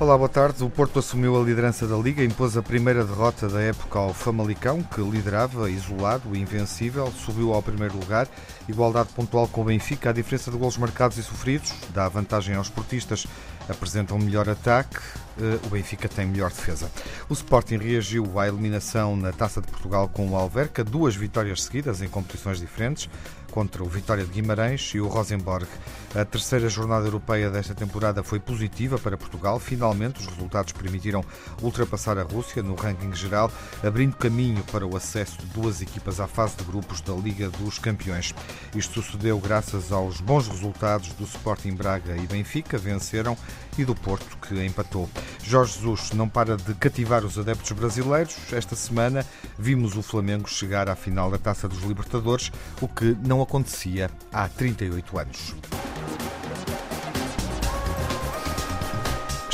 Olá, 0.00 0.16
boa 0.16 0.30
tarde. 0.30 0.64
O 0.64 0.70
Porto 0.70 0.98
assumiu 0.98 1.38
a 1.38 1.44
liderança 1.44 1.86
da 1.86 1.94
Liga, 1.94 2.24
impôs 2.24 2.56
a 2.56 2.62
primeira 2.62 3.04
derrota 3.04 3.46
da 3.50 3.60
época 3.60 3.98
ao 3.98 4.14
Famalicão, 4.14 4.82
que 4.82 4.98
liderava, 5.02 5.70
isolado, 5.70 6.34
invencível, 6.34 7.12
subiu 7.12 7.52
ao 7.52 7.62
primeiro 7.62 7.98
lugar. 7.98 8.26
Igualdade 8.66 9.10
pontual 9.10 9.46
com 9.46 9.60
o 9.60 9.64
Benfica, 9.64 10.08
a 10.08 10.12
diferença 10.14 10.50
de 10.50 10.56
golos 10.56 10.78
marcados 10.78 11.18
e 11.18 11.22
sofridos 11.22 11.74
dá 11.92 12.08
vantagem 12.08 12.54
aos 12.54 12.70
portistas. 12.70 13.26
Apresentam 13.68 14.16
um 14.16 14.20
melhor 14.20 14.48
ataque, 14.48 14.96
eh, 15.38 15.58
o 15.66 15.68
Benfica 15.68 16.08
tem 16.08 16.26
melhor 16.26 16.48
defesa. 16.48 16.90
O 17.28 17.34
Sporting 17.34 17.76
reagiu 17.76 18.40
à 18.40 18.48
eliminação 18.48 19.14
na 19.14 19.32
Taça 19.32 19.60
de 19.60 19.68
Portugal 19.68 20.08
com 20.08 20.30
o 20.30 20.34
Alverca, 20.34 20.82
duas 20.82 21.14
vitórias 21.14 21.62
seguidas 21.64 22.00
em 22.00 22.08
competições 22.08 22.58
diferentes 22.58 23.06
contra 23.50 23.82
o 23.82 23.88
Vitória 23.88 24.24
de 24.24 24.30
Guimarães 24.30 24.92
e 24.94 25.00
o 25.00 25.08
Rosenborg. 25.08 25.68
A 26.12 26.24
terceira 26.24 26.68
jornada 26.68 27.06
europeia 27.06 27.50
desta 27.50 27.72
temporada 27.72 28.24
foi 28.24 28.40
positiva 28.40 28.98
para 28.98 29.16
Portugal. 29.16 29.60
Finalmente, 29.60 30.18
os 30.18 30.26
resultados 30.26 30.72
permitiram 30.72 31.24
ultrapassar 31.62 32.18
a 32.18 32.24
Rússia 32.24 32.64
no 32.64 32.74
ranking 32.74 33.14
geral, 33.14 33.50
abrindo 33.80 34.16
caminho 34.16 34.64
para 34.72 34.84
o 34.84 34.96
acesso 34.96 35.38
de 35.38 35.46
duas 35.46 35.80
equipas 35.80 36.18
à 36.18 36.26
fase 36.26 36.56
de 36.56 36.64
grupos 36.64 37.00
da 37.00 37.12
Liga 37.14 37.48
dos 37.50 37.78
Campeões. 37.78 38.34
Isto 38.74 39.00
sucedeu 39.00 39.38
graças 39.38 39.92
aos 39.92 40.20
bons 40.20 40.48
resultados 40.48 41.10
do 41.12 41.22
Sporting 41.22 41.74
Braga 41.74 42.16
e 42.16 42.26
Benfica, 42.26 42.76
venceram, 42.76 43.36
e 43.78 43.84
do 43.84 43.94
Porto, 43.94 44.36
que 44.38 44.66
empatou. 44.66 45.08
Jorge 45.44 45.74
Jesus 45.74 46.10
não 46.10 46.28
para 46.28 46.56
de 46.56 46.74
cativar 46.74 47.24
os 47.24 47.38
adeptos 47.38 47.70
brasileiros. 47.70 48.36
Esta 48.52 48.74
semana 48.74 49.24
vimos 49.56 49.96
o 49.96 50.02
Flamengo 50.02 50.50
chegar 50.50 50.88
à 50.88 50.96
final 50.96 51.30
da 51.30 51.38
Taça 51.38 51.68
dos 51.68 51.82
Libertadores, 51.84 52.50
o 52.80 52.88
que 52.88 53.16
não 53.24 53.40
acontecia 53.40 54.10
há 54.32 54.48
38 54.48 55.18
anos. 55.18 55.54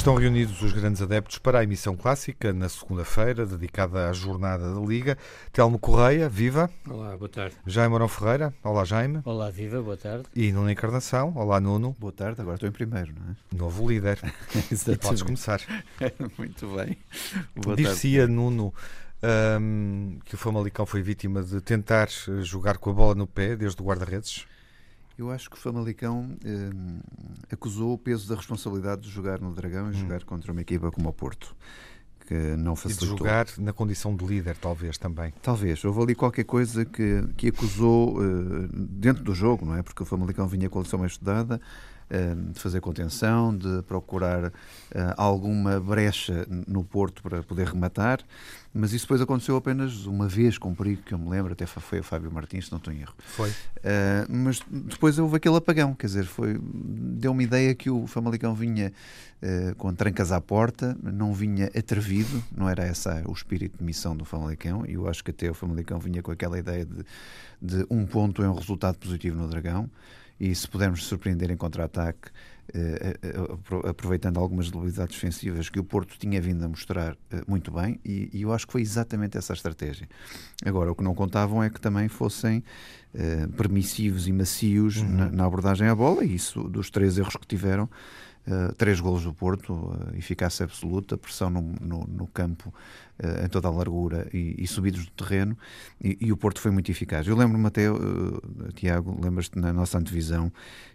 Estão 0.07 0.15
reunidos 0.15 0.62
os 0.62 0.73
grandes 0.73 1.03
adeptos 1.03 1.37
para 1.37 1.59
a 1.59 1.65
emissão 1.65 1.97
clássica 1.97 2.53
na 2.53 2.69
segunda-feira, 2.69 3.45
dedicada 3.45 4.09
à 4.09 4.12
jornada 4.12 4.73
da 4.73 4.81
Liga. 4.81 5.19
Telmo 5.53 5.81
Correia, 5.81 6.29
viva. 6.29 6.71
Olá, 6.89 7.17
boa 7.17 7.29
tarde. 7.29 7.57
Jaime 7.67 7.91
Morão 7.91 8.07
Ferreira, 8.07 8.55
olá 8.62 8.84
Jaime. 8.84 9.21
Olá, 9.25 9.51
viva, 9.51 9.83
boa 9.83 9.97
tarde. 9.97 10.27
E 10.33 10.53
Nuno 10.53 10.71
Encarnação, 10.71 11.33
olá 11.34 11.59
Nuno. 11.59 11.97
Boa 11.99 12.12
tarde, 12.12 12.41
agora 12.41 12.55
estou 12.55 12.69
em 12.69 12.73
primeiro, 12.73 13.12
não 13.19 13.33
é? 13.33 13.34
Novo 13.53 13.89
líder. 13.89 14.21
e 14.71 14.97
podes 14.97 15.23
começar. 15.23 15.61
Muito 16.39 16.69
bem. 16.69 16.97
Dir-se-ia, 17.75 18.29
Nuno, 18.29 18.73
um, 19.61 20.21
que 20.25 20.37
o 20.37 20.39
Famalicão 20.39 20.87
foi 20.87 21.03
vítima 21.03 21.43
de 21.43 21.61
tentar 21.61 22.09
jogar 22.43 22.79
com 22.79 22.91
a 22.91 22.93
bola 22.93 23.17
no 23.17 23.27
pé 23.27 23.57
desde 23.57 23.83
o 23.83 23.84
guarda-redes? 23.84 24.47
Eu 25.19 25.31
acho 25.31 25.48
que 25.48 25.56
o 25.56 25.59
Famalicão 25.59 26.36
eh, 26.45 26.70
acusou 27.50 27.95
o 27.95 27.98
peso 27.98 28.28
da 28.28 28.34
responsabilidade 28.34 29.03
de 29.03 29.11
jogar 29.11 29.41
no 29.41 29.53
Dragão 29.55 29.86
e 29.86 29.91
hum. 29.91 29.92
jogar 29.95 30.22
contra 30.25 30.53
uma 30.53 30.61
equipa 30.61 30.91
como 30.91 31.09
o 31.09 31.12
Porto. 31.12 31.56
Que 32.27 32.34
não 32.56 32.75
facilitou. 32.75 33.09
E 33.09 33.11
de 33.12 33.19
jogar 33.19 33.47
na 33.59 33.72
condição 33.72 34.14
de 34.14 34.27
líder, 34.27 34.56
talvez 34.56 34.98
também. 34.98 35.33
Talvez. 35.41 35.84
Houve 35.84 36.03
ali 36.03 36.14
qualquer 36.14 36.44
coisa 36.44 36.84
que, 36.84 37.22
que 37.37 37.48
acusou 37.48 38.22
eh, 38.22 38.69
dentro 38.72 39.22
do 39.22 39.33
jogo, 39.33 39.64
não 39.64 39.77
é? 39.77 39.83
Porque 39.83 40.03
o 40.03 40.06
Famalicão 40.06 40.47
vinha 40.48 40.69
com 40.69 40.81
a 40.81 40.83
lição 40.83 40.98
bem 40.98 41.06
estudada, 41.06 41.61
eh, 42.09 42.37
de 42.53 42.61
fazer 42.61 42.81
contenção, 42.81 43.56
de 43.56 43.83
procurar 43.83 44.53
eh, 44.92 45.14
alguma 45.17 45.81
brecha 45.81 46.47
no 46.48 46.84
Porto 46.84 47.20
para 47.20 47.42
poder 47.42 47.67
rematar, 47.67 48.20
mas 48.77 48.93
isso 48.93 49.07
depois 49.07 49.21
aconteceu 49.23 49.57
apenas 49.57 50.05
uma 50.05 50.29
vez 50.29 50.59
com 50.59 50.75
perigo, 50.75 51.03
que 51.03 51.15
eu 51.15 51.19
me 51.19 51.31
lembro, 51.31 51.55
até 51.55 51.65
foi 51.65 52.00
a 52.00 52.03
Fábio 52.03 52.31
Martins, 52.31 52.67
se 52.67 52.71
não 52.73 52.78
estou 52.78 52.93
em 52.93 53.00
erro. 53.00 53.15
Foi. 53.19 53.49
Uh, 53.49 53.55
mas 54.28 54.61
depois 54.69 55.19
houve 55.19 55.37
aquele 55.37 55.56
apagão, 55.56 55.95
quer 55.95 56.06
dizer, 56.06 56.27
foi, 56.27 56.61
deu 56.62 57.33
uma 57.33 57.43
ideia 57.43 57.75
que 57.75 57.89
o 57.89 58.06
Famalicão 58.06 58.55
vinha 58.55 58.93
uh, 59.43 59.75
com 59.77 59.95
trancas 59.95 60.31
à 60.31 60.41
porta, 60.41 60.97
não 61.03 61.33
vinha 61.33 61.71
atrevido, 61.77 62.45
não 62.55 62.69
era 62.69 62.84
essa 62.84 63.23
o 63.27 63.33
espírito 63.33 63.78
de 63.78 63.84
missão 63.84 64.15
do 64.15 64.27
Famalicão, 64.27 64.84
e 64.87 64.93
eu 64.95 65.09
acho 65.09 65.25
que 65.25 65.31
até 65.31 65.50
o 65.50 65.55
Famalicão 65.55 65.99
vinha 65.99 66.23
com 66.23 66.31
aquela 66.31 66.59
ideia 66.59 66.84
de, 66.84 67.05
de 67.62 67.87
um 67.89 68.05
ponto 68.05 68.43
é 68.43 68.49
um 68.49 68.55
resultado 68.55 68.99
positivo 68.99 69.39
no 69.39 69.49
Dragão 69.49 69.91
e 70.39 70.55
se 70.55 70.69
pudermos 70.69 71.05
surpreender 71.06 71.50
em 71.50 71.56
contra-ataque, 71.56 72.29
aproveitando 73.88 74.38
algumas 74.38 74.71
debilidades 74.71 75.15
defensivas 75.15 75.69
que 75.69 75.78
o 75.78 75.84
Porto 75.84 76.19
tinha 76.19 76.41
vindo 76.41 76.65
a 76.65 76.69
mostrar 76.69 77.16
muito 77.47 77.71
bem, 77.71 77.99
e, 78.04 78.31
eu 78.34 78.53
acho 78.53 78.66
que 78.66 78.72
foi 78.72 78.82
exatamente 78.82 79.38
essa 79.38 79.53
a 79.53 79.54
estratégia. 79.54 80.09
Agora, 80.65 80.91
o 80.91 80.94
que 80.94 81.03
não 81.03 81.15
contavam 81.15 81.62
é 81.62 81.71
que 81.71 81.81
também 81.81 82.09
fossem 82.09 82.62
permissivos 83.56 84.28
e 84.28 84.32
macios 84.32 84.97
uhum. 84.97 85.09
na, 85.09 85.31
na 85.31 85.44
abordagem 85.44 85.88
à 85.88 85.94
bola, 85.94 86.25
e 86.25 86.34
isso, 86.34 86.65
dos 86.65 86.91
três 86.91 87.16
erros 87.19 87.37
que 87.37 87.47
tiveram, 87.47 87.88
Uh, 88.47 88.72
três 88.76 89.00
golos 89.00 89.25
do 89.25 89.34
Porto, 89.34 89.72
uh, 89.72 90.16
eficácia 90.16 90.62
absoluta, 90.62 91.19
pressão 91.19 91.50
no, 91.50 91.62
no, 91.81 92.06
no 92.06 92.26
campo 92.28 92.72
uh, 93.22 93.44
em 93.44 93.49
toda 93.49 93.69
a 93.69 93.71
largura 93.71 94.28
e, 94.32 94.54
e 94.59 94.66
subidos 94.66 95.04
do 95.04 95.10
terreno, 95.12 95.56
e, 96.03 96.16
e, 96.21 96.32
o 96.32 96.37
Porto 96.37 96.60
foi 96.60 96.71
muito 96.71 96.91
eficaz. 96.91 97.27
Eu 97.27 97.37
lembro-me 97.37 97.66
até, 97.66 97.82
Tiago, 98.75 99.19
lembras-te 99.22 99.59
na 99.59 99.72
nossa 99.72 99.99
antevisão 99.99 100.53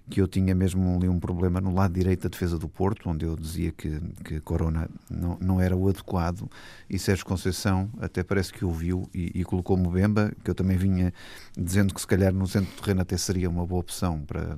que 0.09 0.19
eu 0.19 0.27
tinha 0.27 0.53
mesmo 0.53 0.97
ali 0.97 1.07
um 1.07 1.19
problema 1.19 1.61
no 1.61 1.73
lado 1.73 1.93
direito 1.93 2.23
da 2.23 2.29
defesa 2.29 2.59
do 2.59 2.67
Porto, 2.67 3.09
onde 3.09 3.25
eu 3.25 3.35
dizia 3.35 3.71
que, 3.71 3.99
que 4.25 4.39
Corona 4.41 4.89
não, 5.09 5.37
não 5.39 5.61
era 5.61 5.75
o 5.75 5.87
adequado, 5.87 6.49
e 6.89 6.99
Sérgio 6.99 7.25
Conceição 7.25 7.89
até 7.99 8.21
parece 8.23 8.51
que 8.51 8.65
ouviu 8.65 9.09
e, 9.13 9.31
e 9.33 9.43
colocou 9.43 9.77
Mbemba, 9.77 10.33
que 10.43 10.51
eu 10.51 10.55
também 10.55 10.77
vinha 10.77 11.13
dizendo 11.57 11.93
que 11.93 12.01
se 12.01 12.07
calhar 12.07 12.33
no 12.33 12.45
centro 12.45 12.75
do 12.75 12.81
terreno 12.81 13.01
até 13.01 13.15
seria 13.15 13.49
uma 13.49 13.65
boa 13.65 13.79
opção 13.79 14.21
para 14.25 14.57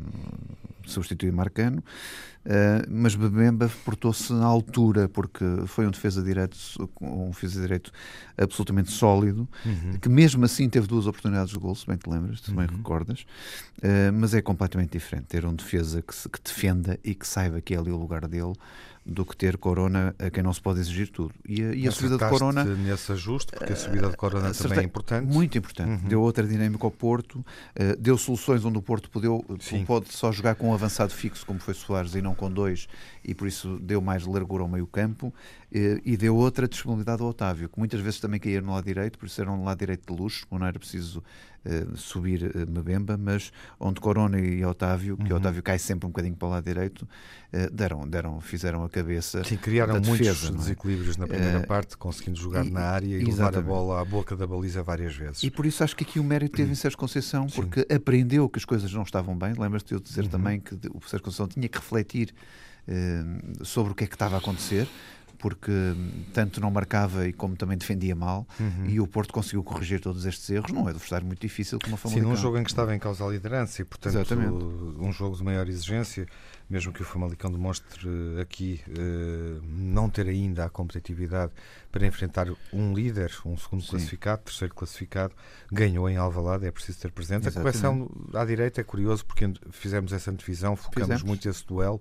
substituir 0.86 1.32
Marcano. 1.32 1.84
Uh, 2.46 2.84
mas 2.90 3.16
Bebemba 3.16 3.72
portou-se 3.86 4.34
na 4.34 4.46
altura, 4.46 5.08
porque 5.08 5.46
foi 5.66 5.88
um 5.88 5.92
defesa 5.92 6.22
direito, 6.22 6.58
um 7.00 7.32
defesa 7.54 7.62
direito 7.62 7.92
absolutamente 8.38 8.92
sólido, 8.92 9.48
uhum. 9.66 9.98
que 10.02 10.10
mesmo 10.10 10.44
assim 10.46 10.68
teve 10.70 10.88
duas 10.88 11.08
oportunidades 11.08 11.54
de 11.54 11.60
gol, 11.60 11.76
se 11.76 11.86
bem 11.86 11.98
te 11.98 12.10
lembras, 12.10 12.42
se 12.42 12.52
bem 12.52 12.66
uhum. 12.66 12.78
recordas, 12.78 13.26
uh, 13.80 14.12
mas 14.14 14.34
é 14.34 14.42
completamente 14.42 14.92
diferente 14.92 15.26
ter 15.28 15.46
um 15.46 15.54
defesa 15.54 16.02
que, 16.02 16.14
se, 16.14 16.28
que 16.28 16.40
defenda 16.42 17.00
e 17.04 17.14
que 17.14 17.28
saiba 17.28 17.62
que 17.62 17.74
é 17.74 17.78
ali 17.78 17.92
o 17.92 17.98
lugar 17.98 18.28
dele 18.28 18.54
do 19.06 19.26
que 19.26 19.36
ter 19.36 19.58
Corona 19.58 20.16
a 20.18 20.30
quem 20.30 20.42
não 20.42 20.54
se 20.54 20.62
pode 20.62 20.80
exigir 20.80 21.10
tudo. 21.10 21.34
E 21.48 21.62
a, 21.62 21.76
e 21.76 21.88
a 21.88 21.92
subida 21.92 22.18
de 22.18 22.30
Corona. 22.30 22.64
nesse 22.64 23.12
ajuste, 23.12 23.52
porque 23.52 23.74
a 23.74 23.76
subida 23.76 24.10
de 24.10 24.16
Corona 24.16 24.52
uh, 24.52 24.54
também 24.54 24.80
é 24.80 24.84
importante. 24.84 25.26
Muito 25.26 25.58
importante. 25.58 26.04
Uhum. 26.04 26.10
Deu 26.10 26.22
outra 26.22 26.48
dinâmica 26.48 26.86
ao 26.86 26.92
Porto, 26.92 27.40
uh, 27.40 27.46
deu 28.00 28.18
soluções 28.18 28.64
onde 28.64 28.78
o 28.78 28.82
Porto 28.82 29.10
podeu, 29.10 29.46
pode 29.86 30.14
só 30.14 30.32
jogar 30.32 30.56
com 30.56 30.70
um 30.70 30.74
avançado 30.74 31.14
fixo, 31.14 31.46
como 31.46 31.60
foi 31.60 31.74
Soares, 31.74 32.16
e 32.16 32.22
não 32.22 32.34
com 32.34 32.50
dois, 32.50 32.88
e 33.24 33.34
por 33.34 33.48
isso 33.48 33.78
deu 33.80 34.02
mais 34.02 34.26
largura 34.26 34.64
ao 34.64 34.70
meio-campo, 34.70 35.28
uh, 35.28 35.34
e 36.06 36.16
deu 36.16 36.36
outra 36.36 36.68
disponibilidade 36.68 37.24
ao 37.24 37.30
Otávio, 37.30 37.68
que 37.68 37.80
muitas 37.80 38.00
vezes 38.00 38.20
também 38.20 38.40
caía 38.40 38.62
no 38.62 38.74
lado 38.74 38.86
direito, 38.86 39.18
por 39.18 39.26
isso 39.26 39.42
era 39.42 39.52
um 39.52 39.64
lado 39.64 39.80
direito 39.80 40.14
de 40.14 40.22
luxo, 40.22 40.46
não 40.52 40.68
era 40.68 40.78
preciso 40.78 41.24
uh, 41.66 41.98
subir 41.98 42.44
uh, 42.44 42.70
Mbemba, 42.70 43.18
mas 43.18 43.52
onde 43.80 44.00
Corona 44.00 44.40
e 44.40 44.64
Otávio, 44.64 45.18
que 45.18 45.32
uhum. 45.32 45.40
Otávio 45.40 45.64
cai 45.64 45.80
sempre 45.80 46.06
um 46.06 46.10
bocadinho 46.10 46.36
para 46.36 46.48
o 46.48 46.52
lado 46.52 46.64
direito, 46.64 47.02
uh, 47.02 47.74
deram, 47.74 48.08
deram, 48.08 48.40
fizeram 48.40 48.84
a 48.84 48.90
cabeça. 48.90 49.44
Sim, 49.44 49.58
criaram 49.58 50.00
muitos 50.00 50.46
é? 50.46 50.52
desequilíbrios 50.52 51.18
na 51.18 51.26
primeira 51.26 51.62
uh, 51.62 51.68
parte, 51.68 51.98
conseguindo 51.98 52.40
jogar 52.40 52.66
e, 52.66 52.70
na 52.70 52.82
área 52.82 53.18
e 53.18 53.24
levar 53.24 53.58
a 53.58 53.62
bola 53.62 54.00
à 54.00 54.06
boca 54.06 54.36
da 54.36 54.46
baliza 54.46 54.84
várias 54.84 55.16
vezes. 55.16 55.42
E 55.42 55.50
por 55.50 55.66
isso 55.66 55.84
acho 55.84 55.96
que 55.96 56.04
aqui 56.04 56.20
o 56.20 56.24
mérito 56.24 56.56
teve 56.56 56.72
em 56.72 56.76
Sérgio 56.76 56.98
Conceição, 57.00 57.48
porque 57.48 57.82
Sim. 57.82 57.96
aprendeu 57.96 58.48
que 58.48 58.60
as 58.60 58.66
coisas 58.66 58.94
não 58.94 59.04
estavam 59.04 59.36
bem. 59.36 59.54
Lembras-te 59.58 59.88
de 59.88 59.94
eu 59.96 60.00
dizer 60.00 60.26
uhum. 60.26 60.30
também 60.30 60.60
que 60.60 60.76
o 60.76 61.02
Sérgio 61.02 61.24
Conceição 61.24 61.48
tinha 61.48 61.68
que 61.68 61.78
refletir 61.78 62.34
sobre 63.62 63.94
o 63.94 63.96
que 63.96 64.04
é 64.04 64.08
que 64.08 64.16
estava 64.16 64.36
a 64.36 64.40
acontecer 64.40 64.86
porque 65.44 65.74
tanto 66.32 66.62
não 66.62 66.72
marcava 66.72 67.28
e 67.28 67.34
como 67.34 67.58
também 67.58 67.78
defendia 67.78 68.16
mal, 68.16 68.48
uhum. 68.58 68.86
e 68.86 69.02
o 69.02 69.06
Porto 69.06 69.34
conseguiu 69.34 69.62
corrigir 69.62 70.00
todos 70.00 70.26
estes 70.26 70.50
erros. 70.50 70.72
Não 70.72 70.88
é 70.88 70.92
adversário 70.92 71.28
muito 71.28 71.42
difícil 71.42 71.78
como 71.84 71.96
a 71.96 71.98
Famalicão. 71.98 72.30
Sim, 72.30 72.34
num 72.34 72.42
jogo 72.42 72.58
em 72.58 72.64
que 72.64 72.70
estava 72.70 72.96
em 72.96 72.98
causa 72.98 73.26
a 73.26 73.30
liderança 73.30 73.82
e, 73.82 73.84
portanto, 73.84 74.16
Exatamente. 74.16 74.54
um 74.54 75.12
jogo 75.12 75.36
de 75.36 75.44
maior 75.44 75.68
exigência, 75.68 76.26
mesmo 76.70 76.94
que 76.94 77.02
o 77.02 77.06
Famalicão 77.06 77.52
demonstre 77.52 78.08
aqui 78.42 78.80
uh, 78.88 79.62
não 79.68 80.10
ter 80.10 80.30
ainda 80.30 80.64
a 80.64 80.70
competitividade 80.70 81.52
para 81.92 82.08
enfrentar 82.08 82.48
um 82.72 82.94
líder, 82.94 83.30
um 83.46 83.58
segundo 83.58 83.84
Sim. 83.84 83.90
classificado, 83.90 84.44
terceiro 84.44 84.74
classificado, 84.74 85.34
ganhou 85.70 86.10
em 86.10 86.16
Alvalade, 86.16 86.66
é 86.66 86.72
preciso 86.72 87.00
ter 87.00 87.12
presente. 87.12 87.50
Exatamente. 87.50 87.76
A 87.76 87.82
correção 87.82 88.10
à 88.34 88.46
direita 88.46 88.80
é 88.80 88.84
curioso 88.86 89.26
porque 89.26 89.52
fizemos 89.72 90.14
essa 90.14 90.32
antevisão, 90.32 90.78
focamos 90.78 91.10
fizemos. 91.10 91.24
muito 91.24 91.50
esse 91.50 91.68
duelo. 91.68 92.00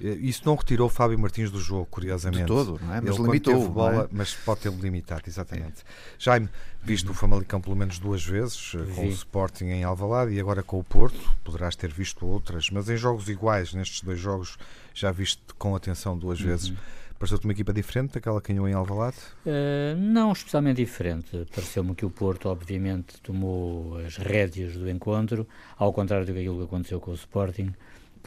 Eh, 0.00 0.18
isso 0.20 0.42
não 0.44 0.54
retirou 0.54 0.88
Fábio 0.88 1.18
Martins 1.18 1.50
do 1.50 1.60
jogo, 1.60 1.86
curiosamente. 1.86 2.42
De 2.42 2.46
todo, 2.46 2.80
não 2.82 2.94
é? 2.94 3.00
Mas 3.00 3.14
Ele 3.14 3.24
limitou. 3.24 3.54
Teve 3.54 3.68
bola, 3.68 4.04
é? 4.04 4.08
Mas 4.10 4.34
pode 4.34 4.60
ter 4.60 4.72
limitado, 4.72 5.22
exatamente. 5.26 5.82
É. 5.82 5.84
Jaime, 6.18 6.48
visto 6.82 7.10
o 7.10 7.14
Famalicão 7.14 7.60
pelo 7.60 7.76
menos 7.76 7.98
duas 7.98 8.24
vezes, 8.24 8.72
eh, 8.74 8.94
com 8.94 9.06
o 9.06 9.10
Sporting 9.10 9.66
em 9.66 9.84
Alvalade 9.84 10.32
e 10.32 10.40
agora 10.40 10.62
com 10.62 10.78
o 10.78 10.84
Porto, 10.84 11.30
poderás 11.44 11.76
ter 11.76 11.92
visto 11.92 12.26
outras, 12.26 12.70
mas 12.70 12.88
em 12.88 12.96
jogos 12.96 13.28
iguais, 13.28 13.72
nestes 13.72 14.02
dois 14.02 14.18
jogos, 14.18 14.56
já 14.94 15.10
viste 15.10 15.42
com 15.58 15.74
atenção 15.74 16.16
duas 16.16 16.40
uhum. 16.40 16.46
vezes. 16.46 16.72
Pareceu-te 17.18 17.44
uma 17.44 17.52
equipa 17.52 17.72
diferente 17.72 18.12
daquela 18.12 18.42
que 18.42 18.52
ganhou 18.52 18.68
em 18.68 18.74
Alvalade? 18.74 19.16
Uh, 19.46 19.96
não 19.96 20.32
especialmente 20.32 20.76
diferente. 20.76 21.46
Pareceu-me 21.54 21.94
que 21.94 22.04
o 22.04 22.10
Porto, 22.10 22.50
obviamente, 22.50 23.18
tomou 23.22 23.96
as 24.00 24.18
rédeas 24.18 24.74
do 24.74 24.88
encontro, 24.90 25.48
ao 25.78 25.94
contrário 25.94 26.26
do 26.26 26.32
que 26.34 26.40
aquilo 26.40 26.58
que 26.58 26.64
aconteceu 26.64 27.00
com 27.00 27.12
o 27.12 27.14
Sporting 27.14 27.72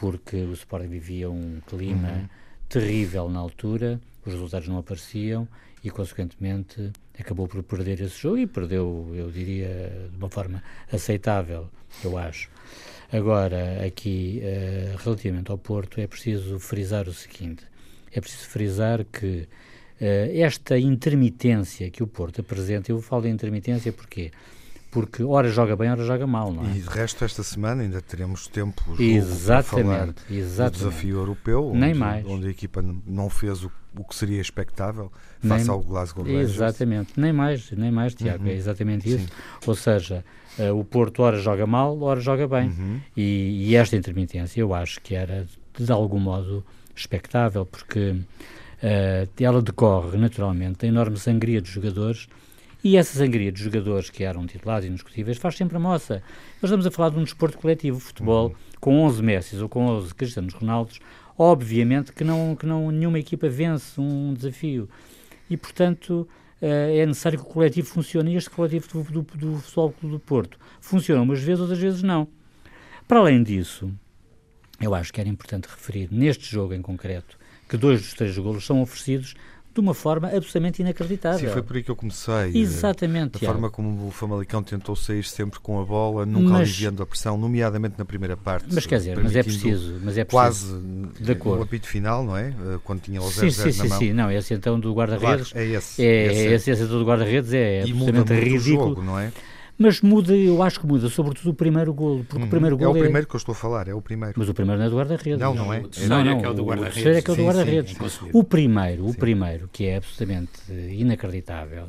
porque 0.00 0.36
o 0.36 0.54
Sporting 0.54 0.88
vivia 0.88 1.30
um 1.30 1.60
clima 1.66 2.08
uhum. 2.08 2.28
terrível 2.70 3.28
na 3.28 3.38
altura, 3.38 4.00
os 4.24 4.32
resultados 4.32 4.66
não 4.66 4.78
apareciam 4.78 5.46
e, 5.84 5.90
consequentemente, 5.90 6.90
acabou 7.18 7.46
por 7.46 7.62
perder 7.62 8.00
esse 8.00 8.18
jogo 8.18 8.38
e 8.38 8.46
perdeu, 8.46 9.12
eu 9.14 9.30
diria, 9.30 10.08
de 10.10 10.16
uma 10.16 10.30
forma 10.30 10.62
aceitável, 10.90 11.68
eu 12.02 12.16
acho. 12.16 12.48
Agora, 13.12 13.84
aqui, 13.86 14.40
uh, 14.42 14.96
relativamente 15.04 15.50
ao 15.50 15.58
Porto, 15.58 16.00
é 16.00 16.06
preciso 16.06 16.58
frisar 16.58 17.06
o 17.06 17.12
seguinte: 17.12 17.64
é 18.10 18.20
preciso 18.22 18.48
frisar 18.48 19.04
que 19.04 19.46
uh, 20.00 20.40
esta 20.40 20.78
intermitência 20.78 21.90
que 21.90 22.02
o 22.02 22.06
Porto 22.06 22.40
apresenta, 22.40 22.90
eu 22.90 23.02
falo 23.02 23.22
de 23.22 23.28
intermitência 23.28 23.92
porque 23.92 24.30
porque 24.90 25.22
ora 25.22 25.48
joga 25.48 25.76
bem, 25.76 25.90
ora 25.90 26.04
joga 26.04 26.26
mal, 26.26 26.52
não 26.52 26.64
é? 26.64 26.76
E 26.76 26.80
de 26.80 26.88
resto, 26.88 27.24
esta 27.24 27.42
semana 27.42 27.82
ainda 27.82 28.00
teremos 28.00 28.48
tempo 28.48 28.82
exatamente, 28.98 30.22
para 30.24 30.34
exatamente. 30.34 30.72
do 30.72 30.78
desafio 30.78 31.16
europeu, 31.16 31.68
onde, 31.68 31.78
Nem 31.78 31.94
mais. 31.94 32.26
onde 32.26 32.48
a 32.48 32.50
equipa 32.50 32.84
não 33.06 33.30
fez 33.30 33.62
o, 33.62 33.70
o 33.96 34.04
que 34.04 34.14
seria 34.14 34.40
expectável 34.40 35.12
face 35.40 35.64
nem, 35.64 35.72
ao 35.72 35.80
Glasgow 35.80 36.24
Rangers. 36.24 36.50
Exatamente, 36.50 37.12
nem 37.16 37.32
mais, 37.32 37.70
nem 37.70 37.90
mais, 37.90 38.14
Tiago, 38.14 38.42
uhum. 38.42 38.50
é 38.50 38.54
exatamente 38.54 39.08
isso. 39.08 39.26
Sim. 39.26 39.30
Ou 39.64 39.74
seja, 39.76 40.24
uh, 40.58 40.76
o 40.76 40.84
Porto 40.84 41.22
ora 41.22 41.38
joga 41.38 41.66
mal, 41.66 42.00
ora 42.02 42.20
joga 42.20 42.48
bem. 42.48 42.68
Uhum. 42.68 43.00
E, 43.16 43.68
e, 43.68 43.76
esta 43.76 43.96
intermitência 43.96 44.60
eu 44.60 44.74
acho 44.74 45.00
que 45.00 45.14
era 45.14 45.46
de 45.78 45.92
algum 45.92 46.18
modo 46.18 46.64
expectável, 46.96 47.64
porque 47.64 48.10
uh, 48.10 49.28
ela 49.38 49.62
decorre 49.62 50.18
naturalmente 50.18 50.80
da 50.80 50.88
enorme 50.88 51.16
sangria 51.16 51.60
dos 51.60 51.70
jogadores 51.70 52.26
e 52.82 52.96
essa 52.96 53.18
sangria 53.18 53.52
dos 53.52 53.60
jogadores 53.60 54.08
que 54.08 54.24
eram 54.24 54.46
titulares 54.46 54.88
indiscutíveis 54.88 55.36
faz 55.36 55.56
sempre 55.56 55.76
a 55.76 55.80
moça. 55.80 56.22
Nós 56.62 56.70
estamos 56.70 56.86
a 56.86 56.90
falar 56.90 57.10
de 57.10 57.18
um 57.18 57.24
desporto 57.24 57.58
coletivo, 57.58 58.00
futebol, 58.00 58.48
uhum. 58.48 58.54
com 58.80 59.02
11 59.02 59.22
Messi 59.22 59.56
ou 59.56 59.68
com 59.68 59.86
11 59.86 60.14
Cristianos 60.14 60.54
Ronaldos, 60.54 60.98
obviamente 61.36 62.12
que 62.12 62.24
não, 62.24 62.56
que 62.56 62.66
não 62.66 62.90
nenhuma 62.90 63.18
equipa 63.18 63.48
vence 63.48 64.00
um 64.00 64.32
desafio. 64.32 64.88
E, 65.48 65.56
portanto, 65.56 66.28
uh, 66.62 66.66
é 66.66 67.04
necessário 67.04 67.38
que 67.38 67.44
o 67.44 67.48
coletivo 67.48 67.88
funcione. 67.88 68.32
E 68.32 68.36
este 68.36 68.48
coletivo 68.48 68.88
do, 68.88 69.22
do, 69.22 69.22
do 69.22 69.56
Futebol 69.58 69.92
Clube 69.92 70.14
do 70.14 70.20
Porto 70.20 70.58
funciona 70.80 71.20
umas 71.22 71.40
vezes, 71.40 71.60
outras 71.60 71.78
vezes 71.78 72.02
não. 72.02 72.28
Para 73.06 73.18
além 73.18 73.42
disso, 73.42 73.92
eu 74.80 74.94
acho 74.94 75.12
que 75.12 75.20
era 75.20 75.28
importante 75.28 75.68
referir, 75.68 76.08
neste 76.10 76.50
jogo 76.50 76.72
em 76.72 76.80
concreto, 76.80 77.36
que 77.68 77.76
dois 77.76 78.00
dos 78.00 78.14
três 78.14 78.36
golos 78.38 78.64
são 78.64 78.80
oferecidos 78.80 79.34
de 79.72 79.80
uma 79.80 79.94
forma 79.94 80.28
absolutamente 80.28 80.82
inacreditável. 80.82 81.48
Sim, 81.48 81.52
foi 81.52 81.62
por 81.62 81.76
aí 81.76 81.82
que 81.82 81.90
eu 81.90 81.96
comecei. 81.96 82.50
Exatamente. 82.54 83.36
A 83.36 83.48
forma 83.48 83.70
como 83.70 84.08
o 84.08 84.10
Famalicão 84.10 84.62
tentou 84.62 84.96
sair 84.96 85.22
sempre 85.22 85.60
com 85.60 85.80
a 85.80 85.84
bola, 85.84 86.26
nunca 86.26 86.50
mas, 86.50 86.68
aliviando 86.68 87.02
a 87.02 87.06
pressão, 87.06 87.38
nomeadamente 87.38 87.94
na 87.96 88.04
primeira 88.04 88.36
parte. 88.36 88.66
Mas 88.72 88.84
quer 88.84 88.98
dizer, 88.98 89.16
mas 89.22 89.36
é 89.36 89.42
preciso. 89.42 90.00
Mas 90.02 90.18
é 90.18 90.24
preciso 90.24 90.30
quase 90.30 90.80
de 91.20 91.32
acordo. 91.32 91.60
o 91.60 91.62
apito 91.62 91.86
final, 91.86 92.24
não 92.24 92.36
é? 92.36 92.48
Eh, 92.48 92.78
quando 92.82 93.00
tinha 93.00 93.22
o 93.22 93.26
0-0 93.26 93.30
sim, 93.30 93.50
sim, 93.50 93.64
na 93.64 93.72
sim, 93.72 93.88
mão. 93.88 93.98
Sim, 93.98 94.12
não, 94.12 94.30
esse 94.30 94.54
então 94.54 94.80
do 94.80 94.92
guarda-redes. 94.92 95.52
Claro, 95.52 95.66
é 95.66 95.70
esse. 95.70 96.04
É, 96.04 96.26
esse, 96.26 96.40
é 96.40 96.52
esse, 96.52 96.70
esse 96.72 96.84
do 96.86 97.04
guarda-redes 97.04 97.52
é 97.52 97.84
e 97.84 97.92
absolutamente 97.92 98.32
ridículo. 98.34 98.84
O 98.84 98.88
jogo, 98.88 99.02
não 99.02 99.18
é? 99.18 99.32
Mas 99.82 100.02
muda, 100.02 100.36
eu 100.36 100.62
acho 100.62 100.78
que 100.78 100.86
muda, 100.86 101.08
sobretudo 101.08 101.52
o 101.52 101.54
primeiro 101.54 101.94
golo. 101.94 102.22
Porque 102.24 102.36
uhum. 102.36 102.44
o 102.44 102.50
primeiro 102.50 102.76
golo 102.76 102.98
é 102.98 103.00
o 103.00 103.02
primeiro 103.02 103.26
que 103.26 103.34
eu 103.34 103.38
estou 103.38 103.54
a 103.54 103.56
falar, 103.56 103.88
é 103.88 103.94
o 103.94 104.02
primeiro. 104.02 104.34
Mas 104.36 104.46
o 104.46 104.52
primeiro 104.52 104.78
não 104.78 104.86
é 104.86 104.90
do 104.90 104.96
guarda-redes. 104.96 105.40
Não, 105.40 105.54
não 105.54 105.72
é. 105.72 105.80
Não, 106.06 106.22
não, 106.22 106.38
é, 106.38 106.42
é 106.42 106.48
o 106.50 106.52
do 106.52 106.64
guarda-redes. 106.66 107.02
O 107.02 107.08
é 107.08 107.22
que 107.22 107.30
é 107.30 107.32
o 107.32 107.36
do 107.38 107.44
guarda-redes. 107.44 107.96
Sim, 107.96 108.28
o 108.30 108.44
primeiro, 108.44 109.08
o 109.08 109.14
primeiro, 109.14 109.70
que 109.72 109.86
é 109.86 109.96
absolutamente 109.96 110.70
inacreditável, 110.70 111.86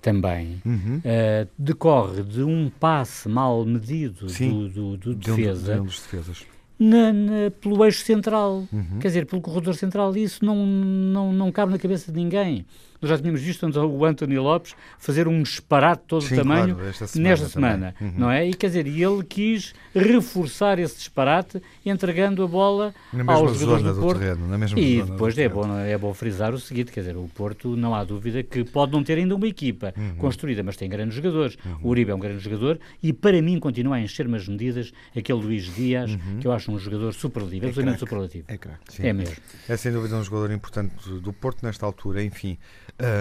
também, 0.00 0.62
uhum. 0.64 1.02
uh, 1.04 1.48
decorre 1.58 2.22
de 2.22 2.42
um 2.42 2.70
passe 2.80 3.28
mal 3.28 3.62
medido 3.62 4.26
do, 4.26 4.68
do, 4.70 4.96
do 4.96 5.14
defesa. 5.14 5.64
De 5.64 5.70
um, 5.72 5.74
de 5.74 5.80
um 5.80 5.84
dos 5.84 6.00
defesas. 6.00 6.46
Na, 6.78 7.12
na, 7.12 7.50
pelo 7.60 7.84
eixo 7.84 8.04
central, 8.04 8.66
uhum. 8.72 8.98
quer 9.00 9.08
dizer, 9.08 9.26
pelo 9.26 9.42
corredor 9.42 9.74
central, 9.74 10.16
isso 10.16 10.42
não, 10.42 10.64
não, 10.64 11.30
não 11.30 11.52
cabe 11.52 11.72
na 11.72 11.78
cabeça 11.78 12.10
de 12.10 12.18
ninguém. 12.18 12.64
Nós 13.00 13.10
já 13.10 13.18
tínhamos 13.18 13.40
visto 13.40 13.64
o 13.64 14.04
António 14.04 14.42
Lopes 14.42 14.74
fazer 14.98 15.28
um 15.28 15.42
disparate 15.42 16.02
todo 16.06 16.22
Sim, 16.22 16.34
o 16.34 16.36
tamanho 16.38 16.74
claro, 16.74 16.94
semana 16.94 17.28
nesta 17.28 17.48
semana, 17.48 17.94
uhum. 18.00 18.12
não 18.16 18.30
é? 18.30 18.46
E 18.46 18.54
quer 18.54 18.68
dizer, 18.68 18.86
ele 18.86 19.22
quis 19.24 19.74
reforçar 19.94 20.78
esse 20.78 20.96
disparate 20.96 21.62
entregando 21.84 22.42
a 22.42 22.46
bola 22.46 22.94
aos 23.26 23.58
jogadores 23.58 23.84
do, 23.84 23.94
do 23.94 24.00
Porto. 24.00 24.18
Terreno, 24.18 24.68
e 24.76 25.02
depois 25.02 25.38
é 25.38 25.48
bom, 25.48 25.78
é 25.78 25.96
bom 25.96 26.12
frisar 26.12 26.52
o 26.52 26.58
seguinte, 26.58 26.90
quer 26.90 27.00
dizer, 27.00 27.16
o 27.16 27.28
Porto 27.34 27.76
não 27.76 27.94
há 27.94 28.02
dúvida 28.04 28.42
que 28.42 28.64
pode 28.64 28.92
não 28.92 29.02
ter 29.02 29.18
ainda 29.18 29.34
uma 29.34 29.46
equipa 29.46 29.94
uhum. 29.96 30.16
construída, 30.16 30.62
mas 30.62 30.76
tem 30.76 30.88
grandes 30.88 31.14
jogadores. 31.14 31.56
Uhum. 31.64 31.78
O 31.82 31.88
Uribe 31.88 32.10
é 32.10 32.14
um 32.14 32.18
grande 32.18 32.42
jogador 32.42 32.78
e 33.02 33.12
para 33.12 33.40
mim 33.40 33.58
continua 33.58 33.96
a 33.96 34.00
encher 34.00 34.26
umas 34.26 34.46
medidas 34.48 34.92
aquele 35.16 35.40
Luís 35.40 35.74
Dias, 35.74 36.10
uhum. 36.10 36.38
que 36.40 36.46
eu 36.46 36.52
acho 36.52 36.70
um 36.70 36.78
jogador 36.78 37.12
superlativo, 37.12 37.66
é 37.66 37.68
absolutamente 37.68 38.00
superlativo. 38.00 38.44
É 38.48 38.56
craque. 38.56 39.06
É 39.06 39.12
mesmo. 39.12 39.36
É 39.68 39.76
sem 39.76 39.92
dúvida 39.92 40.16
um 40.16 40.22
jogador 40.22 40.52
importante 40.52 40.94
do 41.20 41.32
Porto 41.32 41.64
nesta 41.64 41.86
altura, 41.86 42.22
enfim. 42.22 42.58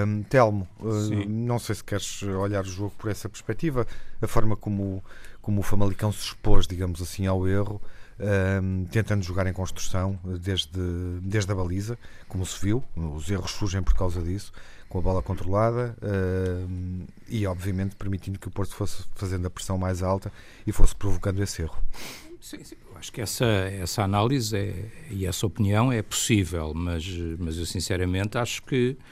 Um, 0.05 0.23
Telmo, 0.23 0.67
uh, 0.79 1.29
não 1.29 1.59
sei 1.59 1.75
se 1.75 1.83
queres 1.83 2.23
olhar 2.23 2.63
o 2.63 2.69
jogo 2.69 2.93
por 2.97 3.11
essa 3.11 3.29
perspectiva, 3.29 3.85
a 4.21 4.27
forma 4.27 4.55
como, 4.55 5.03
como 5.41 5.59
o 5.59 5.63
Famalicão 5.63 6.11
se 6.11 6.23
expôs, 6.23 6.65
digamos 6.65 7.01
assim, 7.01 7.27
ao 7.27 7.47
erro, 7.47 7.81
um, 8.19 8.85
tentando 8.85 9.23
jogar 9.23 9.45
em 9.45 9.53
construção 9.53 10.19
desde, 10.41 10.79
desde 11.21 11.51
a 11.51 11.55
baliza, 11.55 11.97
como 12.27 12.45
se 12.45 12.59
viu, 12.63 12.83
os 12.95 13.29
erros 13.29 13.51
surgem 13.51 13.81
por 13.81 13.95
causa 13.95 14.21
disso, 14.21 14.51
com 14.89 14.99
a 14.99 15.01
bola 15.01 15.21
controlada 15.21 15.95
um, 16.01 17.05
e, 17.27 17.45
obviamente, 17.45 17.95
permitindo 17.95 18.39
que 18.39 18.47
o 18.47 18.51
Porto 18.51 18.73
fosse 18.73 19.03
fazendo 19.15 19.45
a 19.45 19.49
pressão 19.49 19.77
mais 19.77 20.01
alta 20.01 20.31
e 20.65 20.71
fosse 20.71 20.95
provocando 20.95 21.41
esse 21.43 21.61
erro. 21.61 21.77
Sim, 22.39 22.63
sim. 22.63 22.75
acho 22.95 23.11
que 23.11 23.19
essa, 23.19 23.45
essa 23.45 24.03
análise 24.03 24.55
é, 24.55 24.89
e 25.09 25.25
essa 25.25 25.45
opinião 25.45 25.91
é 25.91 26.01
possível, 26.01 26.73
mas, 26.73 27.05
mas 27.37 27.57
eu 27.57 27.65
sinceramente 27.65 28.37
acho 28.37 28.63
que 28.63 28.95
eh, 28.95 29.03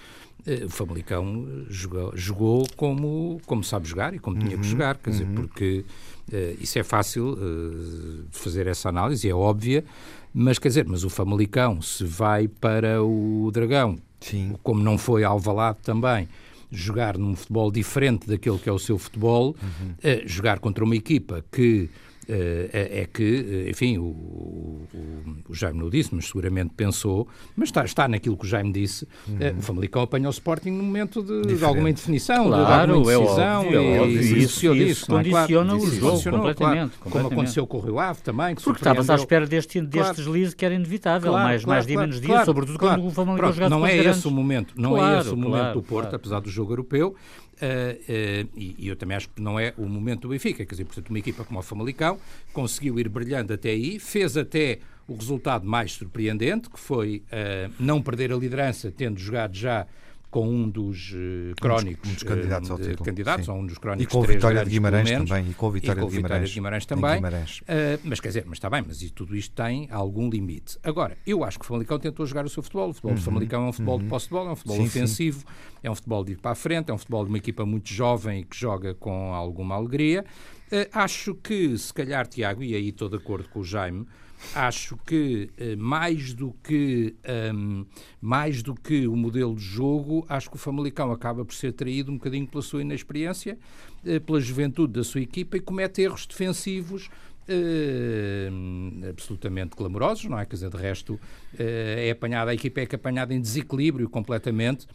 o 0.66 0.70
Famalicão 0.70 1.66
jogou, 1.70 2.12
jogou, 2.16 2.68
como, 2.76 3.42
como 3.46 3.64
sabe 3.64 3.88
jogar 3.88 4.14
e 4.14 4.20
como 4.20 4.36
uhum, 4.36 4.44
tinha 4.44 4.58
que 4.58 4.64
uhum, 4.64 4.72
jogar, 4.72 4.98
quer 4.98 5.10
uhum. 5.10 5.18
dizer, 5.18 5.28
porque 5.34 5.86
uh, 6.32 6.58
isso 6.62 6.78
é 6.78 6.84
fácil 6.84 7.34
uh, 7.34 8.26
fazer 8.32 8.68
essa 8.68 8.90
análise, 8.90 9.28
é 9.28 9.34
óbvia, 9.34 9.84
mas 10.34 10.60
quer 10.60 10.68
dizer, 10.68 10.86
mas 10.88 11.04
o 11.04 11.10
Famalicão 11.10 11.82
se 11.82 12.04
vai 12.04 12.48
para 12.48 13.02
o 13.02 13.50
Dragão, 13.52 13.98
Sim. 14.20 14.56
como 14.62 14.84
não 14.84 14.98
foi 14.98 15.24
Alvalade 15.24 15.80
também, 15.82 16.28
jogar 16.72 17.18
num 17.18 17.36
futebol 17.36 17.72
diferente 17.72 18.28
daquele 18.28 18.60
que 18.60 18.70
é 18.70 18.72
o 18.72 18.80
seu 18.80 19.00
futebol, 19.00 19.56
uhum. 19.62 19.92
uh, 19.92 20.28
jogar 20.28 20.60
contra 20.60 20.84
uma 20.84 20.96
equipa 20.96 21.44
que 21.52 21.90
é, 22.27 23.01
é, 23.01 23.08
que, 23.12 23.67
enfim, 23.70 23.98
o, 23.98 24.03
o, 24.03 24.88
o, 25.50 25.53
Jaime 25.53 25.79
não 25.79 25.89
disse, 25.89 26.13
mas 26.13 26.27
seguramente 26.27 26.74
pensou, 26.75 27.27
mas 27.55 27.70
está, 27.70 27.86
está 27.86 28.08
naquilo 28.08 28.36
que 28.38 28.46
o 28.46 28.48
Jaime 28.48 28.72
disse, 28.72 29.08
uhum. 29.27 29.36
uh, 29.36 29.60
o 29.60 29.62
Famalicão 29.62 30.01
apanha 30.01 30.27
o 30.27 30.32
Sporting 30.32 30.72
no 30.72 30.84
momento 30.84 31.22
de, 31.22 31.55
de 31.55 31.63
alguma 31.63 31.89
indefinição, 31.89 32.48
claro, 32.48 32.65
de, 32.65 32.91
alguma 32.91 33.13
indecisão, 33.13 33.44
é 33.44 33.58
óbvio, 33.60 33.79
é 33.79 34.00
óbvio. 34.00 34.22
e, 34.22 34.44
isso, 34.44 34.65
isso, 34.65 34.75
isso 34.75 35.05
condiciona 35.08 35.72
claro, 35.72 35.84
o 35.84 35.91
jogo 35.91 36.12
completamente, 36.12 36.32
claro, 36.32 36.51
completamente, 36.55 37.00
Como 37.00 37.27
aconteceu 37.27 37.67
com 37.67 37.77
o 37.77 37.82
Rio 37.82 38.00
Ave 38.00 38.22
também, 38.22 38.55
que 38.55 38.63
Porque 38.63 38.79
estavas 38.79 39.10
à 39.10 39.15
espera 39.15 39.46
deste, 39.46 39.82
deste 39.82 39.98
claro, 39.98 40.15
deslize 40.15 40.55
que 40.55 40.65
era 40.65 40.74
inevitável, 40.74 41.32
mais, 41.34 41.63
mais 41.63 41.86
dia 41.86 42.00
menos 42.00 42.20
dia, 42.20 42.44
sobretudo 42.44 42.79
quando 42.79 43.05
o 43.05 43.12
Famalicão 43.12 43.53
jogava 43.53 43.70
Não 43.70 43.86
é 43.86 43.98
esse 43.98 44.27
o 44.27 44.32
momento, 44.32 44.74
não 44.77 44.98
é 44.98 45.20
esse 45.20 45.29
o 45.29 45.38
momento 45.38 45.74
do 45.74 45.84
Porto, 45.84 46.15
apesar 46.15 46.39
do 46.39 46.50
jogo 46.50 46.72
europeu, 46.74 47.15
Uh, 47.56 48.46
uh, 48.48 48.50
e, 48.56 48.76
e, 48.80 48.88
eu 48.88 48.96
também 48.96 49.16
acho 49.16 49.30
que 49.30 49.42
não 49.42 49.60
é 49.60 49.74
o 49.78 49.86
momento 49.86 50.22
do 50.22 50.30
Benfica. 50.30 50.66
Quer 50.66 50.72
dizer, 50.72 50.86
portanto, 50.86 51.10
uma 51.10 51.20
equipa 51.20 51.44
como 51.44 51.60
o 51.60 51.64
Famalicão 51.64 52.20
conseguiu 52.52 53.00
ir 53.00 53.08
brilhando 53.08 53.54
até 53.54 53.70
aí, 53.70 54.00
fez 54.00 54.36
até 54.36 54.80
o 55.08 55.16
resultado 55.16 55.66
mais 55.66 55.94
surpreendente, 55.94 56.70
que 56.70 56.80
foi 56.80 57.24
uh, 57.28 57.74
não 57.80 58.02
perder 58.02 58.34
a 58.34 58.36
liderança, 58.36 58.92
tendo 58.92 59.20
jogado 59.20 59.56
já 59.56 59.88
com 60.36 60.50
um 60.50 60.70
dos 60.70 61.15
crónicos 61.62 62.10
um 62.10 62.13
dos, 62.13 62.24
candidatos, 62.24 62.70
ao 62.70 62.77
título. 62.77 63.06
candidatos 63.06 63.48
ou 63.48 63.56
um 63.56 63.65
dos 63.65 63.77
crónicos 63.77 64.13
e 64.13 64.18
com 64.18 64.22
a 64.22 64.27
vitória 64.27 64.65
de 64.65 64.70
Guimarães 64.70 65.10
também 65.10 65.50
e 65.50 65.54
com 65.54 65.68
a 65.68 65.72
vitória, 65.72 66.01
e 66.01 66.04
com 66.04 66.10
de, 66.10 66.15
Guimarães, 66.18 66.54
Guimarães 66.54 66.86
também 66.86 67.15
Guimarães. 67.15 67.60
Uh, 67.62 67.63
mas 68.04 68.20
quer 68.20 68.27
dizer, 68.27 68.44
mas 68.46 68.58
está 68.58 68.70
bem 68.70 68.84
mas 68.86 69.00
tudo 69.12 69.34
isto 69.34 69.56
tem 69.56 69.88
algum 69.89 70.30
limite 70.30 70.77
agora, 70.84 71.18
eu 71.25 71.42
acho 71.46 71.58
que 71.58 71.63
o 71.63 71.68
Famalicão 71.70 71.98
tentou 71.98 72.25
jogar 72.25 72.44
o 72.44 72.50
seu 72.50 72.62
futebol 72.62 72.89
o 72.89 72.94
futebol 72.94 73.12
uhum, 73.12 73.18
do 73.18 73.24
Famalicão 73.24 73.65
é 73.65 73.70
um 73.70 73.72
futebol 73.72 73.96
uhum. 73.96 74.04
de 74.04 74.10
posse 74.10 74.25
de 74.25 74.32
bola 74.32 74.50
é 74.50 74.51
um 74.51 74.56
futebol 74.58 74.77
sim, 74.77 74.84
ofensivo 74.84 75.39
sim. 75.39 75.46
é 75.84 75.89
um 75.89 75.96
futebol 75.96 76.25
de 76.25 76.34
ir 76.34 76.38
para 76.38 76.51
a 76.51 76.56
frente 76.56 76.92
é 76.92 76.94
um 76.94 76.98
futebol 76.98 77.24
de 77.24 77.30
uma 77.30 77.38
equipa 77.38 77.65
muito 77.65 77.88
jovem 77.94 78.42
e 78.42 78.44
que 78.44 78.58
joga 78.58 78.94
com 78.94 79.34
alguma 79.34 79.75
alegria 79.75 80.25
uh, 80.70 80.89
acho 80.92 81.34
que, 81.36 81.77
se 81.77 81.94
calhar, 81.94 82.27
Tiago 82.27 82.62
e 82.62 82.75
aí 82.75 82.89
estou 82.89 83.08
de 83.08 83.15
acordo 83.15 83.48
com 83.48 83.62
o 83.62 83.63
Jaime 83.63 84.06
acho 84.54 84.98
que 85.06 85.50
eh, 85.58 85.75
mais 85.75 86.34
do 86.34 86.54
que 86.64 87.16
um, 87.54 87.86
mais 88.22 88.62
do 88.62 88.75
que 88.75 89.08
o 89.08 89.16
modelo 89.16 89.56
de 89.56 89.64
jogo, 89.64 90.25
acho 90.30 90.50
que 90.50 90.56
o 90.56 90.60
Famalicão 90.60 91.12
acaba 91.12 91.44
por 91.44 91.54
ser 91.54 91.72
traído 91.74 92.12
um 92.12 92.16
bocadinho 92.16 92.48
pela 92.48 92.62
sua 92.62 92.82
inexperiência, 92.82 93.58
eh, 94.06 94.20
pela 94.20 94.40
juventude 94.40 94.94
da 94.94 95.04
sua 95.04 95.22
equipa 95.22 95.58
e 95.58 95.60
comete 95.60 96.02
erros 96.02 96.25
defensivos 96.25 97.10
Uh, 97.48 99.08
absolutamente 99.08 99.75
clamorosos, 99.75 100.25
não 100.25 100.40
é? 100.40 100.48
Quer 100.48 100.56
dizer, 100.56 100.70
de 100.72 100.78
resto, 100.78 101.14
uh, 101.14 101.20
é 101.60 102.10
apanhada, 102.10 102.50
a 102.50 102.56
equipa 102.56 102.82
é 102.82 102.88
apanhada 102.92 103.36
em 103.36 103.40
desequilíbrio 103.40 104.10
completamente 104.10 104.88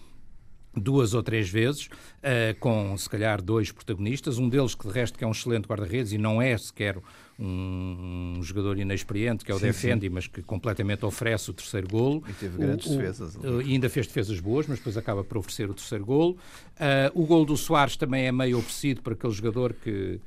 duas 0.74 1.14
ou 1.14 1.22
três 1.22 1.48
vezes, 1.48 1.86
uh, 1.86 2.58
com 2.58 2.96
se 2.96 3.08
calhar 3.08 3.42
dois 3.42 3.72
protagonistas, 3.72 4.38
um 4.38 4.48
deles 4.48 4.74
que 4.74 4.86
de 4.86 4.92
resto 4.92 5.18
que 5.18 5.24
é 5.24 5.26
um 5.26 5.32
excelente 5.32 5.66
guarda-redes 5.66 6.12
e 6.12 6.18
não 6.18 6.40
é 6.40 6.56
sequer 6.56 6.98
um, 7.40 8.36
um, 8.36 8.42
jogador 8.42 8.78
inexperiente, 8.78 9.44
que 9.44 9.50
é 9.50 9.54
o 9.54 9.58
sim, 9.58 9.66
Defendi, 9.66 10.06
sim. 10.06 10.12
mas 10.12 10.26
que 10.26 10.42
completamente 10.42 11.04
oferece 11.06 11.50
o 11.50 11.54
terceiro 11.54 11.88
golo. 11.88 12.22
E 12.28 12.32
teve 12.34 12.58
grandes 12.58 12.86
o, 12.86 12.96
defesas. 12.96 13.34
O, 13.36 13.62
e 13.62 13.72
ainda 13.72 13.88
fez 13.88 14.06
defesas 14.06 14.38
boas, 14.38 14.66
mas 14.66 14.78
depois 14.78 14.96
acaba 14.96 15.24
por 15.24 15.38
oferecer 15.38 15.70
o 15.70 15.74
terceiro 15.74 16.04
golo. 16.04 16.36
Uh, 16.76 17.22
o 17.22 17.24
golo 17.24 17.46
do 17.46 17.56
Soares 17.56 17.96
também 17.96 18.26
é 18.26 18.32
meio 18.32 18.58
oferecido 18.58 19.00
para 19.00 19.14
aquele 19.14 19.32
jogador 19.32 19.72
que, 19.72 20.20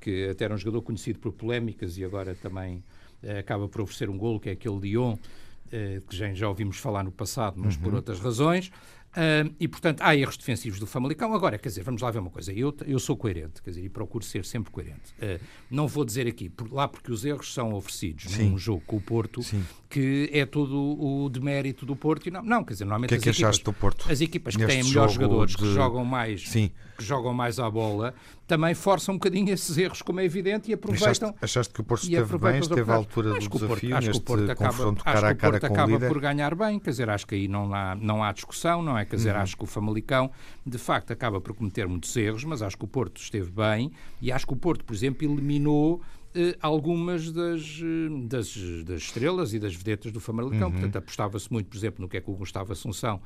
que 0.00 0.28
até 0.30 0.46
era 0.46 0.54
um 0.54 0.58
jogador 0.58 0.80
conhecido 0.80 1.18
por 1.18 1.32
polémicas 1.32 1.98
e 1.98 2.04
agora 2.04 2.34
também 2.34 2.82
uh, 3.22 3.38
acaba 3.38 3.68
por 3.68 3.82
oferecer 3.82 4.08
um 4.08 4.16
golo, 4.16 4.40
que 4.40 4.48
é 4.48 4.52
aquele 4.52 4.78
Lyon, 4.78 5.12
uh, 5.14 6.00
que 6.08 6.16
já, 6.16 6.32
já 6.32 6.48
ouvimos 6.48 6.78
falar 6.78 7.04
no 7.04 7.12
passado, 7.12 7.56
mas 7.58 7.76
uhum. 7.76 7.82
por 7.82 7.94
outras 7.94 8.18
razões. 8.20 8.70
Uh, 9.14 9.54
e, 9.60 9.68
portanto, 9.68 10.00
há 10.00 10.16
erros 10.16 10.36
defensivos 10.36 10.80
do 10.80 10.86
Famalicão. 10.86 11.32
Agora, 11.34 11.56
quer 11.56 11.68
dizer, 11.68 11.82
vamos 11.82 12.02
lá 12.02 12.10
ver 12.10 12.18
uma 12.18 12.30
coisa. 12.30 12.52
Eu, 12.52 12.74
eu 12.86 12.98
sou 12.98 13.16
coerente, 13.16 13.62
quer 13.62 13.70
dizer, 13.70 13.84
e 13.84 13.88
procuro 13.88 14.24
ser 14.24 14.44
sempre 14.44 14.72
coerente. 14.72 15.12
Uh, 15.22 15.40
não 15.70 15.86
vou 15.86 16.04
dizer 16.04 16.26
aqui, 16.26 16.48
por, 16.48 16.72
lá 16.72 16.88
porque 16.88 17.12
os 17.12 17.24
erros 17.24 17.52
são 17.52 17.72
oferecidos 17.74 18.24
Sim. 18.24 18.50
num 18.50 18.58
jogo 18.58 18.82
com 18.86 18.96
o 18.96 19.00
Porto, 19.00 19.42
Sim. 19.42 19.64
que 19.88 20.28
é 20.32 20.44
todo 20.44 20.76
o 20.76 21.28
demérito 21.28 21.86
do 21.86 21.94
Porto. 21.94 22.26
E 22.26 22.30
não, 22.30 22.42
não, 22.42 22.64
quer 22.64 22.72
dizer, 22.72 22.84
normalmente 22.84 23.10
que 23.10 23.14
é 23.14 23.18
que 23.20 23.28
as, 23.28 23.36
equipas, 23.36 23.58
do 23.58 23.72
Porto? 23.72 24.10
as 24.10 24.20
equipas 24.20 24.56
que 24.56 24.66
têm 24.66 24.82
melhores 24.82 25.12
jogadores, 25.12 25.52
de... 25.52 25.58
que 25.58 25.72
jogam 25.72 26.04
mais, 26.04 26.48
Sim. 26.48 26.70
que 26.98 27.04
jogam 27.04 27.32
mais 27.32 27.60
à 27.60 27.70
bola, 27.70 28.14
também 28.46 28.74
forçam 28.74 29.14
um 29.14 29.18
bocadinho 29.18 29.52
esses 29.52 29.76
erros, 29.78 30.02
como 30.02 30.20
é 30.20 30.24
evidente, 30.24 30.70
e 30.70 30.74
aproveitam. 30.74 31.30
Achaste, 31.30 31.44
achaste 31.44 31.74
que 31.74 31.80
o 31.80 31.84
Porto 31.84 32.02
esteve 32.02 32.38
bem, 32.38 32.58
esteve 32.58 32.90
à 32.90 32.94
altura 32.94 33.30
do 33.30 33.38
desafio, 33.38 33.68
Porto, 33.68 33.94
acho 33.94 34.10
que 34.10 34.16
o 34.16 34.20
Porto 34.20 34.50
acaba, 34.50 34.70
confronto 34.70 35.04
cara 35.04 35.28
a 35.30 35.34
cara 35.34 35.60
com 35.60 35.66
o 35.66 35.72
acaba 35.72 35.98
por 36.00 36.20
ganhar 36.20 36.54
bem, 36.54 36.78
quer 36.78 36.90
dizer, 36.90 37.08
acho 37.08 37.26
que 37.26 37.34
aí 37.34 37.48
não 37.48 37.72
há, 37.74 37.94
não 37.94 38.22
há 38.22 38.32
discussão, 38.32 38.82
não 38.82 38.98
é? 38.98 39.03
Quer 39.04 39.16
dizer, 39.16 39.34
uhum. 39.34 39.40
acho 39.40 39.56
que 39.56 39.64
o 39.64 39.66
Famalicão, 39.66 40.30
de 40.64 40.78
facto, 40.78 41.12
acaba 41.12 41.40
por 41.40 41.54
cometer 41.54 41.86
muitos 41.86 42.14
erros, 42.16 42.44
mas 42.44 42.62
acho 42.62 42.76
que 42.76 42.84
o 42.84 42.88
Porto 42.88 43.20
esteve 43.20 43.50
bem, 43.50 43.90
e 44.20 44.32
acho 44.32 44.46
que 44.46 44.52
o 44.52 44.56
Porto, 44.56 44.84
por 44.84 44.94
exemplo, 44.94 45.26
eliminou 45.26 46.00
eh, 46.36 46.56
algumas 46.60 47.30
das, 47.30 47.80
eh, 47.80 48.26
das, 48.26 48.56
das, 48.84 49.02
estrelas 49.02 49.54
e 49.54 49.58
das 49.60 49.72
vedetas 49.72 50.10
do 50.10 50.18
Famalicão. 50.18 50.66
Uhum. 50.66 50.72
Portanto, 50.72 50.96
apostava-se 50.96 51.52
muito, 51.52 51.68
por 51.68 51.76
exemplo, 51.76 52.02
no 52.02 52.08
que 52.08 52.16
é 52.16 52.20
que 52.20 52.28
o 52.28 52.34
Gustavo 52.34 52.72
Assunção 52.72 53.20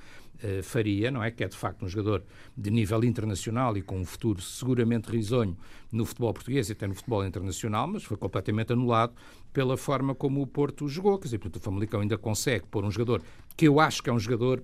uh, 0.45 0.63
faria, 0.63 1.11
não 1.11 1.25
é? 1.25 1.31
Que 1.31 1.43
é, 1.43 1.49
de 1.49 1.57
facto, 1.57 1.87
um 1.87 1.89
jogador 1.89 2.23
de 2.55 2.71
nível 2.71 3.03
internacional 3.03 3.79
e 3.79 3.83
com 3.83 3.99
um 3.99 4.05
futuro 4.05 4.43
seguramente 4.43 5.11
risonho 5.11 5.57
no 5.91 6.05
futebol 6.05 6.35
português 6.35 6.69
e 6.69 6.73
até 6.73 6.87
no 6.87 6.95
futebol 6.95 7.25
internacional, 7.25 7.87
mas 7.87 8.05
foi 8.05 8.19
completamente 8.19 8.75
anulado 8.75 9.15
pela 9.55 9.79
forma 9.79 10.15
como 10.15 10.43
o 10.43 10.47
Porto 10.47 10.87
jogou. 10.87 11.19
Quer 11.19 11.29
dizer, 11.29 11.39
portanto, 11.39 11.63
o 11.63 11.65
Famalicão 11.65 12.01
ainda 12.03 12.19
consegue 12.19 12.67
pôr 12.67 12.85
um 12.85 12.91
jogador 12.91 13.23
que 13.57 13.67
eu 13.67 13.81
acho 13.81 14.03
que 14.03 14.11
é 14.11 14.13
um 14.13 14.19
jogador 14.19 14.63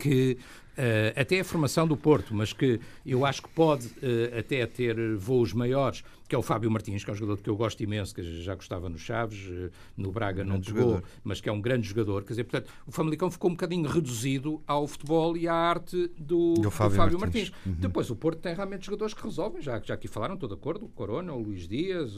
que 0.00 0.38
Uh, 0.78 1.20
até 1.20 1.40
a 1.40 1.44
formação 1.44 1.86
do 1.86 1.96
Porto, 1.96 2.34
mas 2.34 2.52
que 2.52 2.80
eu 3.04 3.26
acho 3.26 3.42
que 3.42 3.48
pode 3.50 3.86
uh, 3.86 4.38
até 4.38 4.64
ter 4.66 5.16
voos 5.16 5.52
maiores, 5.52 6.02
que 6.28 6.34
é 6.34 6.38
o 6.38 6.42
Fábio 6.42 6.70
Martins, 6.70 7.04
que 7.04 7.10
é 7.10 7.12
um 7.12 7.16
jogador 7.16 7.42
que 7.42 7.50
eu 7.50 7.56
gosto 7.56 7.82
imenso, 7.82 8.14
que 8.14 8.22
já 8.42 8.54
gostava 8.54 8.88
no 8.88 8.96
Chaves, 8.96 9.46
uh, 9.48 9.70
no 9.96 10.12
Braga 10.12 10.42
um 10.42 10.46
não 10.46 10.62
jogou, 10.62 10.82
jogador. 10.82 11.04
mas 11.24 11.40
que 11.40 11.48
é 11.48 11.52
um 11.52 11.60
grande 11.60 11.88
jogador. 11.88 12.22
Quer 12.22 12.30
dizer, 12.30 12.44
portanto, 12.44 12.72
o 12.86 12.92
Famalicão 12.92 13.30
ficou 13.30 13.50
um 13.50 13.54
bocadinho 13.54 13.86
reduzido 13.88 14.62
ao 14.66 14.86
futebol 14.86 15.36
e 15.36 15.48
à 15.48 15.54
arte 15.54 16.10
do, 16.16 16.54
do 16.54 16.70
Fábio, 16.70 16.92
do 16.92 16.96
Fábio 16.96 17.20
Martins. 17.20 17.50
Martins. 17.50 17.66
Uhum. 17.66 17.80
Depois, 17.80 18.08
o 18.08 18.16
Porto 18.16 18.38
tem 18.38 18.54
realmente 18.54 18.86
jogadores 18.86 19.12
que 19.12 19.22
resolvem, 19.22 19.60
já, 19.60 19.78
já 19.80 19.94
aqui 19.94 20.08
falaram, 20.08 20.34
estou 20.34 20.48
de 20.48 20.54
acordo, 20.54 20.86
o 20.86 20.88
Corona, 20.88 21.32
o 21.34 21.42
Luís 21.42 21.66
Dias, 21.66 22.14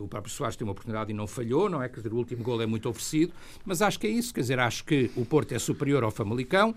o 0.00 0.06
próprio 0.08 0.32
Soares 0.32 0.56
tem 0.56 0.64
uma 0.64 0.72
oportunidade 0.72 1.10
e 1.10 1.14
não 1.14 1.26
falhou, 1.26 1.68
não 1.68 1.82
é? 1.82 1.88
Quer 1.88 1.96
dizer, 1.96 2.12
o 2.12 2.16
último 2.16 2.42
gol 2.42 2.62
é 2.62 2.66
muito 2.66 2.88
oferecido, 2.88 3.32
mas 3.64 3.82
acho 3.82 3.98
que 3.98 4.06
é 4.06 4.10
isso, 4.10 4.32
quer 4.32 4.42
dizer, 4.42 4.58
acho 4.58 4.84
que 4.84 5.10
o 5.16 5.24
Porto 5.26 5.52
é 5.52 5.58
superior 5.58 6.04
ao 6.04 6.10
Famalicão, 6.10 6.74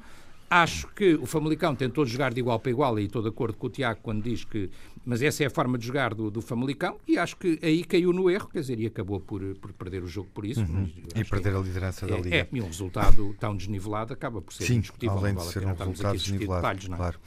Acho 0.49 0.87
que 0.87 1.15
o 1.15 1.25
Famalicão 1.25 1.75
tentou 1.75 2.05
jogar 2.05 2.33
de 2.33 2.39
igual 2.39 2.57
para 2.57 2.71
igual, 2.71 2.97
e 2.97 3.05
estou 3.05 3.21
de 3.21 3.27
acordo 3.27 3.57
com 3.57 3.67
o 3.67 3.69
Tiago 3.69 3.99
quando 4.01 4.23
diz 4.23 4.45
que. 4.45 4.69
Mas 5.05 5.21
essa 5.21 5.43
é 5.43 5.47
a 5.47 5.49
forma 5.49 5.77
de 5.77 5.85
jogar 5.85 6.13
do, 6.13 6.29
do 6.29 6.41
Famalicão, 6.41 6.97
e 7.07 7.17
acho 7.17 7.37
que 7.37 7.59
aí 7.61 7.83
caiu 7.83 8.11
no 8.13 8.29
erro, 8.29 8.47
quer 8.47 8.59
dizer, 8.59 8.79
e 8.79 8.85
acabou 8.85 9.19
por, 9.19 9.41
por 9.55 9.73
perder 9.73 10.03
o 10.03 10.07
jogo 10.07 10.29
por 10.33 10.45
isso. 10.45 10.61
Uhum. 10.61 10.89
E 11.15 11.23
perder 11.23 11.55
a 11.55 11.59
liderança 11.59 12.05
é, 12.05 12.09
da 12.09 12.17
Liga. 12.17 12.35
É, 12.35 12.47
e 12.51 12.61
um 12.61 12.65
resultado 12.65 13.35
tão 13.39 13.55
desnivelado 13.55 14.13
acaba 14.13 14.41
por 14.41 14.53
ser 14.53 14.65
Sim, 14.65 14.75
indiscutível. 14.75 15.17
Além 15.17 15.35
de 15.35 15.43
ser 15.45 15.65
um 15.65 15.73
resultado 15.73 16.17
desnivelado, 16.17 16.61
detalhes, 16.61 16.87
não 16.87 16.95
é? 16.95 16.97
claro. 16.97 17.19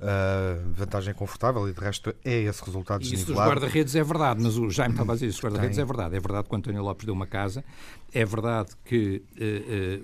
Uh, 0.00 0.72
vantagem 0.74 1.12
confortável 1.12 1.68
e 1.68 1.72
de 1.72 1.80
resto 1.80 2.14
é 2.24 2.42
esse 2.42 2.64
resultado 2.64 3.02
Isso 3.02 3.26
dos 3.26 3.34
guarda-redes 3.34 3.96
é 3.96 4.04
verdade, 4.04 4.40
mas 4.40 4.56
o 4.56 4.70
Jaime 4.70 4.94
estava 4.94 5.10
a 5.10 5.14
dizer 5.16 5.26
isso, 5.26 5.38
os 5.38 5.44
guarda-redes 5.44 5.76
é 5.76 5.84
verdade. 5.84 6.14
É 6.14 6.20
verdade 6.20 6.48
que 6.48 6.54
o 6.54 6.56
António 6.56 6.82
Lopes 6.84 7.04
deu 7.04 7.12
uma 7.12 7.26
casa, 7.26 7.64
é 8.12 8.24
verdade 8.24 8.70
que 8.84 9.22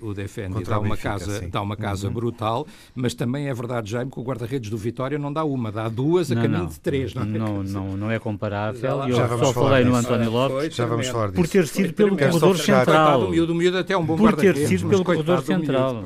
uh, 0.01 0.05
uh, 0.05 0.09
o 0.09 0.13
Defendi 0.13 0.63
dá 0.63 0.79
uma 0.79 0.97
casa, 0.97 1.47
dá 1.47 1.61
uma 1.61 1.75
casa 1.75 2.07
uhum. 2.07 2.13
brutal, 2.13 2.67
mas 2.93 3.13
também 3.13 3.47
é 3.47 3.53
verdade, 3.53 3.91
Jaime, 3.91 4.11
que 4.11 4.19
o 4.19 4.23
guarda-redes 4.23 4.69
do 4.69 4.77
Vitória 4.77 5.17
não 5.17 5.31
dá 5.31 5.43
uma, 5.43 5.71
dá 5.71 5.89
duas 5.89 6.31
a 6.31 6.35
não, 6.35 6.41
caminho 6.41 6.63
não, 6.63 6.69
de 6.69 6.79
três. 6.79 7.13
Não, 7.13 7.25
não, 7.25 7.63
não, 7.63 7.97
não 7.97 8.11
é 8.11 8.19
comparável. 8.19 9.07
Eu 9.07 9.15
já 9.15 9.27
só 9.37 9.53
falei 9.53 9.83
no 9.83 9.95
António 9.95 10.31
Lopes 10.31 10.75
já 10.75 10.85
vamos 10.85 11.07
falar 11.07 11.27
disso. 11.27 11.41
por 11.41 11.47
ter 11.47 11.67
sido 11.67 11.93
pelo 11.93 12.17
corredor 12.17 12.57
central. 12.57 13.25
O 13.25 13.29
miúdo, 13.29 13.53
o 13.53 13.55
miúdo 13.55 13.77
até 13.77 13.93
é 13.93 13.97
um 13.97 14.05
bom 14.05 14.17
por 14.17 14.33
ter 14.35 14.55
sido 14.67 14.89
pelo 14.89 15.03
corredor 15.03 15.43
central. 15.43 16.05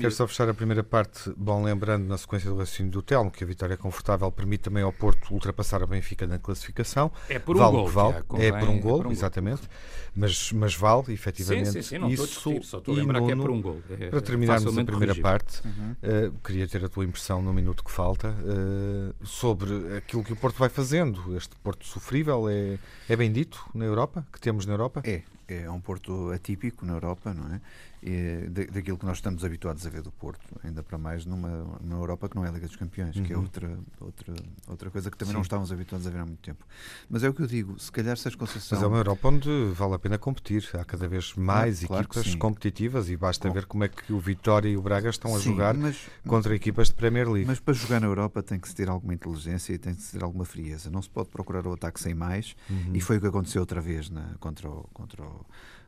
Quero 0.00 0.12
só 0.12 0.26
fechar 0.26 0.48
a 0.48 0.54
primeira 0.54 0.82
parte, 0.82 1.32
bom, 1.36 1.62
lembrando 1.62 2.06
na 2.06 2.18
sequência 2.18 2.50
do 2.50 2.56
raciocínio 2.56 2.92
do 2.92 3.02
Telmo 3.02 3.30
que 3.30 3.44
a 3.44 3.46
Vitória 3.46 3.74
é 3.74 3.76
confortável 3.76 4.30
permite 4.30 4.62
também 4.62 4.82
ao 4.82 4.92
Porto 4.92 5.32
ultrapassar 5.32 5.82
a 5.82 5.86
Benfica 5.86 6.26
na 6.26 6.38
classificação. 6.38 7.10
É 7.28 7.38
por 7.38 7.56
um 7.56 7.58
vale 7.58 7.72
gol. 7.72 7.88
Vale. 7.88 8.16
é 8.38 8.52
por 8.52 8.68
um 8.68 8.80
gol, 8.80 9.06
é 9.08 9.12
exatamente. 9.12 9.62
Mas, 10.14 10.50
mas 10.52 10.74
vale, 10.74 11.12
efetivamente. 11.12 11.35
Sim, 11.44 11.64
sim, 11.64 11.82
sim, 11.82 11.98
não 11.98 12.10
isso. 12.10 12.24
Estou 12.24 12.62
só 12.62 12.78
estou 12.78 12.94
a 12.94 12.96
lembrar 12.96 13.20
que 13.22 13.32
é 13.32 13.36
por 13.36 13.50
um 13.50 13.60
gol. 13.60 13.80
É, 13.90 14.08
para 14.08 14.20
terminarmos 14.20 14.78
a 14.78 14.84
primeira 14.84 15.14
parte, 15.14 15.62
uhum. 15.64 15.92
uh, 15.92 16.32
queria 16.44 16.66
ter 16.66 16.84
a 16.84 16.88
tua 16.88 17.04
impressão 17.04 17.42
no 17.42 17.52
minuto 17.52 17.84
que 17.84 17.90
falta 17.90 18.28
uh, 18.30 19.26
sobre 19.26 19.96
aquilo 19.96 20.24
que 20.24 20.32
o 20.32 20.36
Porto 20.36 20.58
vai 20.58 20.68
fazendo. 20.68 21.36
Este 21.36 21.54
Porto 21.56 21.86
sofrível 21.86 22.48
é, 22.48 22.78
é 23.08 23.16
bem 23.16 23.30
dito 23.30 23.64
na 23.74 23.84
Europa, 23.84 24.26
que 24.32 24.40
temos 24.40 24.66
na 24.66 24.72
Europa? 24.72 25.02
É, 25.04 25.22
é 25.48 25.70
um 25.70 25.80
Porto 25.80 26.30
atípico 26.32 26.84
na 26.84 26.94
Europa, 26.94 27.32
não 27.32 27.54
é? 27.54 27.60
Daquilo 28.72 28.96
que 28.96 29.04
nós 29.04 29.18
estamos 29.18 29.44
habituados 29.44 29.84
a 29.84 29.90
ver 29.90 30.00
do 30.00 30.12
Porto, 30.12 30.60
ainda 30.62 30.80
para 30.80 30.96
mais 30.96 31.26
numa, 31.26 31.48
numa 31.80 31.96
Europa 31.96 32.28
que 32.28 32.36
não 32.36 32.44
é 32.44 32.48
a 32.48 32.52
Liga 32.52 32.66
dos 32.68 32.76
Campeões, 32.76 33.16
uhum. 33.16 33.24
que 33.24 33.32
é 33.32 33.36
uhum. 33.36 33.42
outra, 33.42 33.78
outra, 34.00 34.34
outra 34.68 34.90
coisa 34.90 35.10
que 35.10 35.16
também 35.16 35.30
Sim. 35.32 35.36
não 35.36 35.42
estávamos 35.42 35.72
habituados 35.72 36.06
a 36.06 36.10
ver 36.10 36.20
há 36.20 36.24
muito 36.24 36.40
tempo. 36.40 36.64
Mas 37.10 37.24
é 37.24 37.28
o 37.28 37.34
que 37.34 37.42
eu 37.42 37.48
digo, 37.48 37.76
se 37.80 37.90
calhar 37.90 38.16
se 38.16 38.28
as 38.28 38.36
concessões. 38.36 38.70
Mas 38.70 38.82
é 38.82 38.86
uma 38.86 38.98
Europa 38.98 39.28
onde 39.28 39.50
vale 39.72 39.94
a 39.94 39.98
pena 39.98 40.18
competir, 40.18 40.68
há 40.74 40.84
cada 40.84 41.08
vez 41.08 41.34
mais 41.34 41.84
claro, 41.84 42.04
equipas 42.04 42.34
competitivas 42.36 43.10
e 43.10 43.16
basta 43.16 43.48
Bom. 43.48 43.54
ver 43.54 43.66
como 43.66 43.82
é 43.82 43.88
que 43.88 44.12
o 44.12 44.20
Vitória 44.20 44.68
e 44.68 44.76
o 44.76 44.82
Braga 44.82 45.10
estão 45.10 45.34
a 45.34 45.40
sim, 45.40 45.50
jogar 45.50 45.74
mas, 45.74 45.98
contra 46.28 46.54
equipas 46.54 46.88
de 46.88 46.94
Premier 46.94 47.28
League. 47.28 47.48
Mas 47.48 47.58
para 47.58 47.74
jogar 47.74 48.00
na 48.00 48.06
Europa 48.06 48.40
tem 48.40 48.60
que 48.60 48.68
se 48.68 48.74
ter 48.74 48.88
alguma 48.88 49.14
inteligência 49.14 49.72
e 49.72 49.78
tem 49.78 49.94
que 49.94 50.02
se 50.02 50.12
ter 50.12 50.22
alguma 50.22 50.44
frieza. 50.44 50.90
Não 50.90 51.02
se 51.02 51.10
pode 51.10 51.28
procurar 51.28 51.66
o 51.66 51.72
ataque 51.72 52.00
sem 52.00 52.14
mais, 52.14 52.54
uhum. 52.70 52.92
e 52.94 53.00
foi 53.00 53.16
o 53.18 53.20
que 53.20 53.26
aconteceu 53.26 53.60
outra 53.60 53.80
vez 53.80 54.10
na, 54.10 54.34
contra 54.38 54.70
o. 54.70 54.88
Contra 54.92 55.24
o 55.24 55.44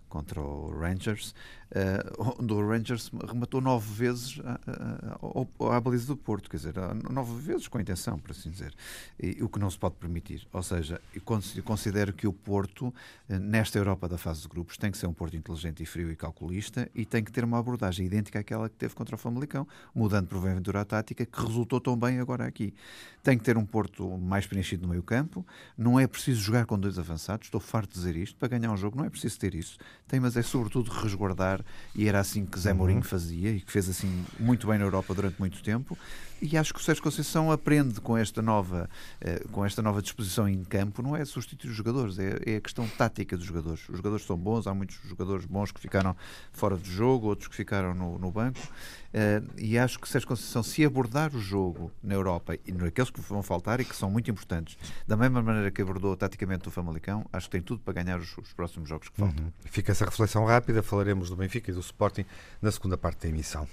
contra 0.09 0.41
o 0.41 0.71
Rangers, 0.71 1.35
uh, 1.71 2.35
onde 2.39 2.53
o 2.53 2.67
Rangers 2.67 3.11
rematou 3.27 3.61
nove 3.61 3.93
vezes 3.93 4.41
à, 4.45 5.77
à 5.77 5.81
baliza 5.81 6.07
do 6.07 6.17
Porto, 6.17 6.49
quer 6.49 6.57
dizer, 6.57 6.75
nove 7.11 7.41
vezes 7.41 7.69
com 7.69 7.79
intenção, 7.81 8.19
por 8.19 8.31
assim 8.31 8.51
dizer, 8.51 8.75
e, 9.21 9.43
o 9.43 9.49
que 9.49 9.59
não 9.59 9.71
se 9.71 9.79
pode 9.79 9.97
permitir. 9.97 10.47
Ou 10.53 10.63
seja, 10.63 11.01
eu 11.15 11.23
considero 11.63 12.13
que 12.13 12.27
o 12.27 12.33
Porto, 12.33 12.93
eh, 13.29 13.39
nesta 13.39 13.79
Europa 13.79 14.09
da 14.09 14.19
fase 14.19 14.43
de 14.43 14.49
grupos, 14.49 14.77
tem 14.77 14.91
que 14.91 14.99
ser 14.99 15.07
um 15.07 15.13
Porto 15.13 15.37
inteligente 15.37 15.83
e 15.83 15.87
frio 15.87 16.11
e 16.11 16.17
calculista 16.17 16.89
e 16.95 17.05
tem 17.05 17.23
que 17.23 17.31
ter 17.31 17.45
uma 17.45 17.59
abordagem 17.59 18.07
idêntica 18.07 18.39
àquela 18.39 18.69
que 18.69 18.77
teve 18.77 18.95
contra 18.95 19.15
o 19.15 19.19
Famalicão, 19.19 19.67
mudando 19.95 20.29
porventura 20.29 20.81
a 20.81 20.85
tática, 20.85 21.25
que 21.25 21.41
resultou 21.41 21.81
tão 21.81 21.97
bem 21.97 22.21
agora 22.21 22.47
aqui. 22.47 22.75
Tem 23.23 23.37
que 23.37 23.45
ter 23.45 23.57
um 23.57 23.65
Porto 23.65 24.17
mais 24.19 24.47
preenchido 24.47 24.83
no 24.83 24.89
meio 24.89 25.03
campo, 25.03 25.47
não 25.77 25.99
é 25.99 26.07
preciso 26.07 26.41
jogar 26.41 26.67
com 26.67 26.79
dois 26.79 26.99
avançados, 26.99 27.47
estou 27.47 27.61
farto 27.61 27.91
de 27.91 27.95
dizer 27.97 28.17
isto, 28.17 28.37
para 28.37 28.49
ganhar 28.49 28.73
um 28.73 28.77
jogo 28.77 28.97
não 28.97 29.05
é 29.05 29.11
preciso 29.11 29.39
ter 29.39 29.55
isso 29.55 29.79
tem, 30.09 30.19
mas 30.19 30.37
é 30.37 30.43
sobretudo 30.43 30.91
resguardar, 30.91 31.65
e 31.95 32.09
era 32.09 32.19
assim 32.19 32.45
que 32.45 32.59
Zé 32.59 32.73
uhum. 32.73 32.79
Mourinho 32.79 33.03
fazia 33.03 33.51
e 33.51 33.61
que 33.61 33.71
fez 33.71 33.89
assim 33.89 34.25
muito 34.39 34.67
bem 34.67 34.79
na 34.79 34.85
Europa 34.85 35.15
durante 35.15 35.39
muito 35.39 35.63
tempo. 35.63 35.97
E 36.41 36.57
acho 36.57 36.73
que 36.73 36.81
o 36.81 36.83
Sérgio 36.83 37.03
Conceição 37.03 37.51
aprende 37.51 38.01
com 38.01 38.17
esta 38.17 38.41
nova, 38.41 38.89
eh, 39.21 39.43
com 39.51 39.65
esta 39.65 39.83
nova 39.83 40.01
disposição 40.01 40.49
em 40.49 40.63
campo, 40.63 41.03
não 41.03 41.17
é 41.17 41.25
substituir 41.25 41.71
os 41.71 41.77
jogadores, 41.77 42.19
é, 42.19 42.39
é 42.47 42.57
a 42.57 42.61
questão 42.61 42.87
tática 42.89 43.37
dos 43.37 43.45
jogadores. 43.45 43.89
Os 43.89 43.97
jogadores 43.97 44.25
são 44.25 44.37
bons, 44.37 44.67
há 44.67 44.75
muitos 44.75 44.99
jogadores 45.05 45.45
bons 45.47 45.73
que 45.73 45.81
ficaram 45.81 46.17
fora 46.53 46.77
do 46.77 46.89
jogo, 46.89 47.27
outros 47.27 47.49
que 47.49 47.57
ficaram 47.57 47.93
no, 47.93 48.19
no 48.19 48.31
banco, 48.31 48.61
eh, 49.13 49.43
e 49.57 49.79
acho 49.79 49.99
que 49.99 50.09
Sérgio 50.09 50.29
Conceição, 50.29 50.63
se 50.63 50.85
abordar 50.85 51.35
o 51.35 51.41
jogo 51.41 51.91
na 52.03 52.15
Europa 52.15 52.57
e 52.67 52.73
naqueles 52.73 53.11
que 53.11 53.21
vão 53.21 53.43
faltar 53.43 53.81
e 53.81 53.85
que 53.85 53.97
são 53.97 54.11
muito 54.11 54.31
importantes, 54.31 54.77
da 55.07 55.17
mesma 55.17 55.43
maneira 55.43 55.71
que 55.71 55.83
abordou 55.83 56.17
taticamente 56.17 56.69
o 56.69 56.71
Famalicão, 56.71 57.27
acho 57.33 57.47
que 57.47 57.53
tem 57.53 57.63
tudo 57.63 57.81
para 57.81 57.95
ganhar 57.95 58.19
os, 58.19 58.37
os 58.39 58.53
próximos 58.53 58.89
jogos 58.89 59.09
que 59.09 59.17
faltam. 59.17 59.45
Uhum. 59.45 59.53
Fica 59.65 59.93
essa 59.93 60.05
reflexão 60.05 60.45
rápida, 60.45 60.83
falaremos 60.83 61.31
do 61.31 61.37
Benfica 61.37 61.71
e 61.71 61.75
do 61.75 61.81
Sporting 61.81 62.25
na 62.63 62.71
segunda 62.71 62.97
parte 62.97 63.23
da 63.23 63.29
emissão. 63.29 63.67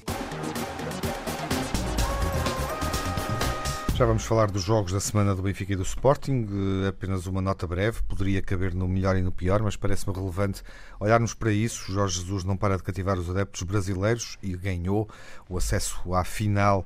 Já 3.96 4.06
vamos 4.06 4.26
falar 4.26 4.52
dos 4.52 4.62
jogos 4.62 4.92
da 4.92 5.00
semana 5.00 5.34
do 5.34 5.42
Benfica 5.42 5.72
e 5.72 5.76
do 5.78 5.84
Sporting. 5.84 6.46
Eh, 6.84 6.90
apenas 6.90 7.28
uma 7.28 7.42
nota 7.42 7.66
breve, 7.66 8.02
poderia 8.04 8.42
caber 8.42 8.76
no 8.76 8.90
melhor 8.90 9.16
e 9.16 9.22
no 9.22 9.32
pior, 9.32 9.62
mas 9.62 9.78
parece-me 9.78 10.14
relevante 10.14 10.62
olharmos 11.00 11.34
para 11.34 11.50
isso. 11.50 11.94
Jorge 11.94 12.20
Jesus 12.20 12.44
não 12.44 12.58
para 12.58 12.76
de 12.76 12.84
cativar 12.84 13.18
os 13.18 13.30
adeptos 13.30 13.64
brasileiros 13.64 14.38
e 14.44 14.54
ganhou 14.54 15.10
o 15.48 15.58
acesso 15.58 16.14
à 16.14 16.26
final 16.26 16.86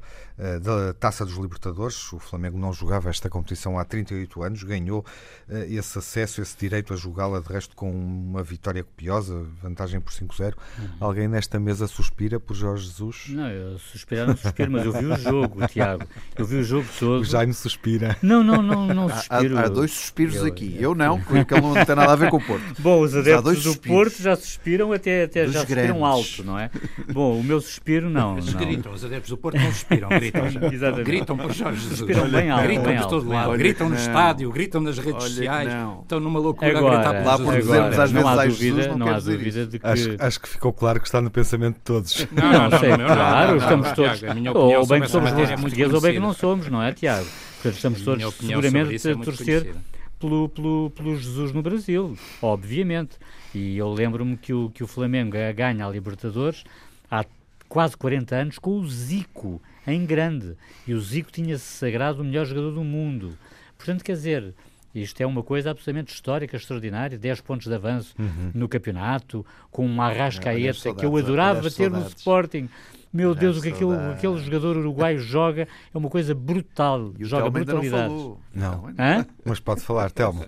da 0.62 0.94
Taça 0.94 1.26
dos 1.26 1.36
Libertadores. 1.36 2.12
O 2.14 2.20
Flamengo 2.20 2.58
não 2.58 2.72
jogava 2.72 3.10
esta 3.10 3.30
competição 3.30 3.78
há 3.78 3.84
38 3.84 4.42
anos, 4.44 4.64
ganhou 4.64 5.06
uh, 5.48 5.58
esse 5.70 5.98
acesso, 5.98 6.42
esse 6.42 6.58
direito 6.58 6.94
a 6.94 6.96
jogá-la, 6.96 7.40
de 7.40 7.52
resto, 7.52 7.76
com 7.76 7.92
uma 7.92 8.42
vitória 8.42 8.84
copiosa, 8.84 9.46
vantagem 9.62 10.00
por 10.00 10.14
5-0. 10.14 10.54
Uhum. 10.54 10.88
Alguém 11.00 11.28
nesta 11.28 11.60
mesa 11.60 11.88
suspira 11.88 12.40
por 12.40 12.56
Jorge 12.56 12.86
Jesus? 12.86 13.26
Não, 13.30 13.50
eu 13.50 13.78
suspirar 13.80 14.28
não 14.28 14.38
suspiro, 14.38 14.72
mas 14.72 14.86
eu 14.86 14.94
vi 14.94 15.06
o 15.06 15.18
jogo, 15.18 15.68
Tiago. 15.68 16.04
Eu 16.38 16.46
vi 16.46 16.58
o 16.58 16.64
jogo 16.64 16.88
todo. 16.98 17.22
O 17.22 17.26
Jaime 17.26 17.54
suspira. 17.54 18.18
Não, 18.22 18.44
não, 18.44 18.62
não, 18.62 18.88
não 18.88 19.10
suspiro. 19.10 19.58
Há, 19.58 19.62
há 19.62 19.68
dois 19.68 19.92
suspiros 19.92 20.36
eu, 20.36 20.46
aqui. 20.46 20.76
Eu, 20.76 20.92
eu 20.92 20.96
não, 20.96 21.20
porque 21.22 21.54
ele 21.54 21.62
não 21.62 21.74
tem 21.74 21.96
nada 21.96 22.14
a 22.14 22.16
ver 22.16 22.30
com 22.30 22.38
o 22.38 22.42
Porto. 22.42 22.64
Bom, 22.80 23.02
os 23.02 23.16
adeptos 23.16 23.64
do 23.64 23.74
suspiros. 23.74 23.98
Porto 23.98 24.22
já 24.22 24.36
suspiram 24.36 24.94
até, 24.94 25.24
até 25.24 25.48
já 25.48 25.64
grandes. 25.64 25.76
suspiram 25.76 26.06
alto, 26.06 26.44
não 26.44 26.58
é? 26.58 26.72
Bom, 27.12 27.40
o 27.40 27.44
meu 27.44 27.60
suspiro 27.60 28.10
não. 28.10 28.38
Eles 28.38 28.54
não. 28.54 28.60
gritam, 28.60 28.94
os 28.94 29.04
adeptos 29.04 29.30
do 29.30 29.38
Porto 29.38 29.58
não 29.58 29.72
suspiram, 29.72 30.10
gritam. 30.10 30.29
Exatamente. 30.72 31.06
Gritam 31.06 31.38
por 31.38 31.52
Jorge 31.54 31.90
Jesus. 31.90 32.32
Bem 32.32 32.50
alto. 32.50 32.64
Gritam 32.64 32.84
bem 32.84 32.98
por 32.98 33.06
todo 33.08 33.30
lado, 33.30 33.58
gritam 33.58 33.90
no 33.90 33.96
estádio, 33.96 34.52
gritam 34.52 34.82
nas 34.82 34.98
redes 34.98 35.24
Olha 35.24 35.30
sociais. 35.30 35.70
Estão 36.02 36.20
numa 36.20 36.40
loucura 36.40 36.78
agora, 36.78 36.96
a 36.96 36.98
gritar 36.98 37.18
por 37.18 37.26
lá 37.26 37.38
por 37.38 37.56
dizemos 37.56 38.00
às 38.00 38.12
vezes 38.12 38.26
não 38.26 38.28
há 38.28 38.46
dúvida, 38.46 38.88
não, 38.88 38.98
não 38.98 39.08
há 39.10 39.20
dúvida 39.20 39.66
de 39.66 39.80
que... 39.80 39.88
Acho, 39.88 40.16
acho, 40.20 40.40
que 40.40 40.50
ficou 40.50 40.74
claro 40.74 41.00
que 41.00 41.08
está 41.08 41.22
no 41.22 41.30
pensamento 41.30 41.76
de 41.76 41.82
todos. 41.82 42.28
Não, 42.32 42.52
não, 42.52 42.70
não 42.70 42.80
sei, 42.80 42.96
claro, 42.96 43.58
estamos 43.58 43.92
todos... 43.92 44.22
Ou 44.56 44.88
bem 44.88 45.02
que 45.02 45.10
somos 45.10 45.32
portugueses 45.32 45.94
ou 45.94 46.02
bem 46.02 46.14
que 46.14 46.20
não 46.20 46.34
somos, 46.34 46.70
não 46.70 46.82
é, 46.82 46.94
Tiago? 46.94 47.28
Portanto, 47.56 47.76
estamos 47.76 48.02
todos 48.02 48.36
seguramente 48.36 49.08
a 49.08 49.12
é 49.12 49.16
torcer 49.16 49.76
pelo, 50.20 50.50
pelo, 50.50 50.92
pelo 50.92 51.18
Jesus 51.18 51.52
no 51.52 51.62
Brasil, 51.62 52.18
obviamente. 52.42 53.18
E 53.54 53.78
eu 53.78 53.92
lembro-me 53.92 54.38
que 54.38 54.54
o, 54.54 54.70
que 54.70 54.84
o 54.84 54.88
Flamengo 54.88 55.36
ganha 55.56 55.86
a 55.86 55.90
Libertadores 55.90 56.64
há 57.10 57.26
quase 57.68 57.98
40 57.98 58.36
anos 58.36 58.60
com 58.60 58.80
o 58.80 58.88
Zico, 58.88 59.62
em 59.88 60.06
grande. 60.06 60.56
E 60.88 60.94
o 60.94 61.00
Zico 61.00 61.32
tinha-se 61.32 61.64
sagrado 61.64 62.22
o 62.22 62.26
melhor 62.26 62.46
jogador 62.46 62.72
do 62.72 62.84
mundo. 62.84 63.38
Portanto, 63.78 64.04
quer 64.04 64.14
dizer, 64.14 64.54
isto 64.94 65.22
é 65.22 65.26
uma 65.26 65.44
coisa 65.44 65.72
absolutamente 65.72 66.14
histórica, 66.14 66.58
extraordinária. 66.58 67.18
10 67.18 67.42
pontos 67.42 67.68
de 67.68 67.74
avanço 67.74 68.16
uhum. 68.18 68.52
no 68.54 68.68
campeonato, 68.68 69.46
com 69.72 69.86
uma 69.86 70.08
arrascaeta 70.08 70.94
que 70.94 71.06
eu 71.06 71.16
adorava 71.16 71.70
ter 71.70 71.90
no 71.90 72.06
Sporting. 72.08 72.70
Meu 73.12 73.34
Deus, 73.34 73.58
o 73.58 73.62
que 73.62 73.70
aquele, 73.70 73.96
aquele 74.14 74.38
jogador 74.38 74.78
uruguaio 74.78 75.20
joga 75.20 75.68
é 75.94 75.98
uma 75.98 76.10
coisa 76.10 76.36
brutal. 76.36 77.14
E 77.18 77.26
joga 77.26 77.50
brutalidade. 77.50 78.14
Não, 78.14 78.38
não. 78.54 78.94
Hã? 78.98 79.26
mas 79.44 79.60
pode 79.60 79.82
falar, 79.82 80.12
Telmo. 80.12 80.46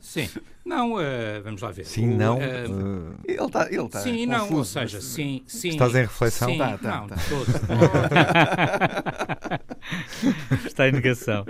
Sim. 0.00 0.28
Não, 0.64 0.94
uh, 0.94 1.42
vamos 1.42 1.60
lá 1.60 1.70
ver. 1.72 1.84
Sim, 1.84 2.14
o, 2.14 2.16
não. 2.16 2.38
Uh, 2.38 3.14
ele 3.24 3.42
está 3.44 3.66
ele 3.68 3.88
tá 3.88 4.00
Sim, 4.00 4.26
não, 4.26 4.52
ou 4.52 4.64
seja, 4.64 5.00
sim, 5.00 5.42
sim. 5.46 5.70
Estás 5.70 5.94
em 5.94 6.02
reflexão? 6.02 6.48
Sim, 6.48 6.58
tá, 6.58 6.78
tá, 6.78 7.00
não, 7.00 7.08
tá. 7.08 7.16
todo. 7.28 7.46
Está 10.66 10.88
em 10.88 10.92
negação. 10.92 11.44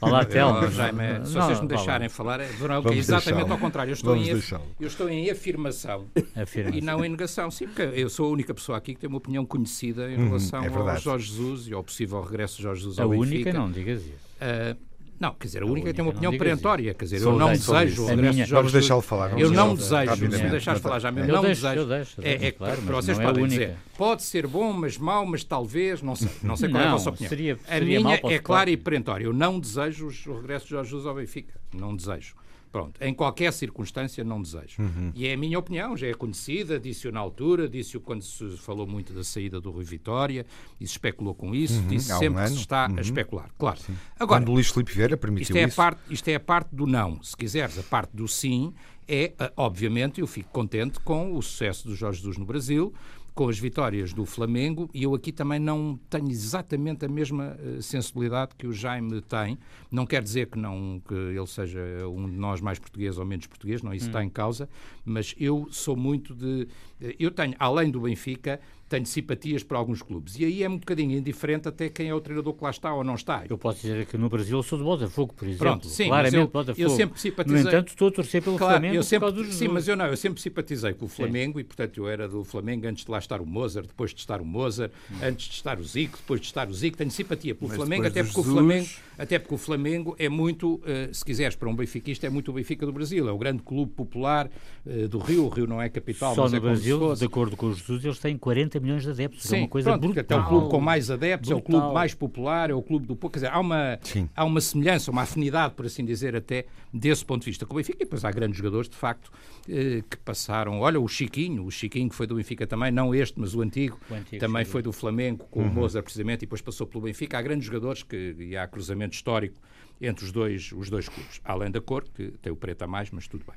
Olá, 0.00 0.24
Telmo. 0.24 0.70
Jaime, 0.70 1.26
se 1.26 1.32
vocês 1.34 1.60
me 1.60 1.68
deixarem 1.68 2.08
falar, 2.08 2.38
verão 2.38 2.82
que 2.82 2.94
é 2.94 2.96
exatamente 2.96 3.50
ao 3.50 3.58
contrário. 3.58 3.90
Eu 3.90 3.94
estou, 3.94 4.16
em, 4.16 4.28
eu 4.28 4.86
estou 4.86 5.08
em 5.08 5.30
afirmação, 5.30 6.06
afirmação, 6.34 6.78
e 6.78 6.80
não 6.80 7.04
em 7.04 7.08
negação. 7.08 7.50
Sim, 7.50 7.66
porque 7.66 7.82
eu 7.82 8.08
sou 8.08 8.26
a 8.26 8.30
única 8.30 8.54
pessoa 8.54 8.78
aqui 8.78 8.94
que 8.94 9.00
tem 9.00 9.08
uma 9.08 9.18
opinião 9.18 9.44
conhecida 9.44 10.10
em 10.10 10.16
uhum, 10.16 10.26
relação 10.26 10.64
é 10.64 10.68
ao 10.68 10.96
Jorge 10.98 11.32
Jesus 11.32 11.68
e 11.68 11.74
ao 11.74 11.82
possível 11.82 12.20
regresso 12.22 12.56
de 12.58 12.62
Jorge 12.62 12.82
Jesus 12.82 12.98
ao 12.98 13.06
a 13.06 13.10
Benfica. 13.10 13.34
A 13.34 13.36
única, 13.36 13.52
não 13.52 13.70
digas 13.70 14.02
isso. 14.02 14.26
Uh, 14.36 14.76
não, 15.18 15.32
quer 15.34 15.46
dizer, 15.46 15.62
a 15.62 15.66
única, 15.66 15.94
tem 15.94 16.04
uma 16.04 16.10
opinião 16.10 16.36
perentória. 16.36 16.92
Quer 16.94 17.04
dizer, 17.04 17.22
eu 17.22 17.38
não 17.38 17.48
desejo 17.48 18.02
o 18.02 18.06
regresso 18.06 18.32
de 18.32 18.38
Jorge 18.38 18.52
Vamos 18.52 18.72
deixá-lo 18.72 19.02
falar. 19.02 19.38
Eu 19.38 19.50
não 19.50 19.74
desejo, 19.74 20.14
se 20.14 20.22
me 20.22 20.50
deixares 20.50 20.82
falar 20.82 20.98
já, 20.98 21.10
eu 21.10 21.26
não 21.26 21.42
desejo. 21.42 21.88
É, 22.22 22.46
é 22.46 22.52
claro, 22.52 22.82
para 22.82 22.96
vocês 22.96 23.18
é 23.18 23.22
podem 23.22 23.46
dizer, 23.46 23.76
pode 23.96 24.22
ser 24.22 24.46
bom, 24.46 24.72
mas 24.72 24.98
mau, 24.98 25.24
mas 25.24 25.42
talvez, 25.42 26.02
não 26.02 26.14
sei. 26.14 26.28
Não 26.42 26.56
sei 26.56 26.68
qual 26.68 26.82
é 26.82 26.86
a 26.86 26.90
vossa 26.92 27.10
opinião. 27.10 27.28
Seria, 27.28 27.58
seria 27.66 27.98
a 27.98 28.02
minha 28.02 28.20
é 28.24 28.38
clara 28.38 28.70
e 28.70 28.76
perentória. 28.76 29.24
Eu 29.24 29.32
não 29.32 29.58
desejo 29.58 30.08
o 30.08 30.36
regresso 30.36 30.66
de 30.66 30.70
Jorge 30.72 30.90
Jesus 30.90 31.06
ao 31.06 31.14
Benfica. 31.14 31.54
Não 31.72 31.94
desejo. 31.96 32.34
Pronto, 32.76 33.02
em 33.02 33.14
qualquer 33.14 33.50
circunstância 33.54 34.22
não 34.22 34.42
desejo. 34.42 34.82
Uhum. 34.82 35.10
E 35.14 35.26
é 35.26 35.32
a 35.32 35.36
minha 35.38 35.58
opinião, 35.58 35.96
já 35.96 36.08
é 36.08 36.12
conhecida, 36.12 36.78
disse-o 36.78 37.10
na 37.10 37.20
altura, 37.20 37.66
disse-o 37.66 38.02
quando 38.02 38.20
se 38.20 38.54
falou 38.58 38.86
muito 38.86 39.14
da 39.14 39.24
saída 39.24 39.58
do 39.58 39.70
Rui 39.70 39.82
Vitória, 39.82 40.44
e 40.78 40.86
se 40.86 40.92
especulou 40.92 41.34
com 41.34 41.54
isso, 41.54 41.80
uhum. 41.80 41.88
disse 41.88 42.08
sempre 42.08 42.42
um 42.42 42.44
que 42.44 42.50
se 42.50 42.56
está 42.56 42.86
uhum. 42.90 42.98
a 42.98 43.00
especular. 43.00 43.50
Claro. 43.56 43.80
Sim. 43.80 43.96
Agora, 44.20 44.42
quando 44.42 44.50
o 44.50 44.52
Luís 44.52 44.68
Filipe 44.68 44.92
Vieira 44.92 45.16
permitiu 45.16 45.56
isto 45.56 45.56
é 45.56 45.66
isso. 45.66 45.80
A 45.80 45.84
parte, 45.84 46.00
isto 46.10 46.28
é 46.28 46.34
a 46.34 46.40
parte 46.40 46.76
do 46.76 46.86
não. 46.86 47.22
Se 47.22 47.34
quiseres, 47.34 47.78
a 47.78 47.82
parte 47.82 48.14
do 48.14 48.28
sim 48.28 48.74
é, 49.08 49.32
obviamente, 49.56 50.20
eu 50.20 50.26
fico 50.26 50.50
contente 50.50 51.00
com 51.00 51.34
o 51.34 51.40
sucesso 51.40 51.88
do 51.88 51.94
Jorge 51.94 52.18
Jesus 52.18 52.36
no 52.36 52.44
Brasil, 52.44 52.92
com 53.36 53.50
as 53.50 53.58
vitórias 53.58 54.14
do 54.14 54.24
Flamengo 54.24 54.88
e 54.94 55.02
eu 55.02 55.14
aqui 55.14 55.30
também 55.30 55.60
não 55.60 56.00
tenho 56.08 56.30
exatamente 56.30 57.04
a 57.04 57.08
mesma 57.08 57.54
uh, 57.60 57.82
sensibilidade 57.82 58.52
que 58.56 58.66
o 58.66 58.72
Jaime 58.72 59.20
tem. 59.20 59.58
Não 59.90 60.06
quer 60.06 60.22
dizer 60.22 60.46
que 60.46 60.58
não 60.58 61.02
que 61.06 61.14
ele 61.14 61.46
seja 61.46 61.78
um 62.08 62.30
de 62.30 62.36
nós 62.38 62.62
mais 62.62 62.78
português 62.78 63.18
ou 63.18 63.26
menos 63.26 63.46
português, 63.46 63.82
não 63.82 63.92
isso 63.92 64.06
hum. 64.06 64.08
está 64.08 64.24
em 64.24 64.30
causa, 64.30 64.66
mas 65.04 65.34
eu 65.38 65.68
sou 65.70 65.94
muito 65.94 66.34
de 66.34 66.66
eh, 66.98 67.14
eu 67.20 67.30
tenho 67.30 67.54
além 67.58 67.90
do 67.90 68.00
Benfica 68.00 68.58
tenho 68.88 69.04
simpatias 69.04 69.62
para 69.62 69.78
alguns 69.78 70.00
clubes. 70.00 70.38
E 70.38 70.44
aí 70.44 70.62
é 70.62 70.68
um 70.68 70.78
bocadinho 70.78 71.18
indiferente 71.18 71.68
até 71.68 71.88
quem 71.88 72.08
é 72.08 72.14
o 72.14 72.20
treinador 72.20 72.54
que 72.54 72.62
lá 72.62 72.70
está 72.70 72.94
ou 72.94 73.02
não 73.02 73.14
está. 73.14 73.44
Eu 73.48 73.58
posso 73.58 73.82
dizer 73.82 74.06
que 74.06 74.16
no 74.16 74.28
Brasil 74.28 74.56
eu 74.58 74.62
sou 74.62 74.78
do 74.78 74.84
Botafogo, 74.84 75.34
por 75.34 75.44
exemplo. 75.46 75.66
Pronto, 75.66 75.88
sim, 75.88 76.06
Claramente 76.06 76.36
eu, 76.36 76.48
Botafogo. 76.48 76.80
Eu 76.80 76.90
sempre 76.90 77.20
simpatizei... 77.20 77.62
No 77.62 77.68
entanto, 77.68 77.88
estou 77.88 78.08
a 78.08 78.10
torcer 78.12 78.42
pelo 78.42 78.56
claro, 78.56 78.74
Flamengo 78.74 78.94
eu 78.94 79.02
sempre, 79.02 79.28
por 79.28 79.34
causa 79.34 79.50
do 79.50 79.56
Sim, 79.56 79.68
mas 79.68 79.88
eu 79.88 79.96
não, 79.96 80.06
eu 80.06 80.16
sempre 80.16 80.40
simpatizei 80.40 80.94
com 80.94 81.06
o 81.06 81.08
Flamengo 81.08 81.58
sim. 81.58 81.60
e, 81.60 81.64
portanto, 81.64 81.96
eu 81.98 82.08
era 82.08 82.28
do 82.28 82.44
Flamengo 82.44 82.86
antes 82.86 83.04
de 83.04 83.10
lá 83.10 83.18
estar 83.18 83.40
o 83.40 83.46
Mozart, 83.46 83.88
depois 83.88 84.14
de 84.14 84.20
estar 84.20 84.40
o 84.40 84.44
Mozart, 84.44 84.92
hum. 85.10 85.16
antes 85.22 85.48
de 85.48 85.54
estar 85.54 85.80
o 85.80 85.84
Zico, 85.84 86.18
depois 86.18 86.40
de 86.40 86.46
estar 86.46 86.68
o 86.68 86.74
Zico. 86.74 86.96
Tenho 86.96 87.10
simpatia 87.10 87.54
pelo 87.54 87.68
mas 87.68 87.76
Flamengo, 87.76 88.06
até 88.06 88.22
porque, 88.22 88.40
o 88.40 88.44
Flamengo, 88.44 88.88
até 89.18 89.38
porque 89.38 89.54
o 89.54 89.58
Flamengo 89.58 90.14
é 90.18 90.28
muito, 90.28 90.74
uh, 90.74 91.12
se 91.12 91.24
quiseres, 91.24 91.56
para 91.56 91.68
um 91.68 91.74
benfiquista, 91.74 92.26
é 92.26 92.30
muito 92.30 92.50
o 92.50 92.54
Benfica 92.54 92.86
do 92.86 92.92
Brasil. 92.92 93.28
É 93.28 93.32
o 93.32 93.38
grande 93.38 93.62
clube 93.62 93.92
popular 93.92 94.48
uh, 94.86 95.08
do 95.08 95.18
Rio. 95.18 95.46
O 95.46 95.48
Rio 95.48 95.66
não 95.66 95.82
é 95.82 95.88
capital, 95.88 96.34
Só 96.34 96.42
mas 96.42 96.52
no 96.52 96.58
é 96.58 96.60
Brasil, 96.60 97.14
de 97.14 97.24
acordo 97.24 97.56
com 97.56 97.66
o 97.66 97.74
Jesus, 97.74 98.04
eles 98.04 98.18
têm 98.18 98.36
40 98.38 98.75
milhões 98.80 99.02
de 99.02 99.10
adeptos. 99.10 99.42
Sim, 99.42 99.56
é 99.56 99.58
uma 99.60 99.68
coisa 99.68 99.90
pronto, 99.90 100.12
brutal. 100.12 100.38
É 100.38 100.42
o 100.42 100.48
clube 100.48 100.68
com 100.70 100.80
mais 100.80 101.10
adeptos, 101.10 101.48
brutal. 101.48 101.58
é 101.58 101.76
o 101.76 101.80
clube 101.80 101.94
mais 101.94 102.14
popular, 102.14 102.70
é 102.70 102.74
o 102.74 102.82
clube 102.82 103.06
do 103.06 103.16
pouco. 103.16 103.34
Quer 103.34 103.46
dizer, 103.46 103.52
há 103.52 103.60
uma, 103.60 103.98
há 104.34 104.44
uma 104.44 104.60
semelhança, 104.60 105.10
uma 105.10 105.22
afinidade, 105.22 105.74
por 105.74 105.86
assim 105.86 106.04
dizer, 106.04 106.34
até 106.36 106.66
desse 106.92 107.24
ponto 107.24 107.42
de 107.42 107.50
vista 107.50 107.66
com 107.66 107.74
o 107.74 107.76
Benfica. 107.76 107.98
E 108.02 108.04
depois 108.04 108.24
há 108.24 108.30
grandes 108.30 108.56
jogadores, 108.58 108.88
de 108.88 108.96
facto, 108.96 109.30
eh, 109.68 110.02
que 110.08 110.16
passaram. 110.18 110.80
Olha, 110.80 111.00
o 111.00 111.08
Chiquinho, 111.08 111.64
o 111.64 111.70
Chiquinho 111.70 112.08
que 112.08 112.14
foi 112.14 112.26
do 112.26 112.36
Benfica 112.36 112.66
também, 112.66 112.90
não 112.90 113.14
este, 113.14 113.38
mas 113.38 113.54
o 113.54 113.62
antigo, 113.62 113.98
o 114.10 114.14
antigo 114.14 114.38
também 114.38 114.64
foi 114.64 114.82
do 114.82 114.92
Flamengo, 114.92 115.46
com 115.50 115.60
uhum. 115.60 115.68
o 115.68 115.72
Mozart, 115.72 116.04
precisamente, 116.04 116.38
e 116.38 116.46
depois 116.46 116.60
passou 116.60 116.86
pelo 116.86 117.04
Benfica. 117.04 117.38
Há 117.38 117.42
grandes 117.42 117.66
jogadores 117.66 118.02
que, 118.02 118.36
e 118.38 118.56
há 118.56 118.66
cruzamento 118.66 119.14
histórico 119.14 119.60
entre 120.00 120.24
os 120.24 120.32
dois, 120.32 120.72
os 120.72 120.90
dois 120.90 121.08
clubes. 121.08 121.40
Além 121.44 121.70
da 121.70 121.80
cor, 121.80 122.04
que 122.04 122.32
tem 122.42 122.52
o 122.52 122.56
preto 122.56 122.82
a 122.82 122.86
mais, 122.86 123.10
mas 123.10 123.26
tudo 123.26 123.44
bem. 123.44 123.56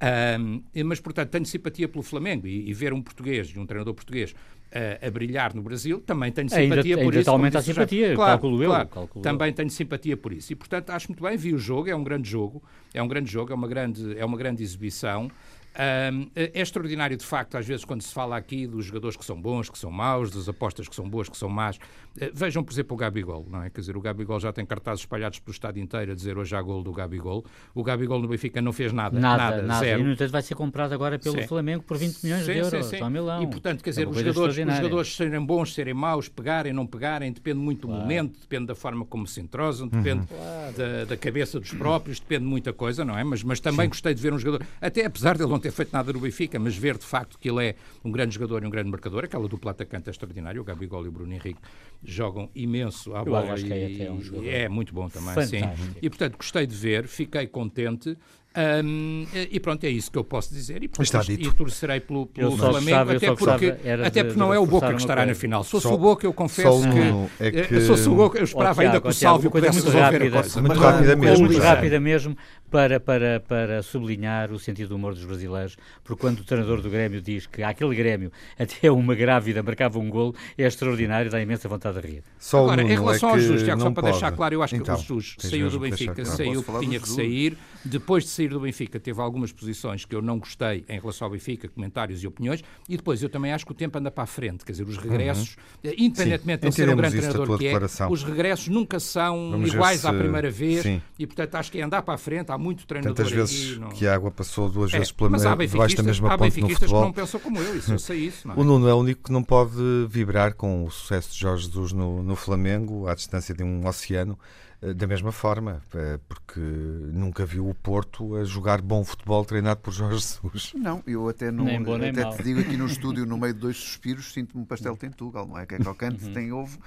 Um, 0.00 0.62
mas, 0.84 1.00
portanto, 1.00 1.30
tenho 1.30 1.46
simpatia 1.46 1.88
pelo 1.88 2.02
Flamengo 2.02 2.46
e, 2.46 2.68
e 2.68 2.72
ver 2.72 2.92
um 2.92 3.02
português, 3.02 3.54
um 3.56 3.66
treinador 3.66 3.94
português, 3.94 4.34
uh, 4.72 5.06
a 5.06 5.10
brilhar 5.10 5.54
no 5.54 5.62
Brasil, 5.62 6.00
também 6.00 6.30
tenho 6.32 6.48
simpatia 6.48 6.94
ainda, 6.94 6.96
por 6.96 7.12
ainda 7.12 7.20
isso. 7.20 7.30
Aumenta 7.30 7.58
a 7.58 7.62
simpatia, 7.62 8.14
claro, 8.14 8.32
calculo 8.32 8.62
eu. 8.62 8.70
Claro, 8.70 8.88
calculo 8.88 9.22
também 9.22 9.48
eu. 9.48 9.54
tenho 9.54 9.70
simpatia 9.70 10.16
por 10.16 10.32
isso. 10.32 10.52
E, 10.52 10.56
portanto, 10.56 10.90
acho 10.90 11.08
muito 11.08 11.22
bem, 11.22 11.36
vi 11.36 11.54
o 11.54 11.58
jogo, 11.58 11.88
é 11.88 11.96
um 11.96 12.04
grande 12.04 12.28
jogo, 12.28 12.62
é 12.92 13.02
um 13.02 13.08
grande 13.08 13.30
jogo, 13.30 13.52
é 13.52 13.54
uma 13.54 13.68
grande, 13.68 14.18
é 14.18 14.24
uma 14.24 14.36
grande 14.36 14.62
exibição. 14.62 15.30
Um, 15.78 16.28
é 16.34 16.60
extraordinário, 16.60 17.16
de 17.16 17.24
facto, 17.24 17.56
às 17.56 17.66
vezes, 17.66 17.84
quando 17.84 18.02
se 18.02 18.12
fala 18.12 18.36
aqui 18.36 18.66
dos 18.66 18.86
jogadores 18.86 19.16
que 19.16 19.24
são 19.24 19.40
bons, 19.40 19.70
que 19.70 19.78
são 19.78 19.90
maus, 19.90 20.30
das 20.30 20.48
apostas 20.48 20.88
que 20.88 20.94
são 20.94 21.08
boas, 21.08 21.28
que 21.28 21.36
são 21.36 21.48
más. 21.48 21.76
Uh, 21.76 22.30
vejam, 22.34 22.64
por 22.64 22.72
exemplo, 22.72 22.94
o 22.94 22.96
Gabigol, 22.96 23.46
não 23.48 23.62
é? 23.62 23.70
Quer 23.70 23.80
dizer, 23.80 23.96
o 23.96 24.00
Gabigol 24.00 24.40
já 24.40 24.52
tem 24.52 24.66
cartazes 24.66 25.02
espalhados 25.02 25.38
pelo 25.38 25.52
estado 25.52 25.78
inteiro 25.78 26.12
a 26.12 26.14
dizer 26.14 26.36
hoje 26.36 26.54
há 26.56 26.60
gol 26.60 26.82
do 26.82 26.92
Gabigol. 26.92 27.44
O 27.74 27.84
Gabigol 27.84 28.20
no 28.20 28.26
Benfica 28.26 28.60
não 28.60 28.72
fez 28.72 28.92
nada. 28.92 29.18
Nada, 29.18 29.42
nada. 29.42 29.62
nada. 29.62 29.80
Zero. 29.80 30.00
E, 30.00 30.04
no 30.04 30.12
entanto, 30.12 30.30
vai 30.32 30.42
ser 30.42 30.54
comprado 30.54 30.92
agora 30.92 31.18
pelo 31.18 31.40
sim. 31.40 31.46
Flamengo 31.46 31.84
por 31.84 31.96
20 31.96 32.22
milhões 32.24 32.44
sim, 32.44 32.52
de 32.52 32.58
euros. 32.58 32.86
Sim, 32.86 32.98
sim. 32.98 33.08
Milão. 33.08 33.42
E, 33.42 33.46
portanto, 33.46 33.82
quer 33.82 33.90
dizer, 33.90 34.06
é 34.06 34.08
os, 34.08 34.16
jogadores, 34.16 34.58
os 34.58 34.76
jogadores 34.76 35.16
serem 35.16 35.44
bons, 35.44 35.74
serem 35.74 35.94
maus, 35.94 36.28
pegarem, 36.28 36.72
não 36.72 36.86
pegarem, 36.86 37.32
depende 37.32 37.58
muito 37.58 37.86
claro. 37.86 38.00
do 38.00 38.02
momento, 38.02 38.38
depende 38.40 38.66
da 38.66 38.74
forma 38.74 39.04
como 39.04 39.26
se 39.26 39.40
entrosam, 39.40 39.88
depende 39.88 40.26
uhum. 40.30 40.72
da, 40.76 41.04
da, 41.06 41.16
cabeça 41.16 41.58
dos 41.58 41.72
próprios, 41.72 42.20
depende 42.20 42.44
de 42.44 42.50
muita 42.50 42.72
coisa, 42.72 43.04
não 43.04 43.18
é? 43.18 43.24
Mas, 43.24 43.42
mas 43.42 43.60
também 43.60 43.88
gostei 43.88 44.14
de 44.14 44.20
ver 44.20 44.32
um 44.32 44.38
jogador, 44.38 44.66
até 44.80 45.04
apesar 45.04 45.36
de 45.36 45.42
ele 45.42 45.50
não 45.50 45.58
ter 45.58 45.67
feito 45.70 45.92
nada 45.92 46.12
no 46.12 46.20
Benfica, 46.20 46.58
mas 46.58 46.76
ver 46.76 46.96
de 46.96 47.04
facto 47.04 47.38
que 47.38 47.48
ele 47.48 47.68
é 47.68 47.74
um 48.04 48.10
grande 48.10 48.34
jogador 48.34 48.62
e 48.62 48.66
um 48.66 48.70
grande 48.70 48.90
marcador, 48.90 49.24
aquela 49.24 49.48
dupla 49.48 49.70
atacante 49.72 50.08
é 50.08 50.10
extraordinária, 50.10 50.60
o 50.60 50.64
Gabigol 50.64 51.04
e 51.04 51.08
o 51.08 51.12
Bruno 51.12 51.32
Henrique 51.32 51.60
jogam 52.02 52.50
imenso 52.54 53.14
à 53.14 53.24
bola 53.24 53.58
e, 53.58 54.02
é, 54.02 54.10
um 54.10 54.44
é, 54.44 54.68
muito 54.68 54.94
bom 54.94 55.08
também, 55.08 55.34
Fantástico. 55.34 55.76
sim. 55.76 55.96
E 56.00 56.08
portanto 56.08 56.36
gostei 56.36 56.66
de 56.66 56.74
ver, 56.74 57.06
fiquei 57.06 57.46
contente 57.46 58.16
Um, 58.56 59.26
e 59.50 59.60
pronto, 59.60 59.84
é 59.84 59.88
isso 59.88 60.10
que 60.10 60.18
eu 60.18 60.24
posso 60.24 60.52
dizer. 60.52 60.82
E, 60.82 60.90
Está 61.00 61.20
dito. 61.20 61.48
e 61.48 61.52
torcerei 61.52 62.00
pelo, 62.00 62.26
pelo 62.26 62.56
Flamengo, 62.56 63.12
até 63.12 63.34
porque, 63.34 63.74
até 64.04 64.24
porque 64.24 64.38
não 64.38 64.52
é 64.52 64.58
o 64.58 64.66
Boca 64.66 64.92
que 64.92 65.00
estará 65.00 65.24
na 65.24 65.34
final. 65.34 65.62
Se 65.62 65.70
fosse 65.70 65.86
o 65.86 65.98
Boca, 65.98 66.26
eu 66.26 66.32
confesso 66.32 66.82
que, 66.82 67.44
é 67.44 67.50
que... 67.50 67.80
Se 67.80 67.86
fosse 67.86 68.08
o 68.08 68.14
Boca, 68.14 68.38
eu 68.38 68.44
esperava 68.44 68.82
oh, 68.82 68.84
ainda 68.84 69.00
que 69.00 69.08
o 69.08 69.12
Sálvio 69.12 69.50
pudesse 69.50 69.76
resolver 69.76 70.00
rápida, 70.00 70.26
a 70.26 70.42
coisa. 70.42 70.60
Muito 70.60 70.80
rápida 70.80 71.16
mesmo. 71.16 71.44
Muito 71.44 71.58
rápida 71.60 72.00
mesmo 72.00 72.36
para, 72.70 73.00
para, 73.00 73.40
para 73.40 73.82
sublinhar 73.82 74.52
o 74.52 74.58
sentido 74.58 74.88
do 74.88 74.96
humor 74.96 75.14
dos 75.14 75.24
brasileiros, 75.24 75.76
porque 76.04 76.20
quando 76.20 76.40
o 76.40 76.44
treinador 76.44 76.80
do 76.80 76.90
Grêmio 76.90 77.20
diz 77.20 77.46
que 77.46 77.62
aquele 77.62 77.94
Grêmio 77.94 78.30
até 78.58 78.90
uma 78.90 79.14
grávida 79.14 79.62
marcava 79.62 79.98
um 79.98 80.08
golo, 80.08 80.34
é 80.56 80.64
extraordinário, 80.64 81.30
dá 81.30 81.40
imensa 81.40 81.68
vontade 81.68 82.00
de 82.00 82.06
rir. 82.06 82.22
Só 82.38 82.64
Agora, 82.64 82.82
em 82.82 82.88
relação 82.88 83.30
é 83.30 83.32
aos 83.32 83.42
Jesus, 83.42 83.62
Tiago, 83.62 83.80
só 83.80 83.90
para 83.90 84.02
pode. 84.02 84.12
deixar 84.12 84.32
claro, 84.32 84.54
eu 84.54 84.62
acho 84.62 84.76
então, 84.76 84.96
que 84.96 85.12
o 85.12 85.20
Jesus 85.20 85.36
saiu 85.38 85.70
do 85.70 85.80
Benfica, 85.80 86.24
saiu 86.24 86.62
que 86.62 86.78
tinha 86.80 87.00
que 87.00 87.08
sair, 87.08 87.56
depois 87.88 88.24
de 88.24 88.30
sair 88.30 88.48
do 88.48 88.60
Benfica 88.60 89.00
teve 89.00 89.20
algumas 89.20 89.52
posições 89.52 90.04
que 90.04 90.14
eu 90.14 90.22
não 90.22 90.38
gostei 90.38 90.84
em 90.88 91.00
relação 91.00 91.26
ao 91.26 91.32
Benfica, 91.32 91.68
comentários 91.68 92.22
e 92.22 92.26
opiniões, 92.26 92.62
e 92.88 92.96
depois 92.96 93.22
eu 93.22 93.28
também 93.28 93.52
acho 93.52 93.64
que 93.64 93.72
o 93.72 93.74
tempo 93.74 93.98
anda 93.98 94.10
para 94.10 94.24
a 94.24 94.26
frente, 94.26 94.64
quer 94.64 94.72
dizer, 94.72 94.86
os 94.86 94.96
regressos, 94.96 95.56
uhum. 95.84 95.92
independentemente 95.96 96.62
Sim, 96.62 96.68
de 96.68 96.74
ser 96.74 96.88
um 96.88 96.96
grande 96.96 97.16
treinador 97.16 97.58
que 97.58 97.66
é, 97.66 97.78
os 98.08 98.22
regressos 98.22 98.68
nunca 98.68 99.00
são 99.00 99.50
Vamos 99.52 99.72
iguais 99.72 100.04
à 100.04 100.12
primeira 100.12 100.50
vez, 100.50 100.82
Sim. 100.82 101.02
e 101.18 101.26
portanto 101.26 101.54
acho 101.54 101.72
que 101.72 101.80
é 101.80 101.82
andar 101.82 102.02
para 102.02 102.14
a 102.14 102.18
frente, 102.18 102.50
há 102.50 102.58
muito 102.58 102.86
treinador 102.86 103.16
Tantas 103.16 103.32
vezes 103.32 103.78
não... 103.78 103.88
que 103.88 104.06
a 104.06 104.14
água 104.14 104.30
passou 104.30 104.68
duas 104.68 104.92
é, 104.92 104.98
vezes 104.98 105.12
pela 105.12 105.30
mas 105.30 105.46
há 105.46 105.54
debaixo 105.54 105.96
da 105.96 106.02
mesma 106.02 106.34
há 106.34 106.38
ponte 106.38 106.60
no 106.60 106.68
futebol. 106.68 107.00
que 107.00 107.06
não 107.06 107.12
pensam 107.12 107.40
como 107.40 107.58
eu, 107.58 107.76
isso 107.76 107.92
eu 107.92 107.98
sei 107.98 108.18
isso. 108.18 108.50
É? 108.50 108.54
O 108.54 108.64
Nuno 108.64 108.88
é 108.88 108.94
o 108.94 108.98
único 108.98 109.24
que 109.24 109.32
não 109.32 109.42
pode 109.42 109.76
vibrar 110.08 110.54
com 110.54 110.84
o 110.84 110.90
sucesso 110.90 111.32
de 111.32 111.38
Jorge 111.38 111.66
Jesus 111.66 111.92
no, 111.92 112.22
no 112.22 112.36
Flamengo, 112.36 113.06
à 113.06 113.14
distância 113.14 113.54
de 113.54 113.62
um 113.62 113.86
oceano. 113.86 114.38
Eh, 114.80 114.94
da 114.94 115.06
mesma 115.06 115.32
forma, 115.32 115.82
eh, 115.92 116.20
porque 116.28 116.60
nunca 116.60 117.44
viu 117.44 117.68
o 117.68 117.74
Porto 117.74 118.36
a 118.36 118.44
jogar 118.44 118.80
bom 118.80 119.04
futebol 119.04 119.44
treinado 119.44 119.80
por 119.80 119.92
Jorge 119.92 120.18
Jesus. 120.18 120.72
Não, 120.74 121.02
eu 121.04 121.28
até, 121.28 121.50
não, 121.50 121.64
bom, 121.82 121.96
até 121.96 122.24
te 122.36 122.42
digo 122.44 122.60
aqui 122.60 122.76
no 122.76 122.86
estúdio, 122.86 123.26
no 123.26 123.36
meio 123.36 123.54
de 123.54 123.60
dois 123.60 123.76
suspiros, 123.76 124.32
sinto-me 124.32 124.62
um 124.62 124.64
pastel 124.64 124.96
tentugal, 124.96 125.48
não 125.48 125.58
é? 125.58 125.66
Que 125.66 125.74
é 125.74 125.78
crocante, 125.78 126.24
uhum. 126.24 126.32
tem 126.32 126.52
ovo, 126.52 126.78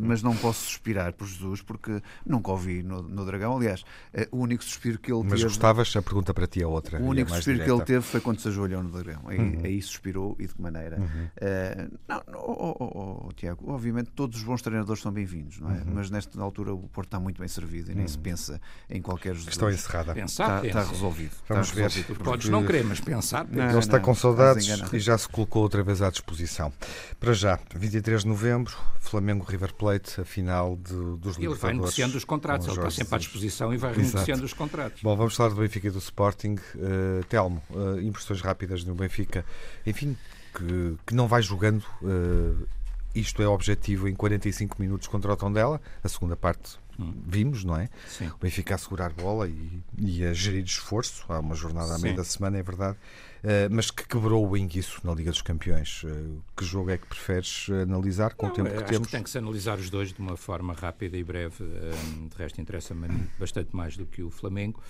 mas 0.00 0.22
não 0.22 0.36
posso 0.36 0.64
suspirar 0.66 1.12
por 1.12 1.26
Jesus 1.26 1.60
porque 1.60 2.00
nunca 2.24 2.52
ouvi 2.52 2.84
no, 2.84 3.02
no 3.02 3.24
Dragão. 3.24 3.56
Aliás, 3.56 3.84
eh, 4.14 4.28
o 4.30 4.38
único 4.38 4.62
suspiro 4.62 4.98
que 4.98 5.10
ele 5.10 5.22
mas 5.22 5.30
teve. 5.30 5.44
Mas 5.44 5.52
gostavas? 5.52 5.96
A 5.96 6.02
pergunta 6.02 6.32
para 6.32 6.46
ti 6.46 6.62
é 6.62 6.66
outra. 6.66 7.00
O 7.00 7.06
único 7.06 7.32
é 7.32 7.34
suspiro 7.34 7.58
direta. 7.58 7.74
que 7.74 7.80
ele 7.80 7.84
teve 7.84 8.02
foi 8.02 8.20
quando 8.20 8.38
se 8.38 8.46
ajoelhou 8.46 8.82
no 8.82 8.90
Dragão. 8.90 9.22
Aí, 9.26 9.38
uhum. 9.38 9.60
aí 9.64 9.82
suspirou 9.82 10.36
e 10.38 10.46
de 10.46 10.54
que 10.54 10.62
maneira. 10.62 11.00
Uhum. 11.00 11.06
Uh, 11.06 11.98
não, 12.06 12.22
oh, 12.34 12.76
oh, 12.78 12.84
oh, 12.84 13.26
oh, 13.26 13.32
Tiago, 13.32 13.72
obviamente 13.72 14.10
todos 14.14 14.38
os 14.38 14.44
bons 14.44 14.62
treinadores 14.62 15.02
são 15.02 15.10
bem-vindos, 15.10 15.58
não 15.58 15.70
é? 15.70 15.78
Uhum. 15.78 15.94
Mas 15.94 16.10
nesta 16.10 16.40
altura 16.40 16.72
o 16.72 16.88
Porto 16.88 17.08
está 17.08 17.18
muito 17.18 17.39
bem 17.40 17.48
servido 17.48 17.90
e 17.90 17.94
nem 17.94 18.06
se 18.06 18.18
pensa 18.18 18.60
em 18.88 19.00
qualquer 19.02 19.34
jogador. 19.34 19.48
Questão 19.48 19.70
encerrada. 19.70 20.14
Pensar, 20.14 20.64
está, 20.64 20.80
está 20.80 20.90
resolvido. 20.92 21.32
Vamos 21.48 21.68
está 21.68 21.74
ver. 21.74 21.82
Resolvido. 21.82 22.06
Porque... 22.06 22.22
Podes 22.22 22.48
não 22.48 22.64
querer, 22.64 22.84
mas 22.84 23.00
pensar. 23.00 23.46
Não, 23.50 23.78
está 23.78 23.96
não, 23.96 24.04
com 24.04 24.14
saudades 24.14 24.68
e 24.92 24.98
já 25.00 25.16
se 25.16 25.28
colocou 25.28 25.62
outra 25.62 25.82
vez 25.82 26.02
à 26.02 26.10
disposição. 26.10 26.72
Para 27.18 27.32
já, 27.32 27.58
23 27.74 28.22
de 28.22 28.28
novembro, 28.28 28.76
Flamengo 29.00 29.44
River 29.44 29.74
Plate, 29.74 30.20
a 30.20 30.24
final 30.24 30.76
de, 30.76 30.94
dos 31.18 31.38
Ele 31.38 31.54
vai 31.54 31.72
negociando 31.72 32.16
os 32.16 32.24
contratos, 32.24 32.66
ele 32.68 32.76
está 32.76 32.90
sempre 32.90 33.14
à 33.14 33.18
disposição 33.18 33.72
e 33.74 33.76
vai 33.76 33.92
renegociando 33.92 34.44
os 34.44 34.52
contratos. 34.52 35.02
Bom, 35.02 35.16
vamos 35.16 35.34
falar 35.34 35.50
do 35.50 35.56
Benfica 35.56 35.88
e 35.88 35.90
do 35.90 35.98
Sporting. 35.98 36.56
Uh, 36.74 37.24
Telmo, 37.28 37.62
uh, 37.70 38.00
impressões 38.00 38.40
rápidas 38.40 38.84
no 38.84 38.94
Benfica. 38.94 39.44
Enfim, 39.86 40.16
que, 40.54 40.96
que 41.06 41.14
não 41.14 41.26
vai 41.26 41.42
jogando. 41.42 41.84
Uh, 42.02 42.66
isto 43.14 43.42
é 43.42 43.48
objetivo 43.48 44.08
em 44.08 44.14
45 44.14 44.80
minutos 44.80 45.08
contra 45.08 45.32
o 45.32 45.36
Tondela. 45.36 45.80
A 46.02 46.08
segunda 46.08 46.36
parte 46.36 46.78
vimos, 47.26 47.64
não 47.64 47.76
é? 47.76 47.88
Sim. 48.08 48.28
O 48.28 48.38
Benfica 48.38 48.74
a 48.74 48.78
segurar 48.78 49.12
bola 49.12 49.48
e, 49.48 49.82
e 49.98 50.24
a 50.24 50.32
gerir 50.32 50.64
esforço. 50.64 51.24
Há 51.28 51.38
uma 51.38 51.54
jornada 51.54 51.94
à 51.94 51.98
meia 51.98 52.14
da 52.14 52.24
semana, 52.24 52.58
é 52.58 52.62
verdade. 52.62 52.96
Uh, 53.42 53.70
mas 53.70 53.90
que 53.90 54.06
quebrou 54.06 54.46
o 54.46 54.56
enguiço 54.56 55.00
na 55.02 55.14
Liga 55.14 55.30
dos 55.30 55.40
Campeões. 55.40 56.02
Uh, 56.04 56.42
que 56.56 56.64
jogo 56.64 56.90
é 56.90 56.98
que 56.98 57.06
preferes 57.06 57.68
analisar 57.82 58.34
com 58.34 58.46
não, 58.46 58.52
o 58.52 58.56
tempo 58.56 58.68
que 58.68 58.76
acho 58.76 58.86
temos? 58.86 59.06
Que 59.06 59.12
tem 59.12 59.22
que 59.22 59.30
se 59.30 59.38
analisar 59.38 59.78
os 59.78 59.88
dois 59.88 60.12
de 60.12 60.20
uma 60.20 60.36
forma 60.36 60.74
rápida 60.74 61.16
e 61.16 61.24
breve. 61.24 61.64
Uh, 61.64 62.28
de 62.28 62.36
resto, 62.36 62.60
interessa-me 62.60 63.08
bastante 63.38 63.74
mais 63.74 63.96
do 63.96 64.04
que 64.04 64.22
o 64.22 64.30
Flamengo. 64.30 64.80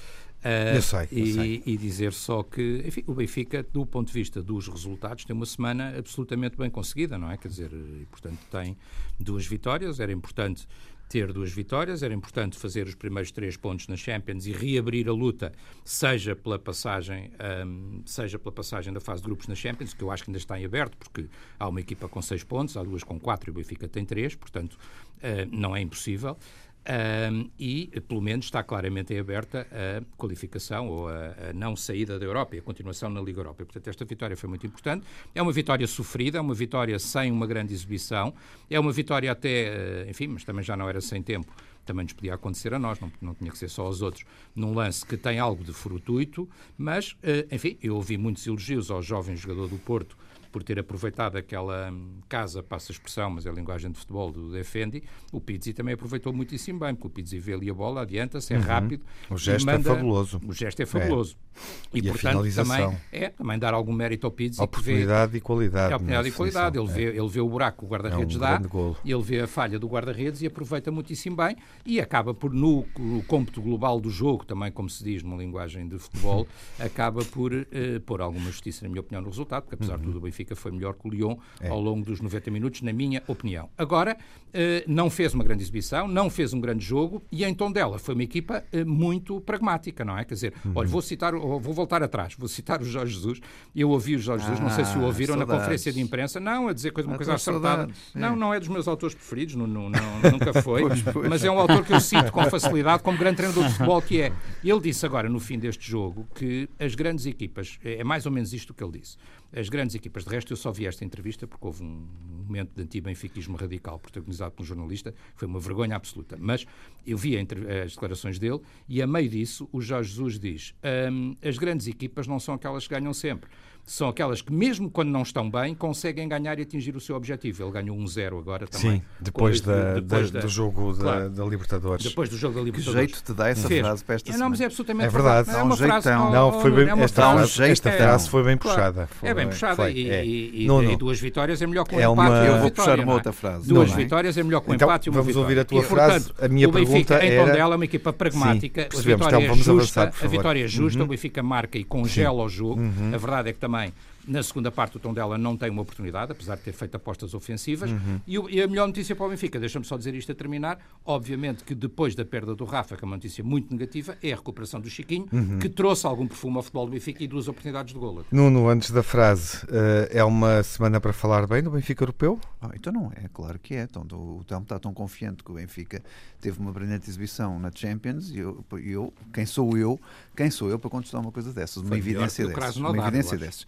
Uh, 0.40 0.77
eu 0.77 0.83
sei, 0.83 1.09
eu 1.12 1.18
e, 1.18 1.33
sei. 1.35 1.62
e, 1.66 1.77
dizer 1.77 2.14
só 2.14 2.42
que 2.42 2.83
enfim, 2.87 3.05
o 3.07 3.12
Benfica, 3.12 3.62
do 3.62 3.85
ponto 3.85 4.07
de 4.07 4.14
vista 4.14 4.42
dos 4.42 4.68
resultados, 4.68 5.25
tem 5.27 5.37
uma 5.37 5.44
semana 5.44 5.94
absolutamente 5.99 6.57
bem 6.57 6.70
conseguida, 6.70 7.18
não 7.18 7.31
é? 7.31 7.37
Quer 7.37 7.49
dizer, 7.49 7.70
e, 7.73 8.07
portanto, 8.11 8.38
tem 8.51 8.77
duas 9.18 9.46
vitórias. 9.46 10.01
Era 10.01 10.12
importante 10.12 10.66
ter 11.11 11.33
duas 11.33 11.51
vitórias, 11.51 12.05
era 12.05 12.14
importante 12.14 12.57
fazer 12.57 12.87
os 12.87 12.94
primeiros 12.94 13.33
três 13.33 13.57
pontos 13.57 13.88
na 13.88 13.96
Champions 13.96 14.46
e 14.46 14.53
reabrir 14.53 15.09
a 15.09 15.12
luta, 15.12 15.53
seja 15.85 16.37
pela 16.37 16.57
passagem, 16.57 17.33
um, 17.66 18.01
seja 18.07 18.38
pela 18.38 18.53
passagem 18.53 18.92
da 18.92 19.01
fase 19.01 19.20
de 19.20 19.27
grupos 19.27 19.49
na 19.49 19.57
Champions, 19.57 19.92
que 19.92 20.05
eu 20.05 20.11
acho 20.12 20.23
que 20.23 20.31
ainda 20.31 20.38
está 20.38 20.59
em 20.59 20.64
aberto, 20.64 20.96
porque 20.96 21.27
há 21.59 21.68
uma 21.68 21.81
equipa 21.81 22.09
com 22.09 22.23
seis 22.23 22.44
pontos, 22.44 22.77
há 22.77 22.85
duas 22.85 23.03
com 23.03 23.18
quatro 23.18 23.51
e 23.51 23.53
o 23.53 23.55
Benfica 23.55 23.88
tem 23.88 24.05
três, 24.05 24.37
portanto 24.37 24.75
uh, 24.75 25.49
não 25.51 25.75
é 25.75 25.81
impossível. 25.81 26.38
Um, 26.81 27.51
e, 27.59 27.88
pelo 28.09 28.23
menos, 28.23 28.47
está 28.47 28.62
claramente 28.62 29.16
aberta 29.16 29.66
a 29.71 30.03
qualificação 30.16 30.88
ou 30.88 31.09
a, 31.09 31.12
a, 31.51 31.53
não 31.53 31.77
saída 31.77 32.19
da 32.19 32.25
Europa 32.25 32.57
e 32.57 32.59
a 32.59 32.62
continuação 32.62 33.11
na 33.11 33.21
Liga 33.21 33.40
Europa. 33.40 33.64
Portanto, 33.64 33.87
esta 33.88 34.05
vitória 34.05 34.35
foi 34.35 34.49
muito 34.49 34.66
importante. 34.66 35.07
É 35.35 35.43
uma 35.43 35.53
vitória 35.53 35.87
sofrida, 35.87 36.38
é 36.38 36.40
uma 36.40 36.55
vitória 36.55 36.99
sem 36.99 37.31
uma 37.31 37.47
grande 37.47 37.75
exibição, 37.75 38.33
é 38.71 38.81
uma 38.81 38.93
vitória 38.93 39.31
até, 39.31 39.49
eh, 39.49 40.07
enfim, 40.09 40.29
mas 40.29 40.43
também 40.43 40.64
já 40.64 40.75
não 40.75 40.88
era 40.88 41.03
sem 41.03 41.23
tempo, 41.23 41.53
também 41.85 42.05
nos 42.05 42.14
podia 42.14 42.35
acontecer 42.35 42.73
a 42.73 42.79
nós, 42.79 42.99
não, 42.99 43.12
não 43.21 43.35
tinha 43.35 43.51
que 43.51 43.59
ser 43.59 43.69
só 43.69 43.83
aos 43.83 44.01
outros, 44.01 44.25
num 44.57 44.73
lance 44.73 45.05
que 45.05 45.19
tem 45.19 45.38
algo 45.38 45.62
de 45.62 45.75
fortuito, 45.75 46.49
mas, 46.79 47.14
eh, 47.23 47.47
enfim, 47.53 47.77
eu 47.83 47.95
ouvi 47.95 48.16
muitos 48.16 48.47
elogios 48.47 48.90
ao 48.90 49.03
jovem 49.03 49.37
jogador 49.37 49.69
do 49.69 49.77
Porto 49.77 50.16
por 50.51 50.63
ter 50.63 50.79
aproveitado 50.79 51.37
aquela 51.37 51.91
hum, 51.91 52.21
casa, 52.29 52.63
passa 52.63 52.91
a 52.91 52.95
expressão, 52.95 53.31
mas 53.31 53.47
é 53.47 53.51
a 53.51 53.53
linguagem 53.53 53.91
de 53.91 53.99
futebol 53.99 54.31
do 54.31 54.53
Defendi, 54.53 55.03
o 55.33 55.41
Pizzi 55.41 55.73
também 55.73 55.95
aproveitou 55.95 56.33
muitíssimo 56.33 56.79
bem, 56.79 56.95
porque 56.95 57.07
o 57.07 57.11
Pizzi 57.11 57.39
vê 57.39 57.55
ali 57.55 57.71
a 57.71 57.75
bola, 57.75 58.03
adianta-se, 58.03 58.53
é 58.55 58.57
uhum. 58.57 58.63
rápido. 58.63 59.05
O 59.31 59.37
gesto 59.37 59.69
é 59.69 59.73
manda, 59.73 59.91
é 59.91 59.95
fabuloso. 59.95 60.41
O 60.47 60.53
gesto 60.53 60.81
é 60.83 60.87
fabuloso. 60.87 61.37
É. 61.50 61.50
E, 61.93 61.99
e, 61.99 62.03
portanto, 62.03 62.55
também, 62.55 62.99
é, 63.13 63.29
também 63.31 63.59
dar 63.59 63.75
algum 63.75 63.93
mérito 63.93 64.27
ao 64.27 64.31
Pizzi. 64.31 64.63
Oportunidade 64.63 65.33
vê, 65.33 65.39
e 65.39 65.41
qualidade. 65.41 65.93
É 65.93 65.97
oportunidade 65.97 66.29
e 66.29 66.33
qualidade. 66.33 66.79
Ele, 66.79 66.89
é. 66.89 66.93
vê, 66.93 67.03
ele 67.19 67.29
vê 67.29 67.41
o 67.41 67.49
buraco 67.49 67.79
que 67.81 67.85
o 67.85 67.89
guarda-redes 67.89 68.35
é 68.35 68.39
um 68.39 68.41
dá, 68.41 68.61
ele 69.05 69.23
vê 69.23 69.41
a 69.41 69.47
falha 69.47 69.79
do 69.79 69.89
guarda-redes 69.89 70.41
e 70.43 70.47
aproveita 70.47 70.91
muitíssimo 70.91 71.37
bem 71.37 71.57
e 71.85 72.01
acaba 72.01 72.33
por, 72.33 72.53
no, 72.53 72.87
no 72.99 73.23
cômputo 73.25 73.61
global 73.61 74.01
do 74.01 74.11
jogo, 74.11 74.45
também 74.45 74.71
como 74.71 74.89
se 74.89 75.03
diz 75.03 75.23
numa 75.23 75.37
linguagem 75.37 75.89
de 75.89 75.99
futebol, 75.99 76.47
acaba 76.79 77.25
por 77.25 77.53
uh, 77.53 77.67
pôr 78.07 78.21
alguma 78.21 78.47
justiça, 78.47 78.85
na 78.85 78.89
minha 78.89 79.01
opinião, 79.01 79.23
no 79.23 79.29
resultado, 79.29 79.63
porque 79.63 79.75
apesar 79.75 79.95
uhum. 79.95 80.01
de 80.01 80.05
tudo 80.07 80.19
o 80.19 80.21
Benfica 80.21 80.55
foi 80.55 80.71
melhor 80.71 80.95
que 80.95 81.09
o 81.09 81.11
Lyon 81.11 81.37
é. 81.61 81.69
ao 81.69 81.81
longo 81.81 82.05
dos 82.05 82.21
90 82.21 82.51
minutos, 82.51 82.83
na 82.83 82.93
minha 82.93 83.23
opinião. 83.27 83.69
Agora, 83.77 84.17
eh, 84.53 84.85
não 84.87 85.09
fez 85.09 85.33
uma 85.33 85.45
grande 85.45 85.63
exibição, 85.63 86.09
não 86.09 86.29
fez 86.29 86.53
um 86.53 86.61
grande 86.61 86.85
jogo 86.85 87.23
e 87.31 87.45
em 87.45 87.55
tom 87.55 87.71
dela 87.71 87.99
foi 87.99 88.15
uma 88.15 88.25
equipa 88.25 88.65
eh, 88.73 88.85
muito 88.85 89.41
pragmática, 89.41 90.05
não 90.05 90.19
é? 90.19 90.25
Quer 90.25 90.35
dizer, 90.35 90.55
uhum. 90.65 90.73
olha, 90.75 90.89
vou 90.89 91.01
citar, 91.01 91.35
vou 91.40 91.74
voltar 91.74 92.03
atrás, 92.03 92.35
vou 92.38 92.48
citar 92.48 92.81
o 92.81 92.85
Jorge 92.85 93.14
Jesus. 93.14 93.40
Eu 93.74 93.90
ouvi 93.90 94.16
o 94.16 94.18
Jorge 94.18 94.44
Jesus, 94.44 94.61
não 94.61 94.70
sei 94.70 94.85
se 94.85 94.96
o 94.96 95.03
ah, 95.03 95.07
ouviram 95.07 95.35
saudades. 95.35 95.53
na 95.53 95.59
conferência 95.59 95.92
de 95.92 96.00
imprensa, 96.00 96.40
não, 96.40 96.68
a 96.68 96.72
dizer 96.72 96.90
coisa, 96.90 97.09
uma 97.09 97.16
coisa 97.16 97.35
acertada. 97.35 97.88
Não, 98.14 98.37
não 98.37 98.55
é 98.55 98.59
dos 98.59 98.68
meus 98.68 98.87
autores 98.87 99.14
preferidos, 99.14 99.55
não, 99.55 99.66
não, 99.66 99.88
não 99.90 100.31
nunca 100.33 100.53
foi, 100.62 100.83
pois, 100.83 101.03
pois. 101.03 101.29
mas 101.29 101.44
é 101.44 101.50
um 101.50 101.59
autor 101.59 101.85
que 101.85 101.92
eu 101.92 102.00
cito 102.00 102.31
com 102.33 102.44
facilidade 102.50 103.03
como 103.03 103.18
grande 103.18 103.37
treinador 103.37 103.64
de 103.64 103.72
futebol 103.72 104.03
que 104.03 104.20
é. 104.20 104.33
Ele 104.64 104.81
disse 104.81 105.05
agora, 105.07 105.29
no 105.29 105.40
fim 105.40 105.59
deste 105.59 105.88
jogo, 105.88 106.26
que 106.35 106.68
as 106.79 106.94
grandes 106.94 107.26
equipas, 107.26 107.79
é, 107.85 108.00
é 108.00 108.05
mais 108.05 108.26
ou 108.26 108.33
menos 108.33 108.53
isto 108.53 108.74
que 108.74 108.83
ele 108.83 108.98
disse, 108.98 109.16
as 109.53 109.69
grandes 109.69 109.95
equipas, 109.95 110.25
de 110.25 110.31
resto, 110.31 110.53
eu 110.53 110.57
só 110.57 110.71
vi 110.71 110.87
esta 110.87 111.05
entrevista 111.05 111.47
porque 111.47 111.67
houve 111.67 111.83
um 111.83 112.07
momento 112.47 112.75
de 112.75 112.83
anti-benfiquismo 112.83 113.57
radical 113.57 113.99
protagonizado 113.99 114.53
por 114.53 114.63
um 114.63 114.67
jornalista, 114.67 115.15
foi 115.35 115.47
uma 115.47 115.61
vergonha 115.61 115.97
absoluta. 115.97 116.37
Mas 116.39 116.67
eu 117.07 117.17
vi 117.17 117.37
as 117.37 117.93
declarações 117.93 118.39
dele 118.39 118.61
e, 118.89 119.01
a 119.01 119.07
meio 119.07 119.29
disso, 119.29 119.69
o 119.73 119.81
Jorge 119.81 120.11
Jesus 120.11 120.39
diz: 120.39 120.75
um, 121.13 121.37
as 121.43 121.59
grandes 121.59 121.87
equipas 121.87 122.27
não 122.27 122.39
são 122.39 122.55
aquelas 122.55 122.87
que 122.87 122.95
ganham 122.95 123.13
sempre 123.13 123.51
são 123.87 124.09
aquelas 124.09 124.40
que, 124.40 124.53
mesmo 124.53 124.88
quando 124.88 125.09
não 125.09 125.23
estão 125.23 125.51
bem, 125.51 125.75
conseguem 125.75 126.29
ganhar 126.29 126.59
e 126.59 126.62
atingir 126.62 126.95
o 126.95 127.01
seu 127.01 127.16
objetivo. 127.16 127.64
Ele 127.64 127.73
ganhou 127.73 127.97
1-0 127.97 128.38
agora 128.38 128.66
também. 128.66 128.99
Sim, 128.99 129.03
depois, 129.21 129.61
da, 129.61 129.95
depois 129.95 130.31
da, 130.31 130.40
do 130.40 130.49
jogo 130.49 130.95
claro, 130.95 131.29
da, 131.29 131.43
da, 131.43 131.45
Libertadores. 131.45 132.05
Depois 132.05 132.29
do 132.29 132.37
jogo 132.37 132.55
da 132.55 132.61
Libertadores. 132.62 133.07
Que 133.07 133.12
jeito 133.12 133.25
te 133.25 133.37
dá 133.37 133.49
essa 133.49 133.66
Fez. 133.66 133.81
frase 133.81 134.05
para 134.05 134.14
esta 134.14 134.33
é, 134.33 134.37
Não, 134.37 134.51
mas 134.51 134.61
é 134.61 134.64
absolutamente 134.66 135.07
é 135.07 135.11
verdade. 135.11 135.51
É 135.51 135.62
uma 135.62 135.77
frase, 135.77 136.09
não, 136.09 136.61
foi 136.61 136.71
bem, 136.71 136.88
é 136.88 137.03
esta, 137.03 137.23
frase, 137.23 137.53
jeito, 137.53 137.73
esta 137.73 137.93
frase 137.93 138.29
foi 138.29 138.45
bem 138.45 138.57
puxada. 138.57 139.09
Foi, 139.09 139.29
é 139.29 139.35
bem 139.35 139.49
puxada 139.49 139.75
foi, 139.75 139.93
e, 139.93 140.11
é. 140.11 140.25
e, 140.25 140.66
não, 140.66 140.83
e, 140.85 140.97
duas 140.97 141.19
vitórias 141.19 141.61
é 141.61 141.66
melhor 141.66 141.85
que 141.85 141.97
um 141.97 142.01
é 142.01 142.05
empate 142.05 142.31
uma... 142.31 142.47
Eu 142.47 142.59
vou 142.61 142.71
puxar 142.71 143.01
uma 143.01 143.14
outra 143.14 143.33
frase. 143.33 143.69
Duas 143.69 143.90
vitórias 143.93 144.38
é 144.38 144.43
melhor 144.45 144.61
que 144.61 144.71
um 144.71 144.75
então, 144.75 144.88
empate 144.88 145.09
e 145.09 145.11
uma 145.11 145.21
vamos 145.21 145.37
ouvir 145.37 145.59
a 145.59 145.64
tua 145.64 145.83
frase. 145.83 146.31
A 146.40 146.47
minha 146.47 146.71
pergunta 146.71 147.14
era... 147.14 147.27
em 147.27 147.45
Tondela 147.45 147.75
é 147.75 147.77
uma 147.77 147.85
equipa 147.85 148.12
pragmática. 148.12 148.88
A 148.97 149.01
vitória 149.01 149.51
é 149.51 149.55
justa. 149.55 150.12
A 150.23 150.27
vitória 150.29 150.64
é 150.64 150.69
justa. 150.69 151.03
O 151.03 151.07
Benfica 151.07 151.43
marca 151.43 151.77
e 151.77 151.83
congela 151.83 152.45
o 152.45 152.49
jogo. 152.49 152.81
A 153.12 153.16
verdade 153.16 153.51
é 153.51 153.53
que 153.53 153.59
também 153.59 153.80
também. 153.81 153.95
Na 154.31 154.45
segunda 154.45 154.71
parte, 154.71 154.97
o 154.97 155.01
Tondela 155.01 155.37
não 155.37 155.57
tem 155.57 155.69
uma 155.71 155.83
oportunidade, 155.83 156.31
apesar 156.31 156.55
de 156.55 156.62
ter 156.62 156.73
feito 156.73 156.95
apostas 156.95 157.35
ofensivas. 157.35 157.90
Uhum. 157.90 158.21
E, 158.25 158.37
e, 158.57 158.62
a 158.62 158.69
melhor 158.69 158.87
notícia 158.87 159.16
para 159.16 159.27
o 159.27 159.29
Benfica, 159.29 159.59
deixa-me 159.59 159.85
só 159.85 159.97
dizer 159.97 160.14
isto 160.14 160.31
a 160.31 160.35
terminar, 160.37 160.79
obviamente 161.05 161.64
que 161.64 161.75
depois 161.75 162.14
da 162.14 162.25
perda 162.25 162.55
do 162.55 162.64
Rafa, 162.64 162.97
que 162.97 163.05
é 163.05 163.07
uma 163.07 163.16
notícia 163.16 163.43
muito 163.43 163.73
negativa, 163.73 164.16
é 164.23 164.33
a 164.33 164.37
recuperação 164.37 164.81
do 164.81 164.88
Chiquinho, 164.88 165.27
uhum. 165.33 165.59
que 165.59 165.69
trouxe 165.69 166.07
algum 166.07 166.29
perfume 166.29 166.59
ao 166.59 166.62
futebol 166.62 166.87
do 166.87 166.93
Benfica 166.93 167.25
e 167.25 167.27
duas 167.27 167.49
oportunidades 167.49 167.93
de 167.93 167.99
golo. 167.99 168.25
Nuno, 168.31 168.69
antes 168.69 168.93
da 168.93 169.03
frase, 169.03 169.64
uh, 169.64 170.07
é 170.11 170.23
uma 170.23 170.62
semana 170.62 171.01
para 171.01 171.12
falar 171.12 171.49
bem 171.49 171.61
do 171.61 171.71
Benfica 171.73 172.05
europeu? 172.05 172.38
Ah, 172.62 172.71
então 172.75 172.93
não 172.93 173.11
é, 173.16 173.27
claro 173.33 173.59
que 173.59 173.75
é. 173.75 173.83
Então, 173.83 174.03
o 174.03 174.45
Telmo 174.45 174.62
está 174.62 174.79
tão 174.79 174.95
confiante 174.95 175.43
que 175.43 175.51
o 175.51 175.55
Benfica 175.55 176.01
teve 176.40 176.61
uma 176.61 176.71
brilhante 176.71 177.11
exibição 177.11 177.59
na 177.59 177.73
Champions 177.75 178.31
e 178.31 178.38
eu, 178.38 178.64
eu, 178.85 179.12
quem 179.33 179.45
sou 179.45 179.77
eu, 179.77 179.99
quem 180.37 180.53
sou 180.53 180.71
eu 180.71 180.79
para 180.79 180.88
contestar 180.88 181.21
uma 181.21 181.33
coisa 181.33 181.53
dessas? 181.53 181.83
Uma 181.83 181.99
evidência 181.99 182.47
dessas. 182.47 182.77
Uma 182.77 182.97
evidência 182.97 183.37
dessas. 183.37 183.66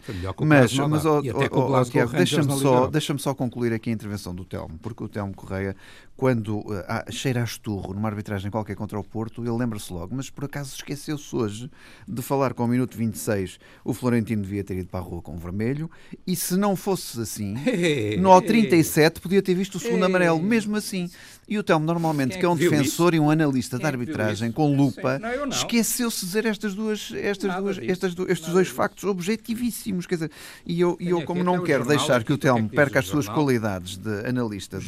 Mas, 0.61 0.77
mas 0.77 1.05
oh, 1.05 1.21
oh, 1.51 1.79
oh, 1.79 1.85
Tiago, 1.85 2.11
deixa-me 2.11 2.51
só, 2.59 2.87
deixa 2.87 3.17
só 3.17 3.33
concluir 3.33 3.73
aqui 3.73 3.89
a 3.89 3.93
intervenção 3.93 4.33
do 4.33 4.45
Telmo, 4.45 4.77
porque 4.81 5.03
o 5.03 5.09
Telmo 5.09 5.33
Correia, 5.33 5.75
quando 6.15 6.59
uh, 6.59 6.83
cheira 7.11 7.41
a 7.41 7.43
esturro 7.43 7.93
numa 7.93 8.09
arbitragem 8.09 8.49
qualquer 8.49 8.75
contra 8.75 8.99
o 8.99 9.03
Porto, 9.03 9.41
ele 9.41 9.51
lembra-se 9.51 9.91
logo, 9.91 10.15
mas 10.15 10.29
por 10.29 10.45
acaso 10.45 10.75
esqueceu-se 10.75 11.35
hoje 11.35 11.71
de 12.07 12.21
falar 12.21 12.53
com 12.53 12.63
o 12.63 12.67
minuto 12.67 12.97
26 12.97 13.59
o 13.83 13.93
Florentino 13.93 14.41
devia 14.41 14.63
ter 14.63 14.77
ido 14.77 14.89
para 14.89 14.99
a 14.99 15.03
rua 15.03 15.21
com 15.21 15.35
o 15.35 15.37
vermelho 15.37 15.89
e 16.25 16.35
se 16.35 16.55
não 16.55 16.75
fosse 16.75 17.19
assim, 17.21 17.55
no 18.19 18.41
37 18.41 19.21
podia 19.21 19.41
ter 19.41 19.53
visto 19.53 19.75
o 19.75 19.79
segundo 19.79 20.03
amarelo, 20.03 20.41
mesmo 20.41 20.75
assim. 20.75 21.09
E 21.47 21.57
o 21.57 21.63
Telmo, 21.63 21.85
normalmente, 21.85 22.35
é 22.35 22.39
que 22.39 22.45
é 22.45 22.49
um 22.49 22.55
defensor 22.55 23.13
isso? 23.13 23.21
e 23.21 23.25
um 23.25 23.29
analista 23.29 23.77
Quem 23.77 23.79
de 23.79 23.85
é 23.85 23.87
arbitragem 23.89 24.51
com 24.51 24.75
lupa, 24.75 25.19
esqueceu-se 25.51 26.21
de 26.21 26.25
dizer 26.25 26.45
estas 26.45 26.73
duas, 26.73 27.11
estas 27.13 27.55
duas, 27.55 27.77
estas 27.79 28.15
do, 28.15 28.31
estes 28.31 28.49
dois 28.49 28.67
disso. 28.67 28.77
factos 28.77 29.03
objetivíssimos. 29.03 30.05
Quer 30.05 30.15
dizer, 30.15 30.31
e 30.65 30.79
eu, 30.79 30.97
e 30.99 31.09
eu 31.09 31.21
como 31.23 31.43
não 31.43 31.61
quero 31.61 31.85
deixar 31.85 32.23
que 32.23 32.31
o 32.31 32.37
Telmo 32.37 32.69
perca 32.69 32.99
as 32.99 33.07
suas 33.07 33.27
qualidades 33.27 33.97
de 33.97 34.25
analista 34.25 34.79
de, 34.79 34.87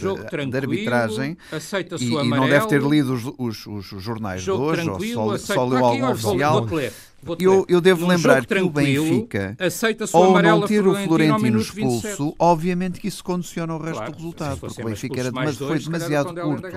de 0.50 0.58
arbitragem 0.58 1.38
e, 2.00 2.06
e, 2.06 2.30
não 2.30 2.48
deve 2.48 2.68
ter 2.68 2.82
lido 2.82 3.14
os, 3.14 3.66
os, 3.66 3.94
os 3.94 4.04
jornais 4.04 4.44
de 4.44 4.52
hoje, 4.52 4.90
ou 4.90 5.38
só, 5.38 5.38
só 5.38 5.66
leu 5.66 5.86
algo 5.86 6.12
oficial. 6.12 6.68
Eu, 7.40 7.66
eu 7.68 7.82
devo 7.82 8.08
lembrar 8.08 8.46
que 8.46 8.56
o 8.60 8.70
Benfica, 8.70 9.58
ao 10.14 10.42
não 10.42 10.62
ter 10.62 10.86
o 10.86 10.96
Florentino 10.96 11.60
expulso, 11.60 12.36
obviamente 12.38 13.00
que 13.00 13.08
isso 13.08 13.24
condiciona 13.24 13.74
o 13.74 13.78
resto 13.78 13.98
claro, 13.98 14.12
do 14.12 14.18
resultado, 14.18 14.60
porque 14.60 14.82
o 14.82 14.86
Benfica 14.86 15.20
era 15.20 15.32
dois, 15.32 15.58
foi 15.58 15.80
demasiado 15.80 16.34
curto 16.34 16.68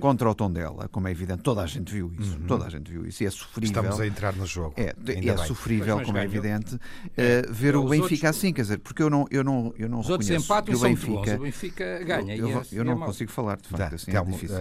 contra 0.00 0.30
o 0.30 0.34
Tondela, 0.34 0.88
como 0.88 1.08
é 1.08 1.10
evidente. 1.10 1.42
Toda 1.42 1.62
a 1.62 1.66
gente 1.66 1.92
viu 1.92 2.12
isso, 2.18 2.36
uhum. 2.36 2.46
toda 2.46 2.66
a 2.66 2.70
gente 2.70 2.90
viu 2.90 3.06
isso 3.06 3.22
e 3.22 3.26
é 3.26 3.30
sofrível. 3.30 3.80
Estamos 3.80 4.00
a 4.00 4.06
entrar 4.06 4.34
no 4.34 4.46
jogo. 4.46 4.74
É, 4.76 4.94
é 5.06 5.36
sofrível, 5.38 6.00
como 6.02 6.18
é 6.18 6.24
evidente, 6.24 6.74
uh, 6.74 6.80
ver 7.50 7.76
o 7.76 7.84
Benfica 7.84 8.28
outros... 8.28 8.36
assim, 8.36 8.52
quer 8.52 8.62
dizer, 8.62 8.78
porque 8.78 9.02
eu 9.02 9.10
não, 9.10 9.26
eu 9.30 9.44
não, 9.44 9.72
eu 9.78 9.88
não 9.88 10.00
Os 10.00 10.08
reconheço 10.08 10.62
que 10.64 10.74
o 10.74 10.78
Benfica, 10.80 11.36
o 11.36 11.40
Benfica 11.40 12.04
ganha. 12.04 12.36
Eu, 12.36 12.48
eu, 12.48 12.62
eu 12.72 12.84
não 12.84 12.98
consigo 12.98 13.30
falar, 13.30 13.56
de 13.56 13.68
facto, 13.68 13.94
assim 13.94 14.16
é 14.16 14.24
difícil. 14.24 14.56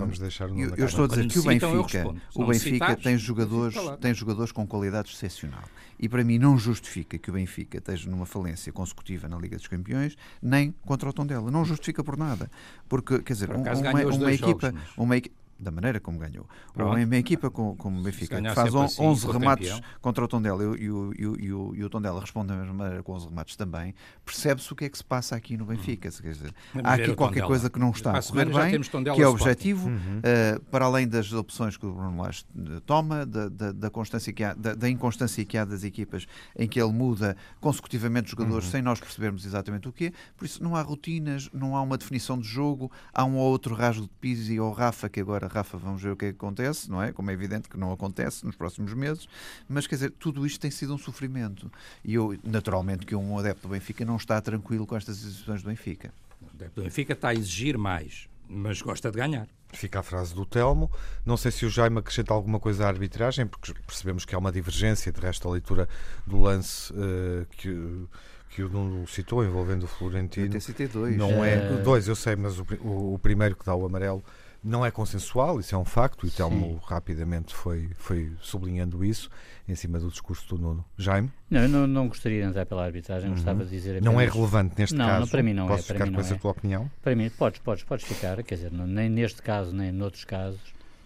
Vamos 0.00 0.18
deixar 0.18 0.48
eu, 0.48 0.86
estou 0.86 1.04
a 1.04 1.08
dizer 1.08 1.26
que 1.26 1.38
o 1.38 1.42
Benfica, 1.42 2.14
o 2.34 2.46
Benfica 2.46 2.96
tem 2.96 3.18
jogadores, 3.18 3.76
tem 4.00 4.14
jogadores 4.14 4.39
com 4.50 4.66
qualidades 4.66 5.14
excepcional. 5.14 5.64
E 5.98 6.08
para 6.08 6.24
mim 6.24 6.38
não 6.38 6.58
justifica 6.58 7.18
que 7.18 7.28
o 7.28 7.34
Benfica 7.34 7.76
esteja 7.76 8.08
numa 8.08 8.24
falência 8.24 8.72
consecutiva 8.72 9.28
na 9.28 9.36
Liga 9.36 9.56
dos 9.56 9.68
Campeões, 9.68 10.16
nem 10.40 10.74
contra 10.86 11.08
o 11.10 11.12
Tondela. 11.12 11.50
Não 11.50 11.64
justifica 11.64 12.02
por 12.02 12.16
nada. 12.16 12.50
Porque, 12.88 13.18
quer 13.20 13.34
dizer, 13.34 13.48
por 13.48 13.56
um, 13.56 13.62
uma, 13.62 14.16
uma, 14.16 14.32
equipa, 14.32 14.68
jogos, 14.68 14.90
uma, 14.96 15.16
da 15.60 15.70
maneira 15.70 16.00
como 16.00 16.18
ganhou. 16.18 16.46
Pronto. 16.72 16.96
Uma, 16.96 17.04
uma 17.04 17.16
equipa 17.16 17.50
como, 17.50 17.76
como 17.76 18.00
o 18.00 18.02
Benfica, 18.02 18.40
que 18.40 18.54
faz 18.54 18.74
11 18.74 19.02
assim, 19.02 19.32
remates 19.32 19.68
campeão. 19.68 19.90
contra 20.00 20.24
o 20.24 20.28
Tondela 20.28 20.62
e 20.62 20.66
o, 20.66 20.74
e, 20.76 20.90
o, 20.90 21.12
e, 21.18 21.52
o, 21.52 21.74
e 21.76 21.84
o 21.84 21.90
Tondela 21.90 22.20
responde 22.20 22.48
da 22.48 22.56
mesma 22.56 22.72
maneira 22.72 23.02
com 23.02 23.12
11 23.12 23.28
remates 23.28 23.56
também, 23.56 23.94
percebe-se 24.24 24.72
o 24.72 24.76
que 24.76 24.84
é 24.84 24.88
que 24.88 24.96
se 24.96 25.04
passa 25.04 25.36
aqui 25.36 25.56
no 25.56 25.64
Benfica. 25.64 26.08
Hum. 26.08 26.12
Quer 26.22 26.32
dizer, 26.32 26.54
há 26.82 26.94
aqui 26.94 27.14
qualquer 27.14 27.44
coisa 27.44 27.68
que 27.68 27.78
não 27.78 27.90
está 27.90 28.18
a 28.18 28.22
correr 28.22 28.46
bem, 28.46 28.80
que 29.14 29.22
é 29.22 29.26
objetivo, 29.26 29.88
uhum. 29.88 30.18
uh, 30.18 30.60
para 30.70 30.84
além 30.84 31.06
das 31.06 31.32
opções 31.32 31.76
que 31.76 31.86
o 31.86 31.92
Bruno 31.92 32.22
Lage 32.22 32.44
eh, 32.56 32.80
toma, 32.86 33.26
da, 33.26 33.48
da, 33.48 33.72
da 33.72 33.90
constância 33.90 34.32
que 34.32 34.42
há, 34.42 34.54
da, 34.54 34.74
da, 34.74 34.88
inconstância 34.88 35.44
que 35.44 35.56
há 35.56 35.64
das 35.64 35.84
equipas 35.84 36.26
em 36.56 36.68
que 36.68 36.80
ele 36.80 36.92
muda 36.92 37.36
consecutivamente 37.60 38.30
jogadores 38.30 38.66
uhum. 38.66 38.70
sem 38.72 38.82
nós 38.82 39.00
percebermos 39.00 39.44
exatamente 39.44 39.88
o 39.88 39.92
quê. 39.92 40.12
Por 40.36 40.44
isso 40.44 40.62
não 40.62 40.76
há 40.76 40.82
rotinas, 40.82 41.48
não 41.52 41.76
há 41.76 41.82
uma 41.82 41.98
definição 41.98 42.38
de 42.38 42.46
jogo, 42.46 42.90
há 43.12 43.24
um 43.24 43.36
ou 43.36 43.50
outro 43.50 43.74
rasgo 43.74 44.02
de 44.02 44.10
Pizzi 44.20 44.58
ou 44.58 44.72
Rafa, 44.72 45.08
que 45.08 45.20
agora 45.20 45.48
Rafa, 45.54 45.76
vamos 45.78 46.02
ver 46.02 46.10
o 46.10 46.16
que, 46.16 46.26
é 46.26 46.28
que 46.30 46.36
acontece, 46.36 46.90
não 46.90 47.02
é? 47.02 47.12
Como 47.12 47.30
é 47.30 47.34
evidente 47.34 47.68
que 47.68 47.76
não 47.76 47.92
acontece 47.92 48.44
nos 48.44 48.56
próximos 48.56 48.92
meses, 48.94 49.28
mas 49.68 49.86
quer 49.86 49.96
dizer, 49.96 50.10
tudo 50.12 50.46
isto 50.46 50.60
tem 50.60 50.70
sido 50.70 50.94
um 50.94 50.98
sofrimento. 50.98 51.70
E 52.04 52.14
eu, 52.14 52.38
naturalmente, 52.44 53.06
que 53.06 53.14
um 53.14 53.38
adepto 53.38 53.68
do 53.68 53.72
Benfica 53.72 54.04
não 54.04 54.16
está 54.16 54.40
tranquilo 54.40 54.86
com 54.86 54.96
estas 54.96 55.20
decisões 55.20 55.62
do 55.62 55.68
Benfica. 55.68 56.12
O 56.40 56.46
adepto 56.54 56.80
do 56.80 56.84
Benfica 56.84 57.12
está 57.12 57.28
a 57.28 57.34
exigir 57.34 57.76
mais, 57.76 58.28
mas 58.48 58.80
gosta 58.82 59.10
de 59.10 59.16
ganhar. 59.16 59.48
Fica 59.72 60.00
a 60.00 60.02
frase 60.02 60.34
do 60.34 60.44
Telmo. 60.44 60.90
Não 61.24 61.36
sei 61.36 61.50
se 61.52 61.64
o 61.64 61.70
Jaime 61.70 61.98
acrescenta 61.98 62.34
alguma 62.34 62.58
coisa 62.58 62.86
à 62.86 62.88
arbitragem, 62.88 63.46
porque 63.46 63.72
percebemos 63.86 64.24
que 64.24 64.34
há 64.34 64.38
uma 64.38 64.50
divergência, 64.50 65.12
de 65.12 65.20
resto, 65.20 65.46
a 65.46 65.52
leitura 65.52 65.88
do 66.26 66.40
lance 66.40 66.92
uh, 66.92 67.46
que 67.52 68.08
que 68.50 68.62
o 68.64 68.68
Nuno 68.68 69.06
citou, 69.06 69.44
envolvendo 69.44 69.84
o 69.84 69.86
Florentino. 69.86 70.54
Eu 70.54 70.60
citei 70.60 70.88
dois. 70.88 71.16
Não 71.16 71.44
é, 71.44 71.54
é, 71.54 71.82
dois, 71.82 72.08
eu 72.08 72.16
sei, 72.16 72.34
mas 72.34 72.58
o, 72.58 72.66
o, 72.80 73.14
o, 73.14 73.18
primeiro 73.18 73.54
que 73.54 73.64
dá 73.64 73.74
o 73.74 73.86
amarelo 73.86 74.22
não 74.62 74.84
é 74.84 74.90
consensual, 74.90 75.58
isso 75.58 75.74
é 75.74 75.78
um 75.78 75.84
facto, 75.84 76.26
e 76.26 76.30
Telmo 76.30 76.76
rapidamente 76.84 77.54
foi, 77.54 77.90
foi 77.96 78.32
sublinhando 78.40 79.04
isso 79.04 79.30
em 79.68 79.74
cima 79.74 79.98
do 79.98 80.08
discurso 80.08 80.46
do 80.48 80.60
Nuno. 80.60 80.84
Jaime? 80.98 81.30
Não, 81.48 81.62
eu 81.62 81.68
não, 81.68 81.86
não 81.86 82.08
gostaria 82.08 82.42
de 82.42 82.48
entrar 82.48 82.66
pela 82.66 82.84
arbitragem, 82.84 83.28
uhum. 83.28 83.34
gostava 83.34 83.64
de 83.64 83.70
dizer 83.70 83.96
apenas... 83.96 84.04
Não 84.04 84.20
é 84.20 84.26
relevante 84.26 84.74
neste 84.78 84.94
não, 84.94 85.06
caso? 85.06 85.20
Não, 85.20 85.28
para 85.28 85.42
mim 85.42 85.54
não 85.54 85.66
Posso 85.66 85.82
é. 85.82 85.86
Para 85.86 85.94
ficar 85.94 86.06
mim 86.06 86.10
com 86.12 86.16
não 86.18 86.24
essa 86.24 86.34
é. 86.34 86.38
tua 86.38 86.50
opinião? 86.50 86.90
Para 87.02 87.16
mim, 87.16 87.30
podes, 87.30 87.60
podes, 87.60 87.84
podes 87.84 88.06
ficar, 88.06 88.42
quer 88.42 88.54
dizer, 88.54 88.72
nem 88.72 89.08
neste 89.08 89.42
caso, 89.42 89.74
nem 89.74 89.90
noutros 89.92 90.24
casos 90.24 90.60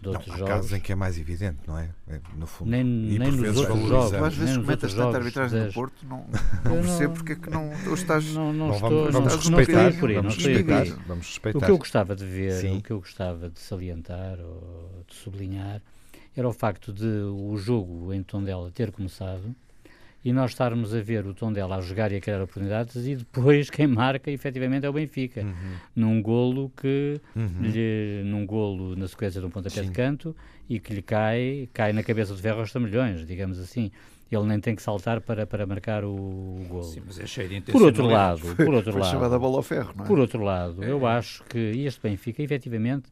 de 0.04 0.08
outros 0.08 0.26
não, 0.26 0.34
há 0.34 0.38
jogos. 0.38 0.54
casos 0.54 0.72
em 0.72 0.80
que 0.80 0.92
é 0.92 0.94
mais 0.94 1.18
evidente, 1.18 1.58
não 1.66 1.78
é? 1.78 1.90
é 2.08 2.20
no 2.36 2.46
fundo. 2.46 2.70
Nem, 2.70 2.82
e 2.82 3.18
nem 3.18 3.32
nos 3.32 3.56
outros 3.56 3.88
jogos. 3.88 4.10
Tu 4.10 4.24
às 4.24 4.34
vezes 4.34 4.56
comentas 4.56 4.94
tanta 4.94 5.16
arbitragem 5.16 5.66
do 5.66 5.72
Porto, 5.72 6.06
não, 6.06 6.26
não 6.64 6.82
percebo 6.82 7.14
porque 7.14 7.32
é 7.32 7.36
que 7.36 7.50
não, 7.50 7.70
não 7.84 7.94
estás... 7.94 8.32
Não, 8.34 8.52
não, 8.52 8.68
não 8.68 8.74
estou, 8.74 8.90
vamos, 8.90 9.12
vamos 9.12 9.48
não, 9.48 9.58
respeitar, 9.58 9.90
não 9.90 9.98
por 9.98 10.08
aí, 10.10 10.16
vamos, 10.16 10.36
respeitar, 10.36 10.84
vamos 11.06 11.26
respeitar. 11.26 11.58
O 11.58 11.62
que 11.62 11.70
eu 11.70 11.78
gostava 11.78 12.14
de 12.14 12.24
ver, 12.26 12.60
Sim. 12.60 12.78
o 12.78 12.82
que 12.82 12.90
eu 12.90 12.98
gostava 12.98 13.48
de 13.48 13.58
salientar 13.58 14.38
ou 14.40 15.04
de 15.08 15.14
sublinhar 15.14 15.80
era 16.36 16.48
o 16.48 16.52
facto 16.52 16.92
de 16.92 17.06
o 17.06 17.56
jogo 17.56 18.12
em 18.12 18.22
Tondela 18.22 18.70
ter 18.70 18.90
começado 18.90 19.54
e 20.24 20.32
nós 20.32 20.52
estarmos 20.52 20.94
a 20.94 21.00
ver 21.00 21.26
o 21.26 21.34
Tondela 21.34 21.76
a 21.76 21.80
jogar 21.80 22.10
e 22.10 22.16
a 22.16 22.20
criar 22.20 22.40
oportunidades 22.40 23.06
e 23.06 23.16
depois 23.16 23.68
quem 23.70 23.86
marca 23.86 24.30
efetivamente 24.30 24.86
é 24.86 24.88
o 24.88 24.92
Benfica 24.92 25.42
uhum. 25.42 25.76
num 25.94 26.22
golo 26.22 26.72
que 26.76 27.20
uhum. 27.36 27.60
lhe, 27.60 28.22
num 28.24 28.46
golo 28.46 28.96
na 28.96 29.06
sequência 29.06 29.40
de 29.40 29.46
um 29.46 29.50
pontapé 29.50 29.82
Sim. 29.82 29.88
de 29.88 29.92
canto 29.92 30.36
e 30.68 30.80
que 30.80 30.94
lhe 30.94 31.02
cai 31.02 31.68
cai 31.72 31.92
na 31.92 32.02
cabeça 32.02 32.34
de 32.34 32.40
ferro 32.40 32.60
aos 32.60 32.72
milhões 32.74 33.26
digamos 33.26 33.58
assim 33.58 33.90
ele 34.30 34.46
nem 34.46 34.58
tem 34.58 34.74
que 34.74 34.82
saltar 34.82 35.20
para, 35.20 35.46
para 35.46 35.66
marcar 35.66 36.04
o, 36.04 36.10
o 36.10 36.66
golo. 36.68 36.84
Sim, 36.84 37.02
mas 37.06 37.20
é 37.20 37.26
cheio 37.26 37.48
de 37.48 37.60
por 37.60 37.82
outro 37.82 38.06
lado, 38.06 38.40
por 38.56 38.74
outro 38.74 38.92
foi 38.92 39.00
lado, 39.00 39.12
chamada 39.12 39.38
bola 39.38 39.58
ao 39.58 39.62
ferro, 39.62 39.92
não 39.96 40.04
é? 40.04 40.08
Por 40.08 40.18
outro 40.18 40.42
lado, 40.42 40.82
é. 40.82 40.90
eu 40.90 41.06
acho 41.06 41.44
que 41.44 41.58
este 41.58 42.00
Benfica, 42.02 42.42
efetivamente, 42.42 43.08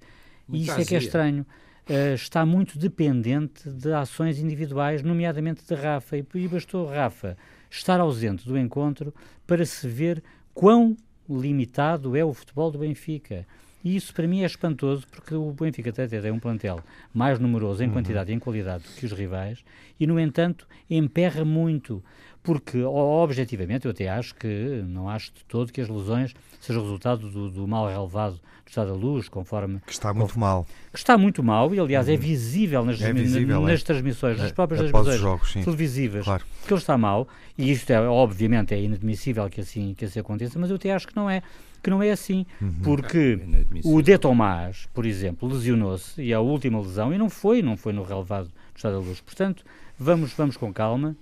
e 0.48 0.62
isso 0.62 0.80
é 0.80 0.84
que 0.84 0.94
é 0.94 0.98
estranho, 0.98 1.46
uh, 1.88 2.14
está 2.14 2.44
muito 2.44 2.78
dependente 2.78 3.68
de 3.68 3.92
ações 3.92 4.38
individuais, 4.38 5.02
nomeadamente 5.02 5.64
de 5.66 5.74
Rafa. 5.74 6.16
E, 6.16 6.24
e 6.34 6.48
bastou 6.48 6.86
Rafa 6.88 7.36
estar 7.70 8.00
ausente 8.00 8.46
do 8.46 8.58
encontro 8.58 9.14
para 9.46 9.64
se 9.64 9.88
ver 9.88 10.22
quão 10.54 10.96
limitado 11.28 12.16
é 12.16 12.24
o 12.24 12.32
futebol 12.32 12.70
do 12.70 12.78
Benfica. 12.78 13.46
E 13.84 13.96
isso 13.96 14.14
para 14.14 14.28
mim 14.28 14.42
é 14.42 14.46
espantoso, 14.46 15.06
porque 15.10 15.34
o 15.34 15.52
Benfica 15.52 15.90
até 15.90 16.06
tem 16.06 16.30
um 16.30 16.38
plantel 16.38 16.80
mais 17.12 17.38
numeroso 17.38 17.82
em 17.82 17.88
uhum. 17.88 17.92
quantidade 17.92 18.30
e 18.30 18.34
em 18.34 18.38
qualidade 18.38 18.84
do 18.84 18.90
que 18.90 19.06
os 19.06 19.12
rivais, 19.12 19.64
e 19.98 20.06
no 20.06 20.20
entanto 20.20 20.68
emperra 20.88 21.44
muito 21.44 22.02
porque 22.42 22.82
objetivamente 22.82 23.86
eu 23.86 23.92
até 23.92 24.08
acho 24.08 24.34
que 24.34 24.82
não 24.86 25.08
acho 25.08 25.32
de 25.32 25.44
todo 25.44 25.72
que 25.72 25.80
as 25.80 25.88
lesões 25.88 26.34
sejam 26.60 26.82
resultado 26.82 27.28
do, 27.30 27.50
do 27.50 27.68
mal 27.68 27.88
relevado 27.88 28.34
do 28.34 28.68
estado 28.68 28.88
da 28.88 28.94
luz, 28.94 29.28
conforme 29.28 29.80
que 29.86 29.92
está 29.92 30.12
muito 30.12 30.38
mal, 30.38 30.66
que 30.92 30.98
está 30.98 31.16
muito 31.16 31.42
mal 31.42 31.74
e 31.74 31.78
aliás 31.78 32.08
é 32.08 32.12
uhum. 32.12 32.18
é 32.18 32.20
visível 32.20 32.84
nas, 32.84 33.00
é 33.00 33.12
visível, 33.12 33.60
nas 33.60 33.80
é. 33.80 33.84
transmissões, 33.84 34.38
nas 34.38 34.50
é, 34.50 34.54
próprias 34.54 34.80
transmissões 34.80 35.20
jogos, 35.20 35.52
televisivas, 35.52 36.24
claro. 36.24 36.44
que 36.66 36.72
ele 36.72 36.80
está 36.80 36.98
mal 36.98 37.28
e 37.56 37.70
isto 37.70 37.90
é 37.90 38.00
obviamente 38.00 38.74
é 38.74 38.80
inadmissível 38.80 39.48
que 39.48 39.60
assim 39.60 39.94
que 39.94 40.04
assim 40.04 40.18
aconteça, 40.18 40.58
mas 40.58 40.70
eu 40.70 40.76
até 40.76 40.92
acho 40.92 41.06
que 41.06 41.16
não 41.16 41.30
é 41.30 41.42
que 41.82 41.90
não 41.90 42.02
é 42.02 42.12
assim, 42.12 42.46
uhum. 42.60 42.74
porque 42.84 43.40
é 43.74 43.80
o 43.84 44.00
De 44.00 44.16
Tomás, 44.16 44.88
por 44.94 45.04
exemplo, 45.04 45.48
lesionou-se 45.48 46.22
e 46.22 46.32
a 46.32 46.38
última 46.38 46.80
lesão 46.80 47.12
e 47.12 47.18
não 47.18 47.28
foi, 47.28 47.60
não 47.60 47.76
foi 47.76 47.92
no 47.92 48.04
relevado 48.04 48.46
do 48.46 48.76
estado 48.76 48.92
da 48.92 48.98
luz. 49.00 49.20
Portanto, 49.20 49.64
vamos 49.98 50.32
vamos 50.32 50.56
com 50.56 50.72
calma. 50.72 51.16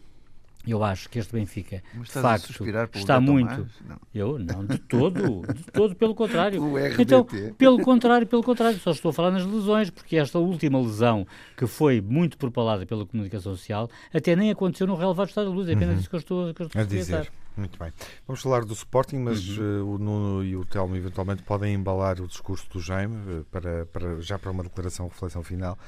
Eu 0.66 0.84
acho 0.84 1.08
que 1.08 1.18
este 1.18 1.32
Benfica, 1.32 1.82
de 1.94 2.10
facto, 2.10 2.52
está 2.94 3.18
muito. 3.18 3.66
Não. 3.86 3.96
Eu 4.14 4.38
não, 4.38 4.64
de 4.64 4.78
todo, 4.78 5.42
de 5.54 5.64
todo, 5.72 5.94
pelo 5.94 6.14
contrário. 6.14 6.60
Então, 6.98 7.26
pelo 7.56 7.80
contrário, 7.82 8.26
pelo 8.26 8.42
contrário, 8.42 8.78
só 8.78 8.90
estou 8.90 9.10
a 9.10 9.12
falar 9.12 9.30
nas 9.30 9.44
lesões, 9.44 9.90
porque 9.90 10.16
esta 10.16 10.38
última 10.38 10.78
lesão, 10.78 11.26
que 11.56 11.66
foi 11.66 12.00
muito 12.00 12.36
propalada 12.36 12.84
pela 12.84 13.06
comunicação 13.06 13.56
social, 13.56 13.88
até 14.12 14.36
nem 14.36 14.50
aconteceu 14.50 14.86
no 14.86 14.94
relevado 14.94 15.28
estado 15.28 15.50
de 15.50 15.56
luz, 15.56 15.68
é 15.68 15.72
apenas 15.72 15.94
uhum. 15.94 16.00
isso 16.00 16.10
que 16.10 16.16
eu 16.16 16.20
estou, 16.20 16.54
que 16.54 16.62
eu 16.62 16.66
estou 16.66 16.82
a, 16.82 16.84
dizer. 16.84 17.32
Muito 17.56 17.78
bem. 17.78 17.92
Vamos 18.26 18.42
falar 18.42 18.64
do 18.64 18.72
Sporting, 18.72 19.18
mas 19.18 19.56
uhum. 19.56 19.82
uh, 19.82 19.94
o 19.94 19.98
Nuno 19.98 20.44
e 20.44 20.56
o 20.56 20.64
Telmo 20.64 20.96
eventualmente 20.96 21.42
podem 21.42 21.74
embalar 21.74 22.20
o 22.20 22.26
discurso 22.26 22.68
do 22.70 22.80
Jaime 22.80 23.16
uh, 23.16 23.44
para, 23.50 23.86
para, 23.86 24.20
já 24.20 24.38
para 24.38 24.50
uma 24.50 24.62
declaração, 24.62 25.08
reflexão 25.08 25.42
final. 25.42 25.78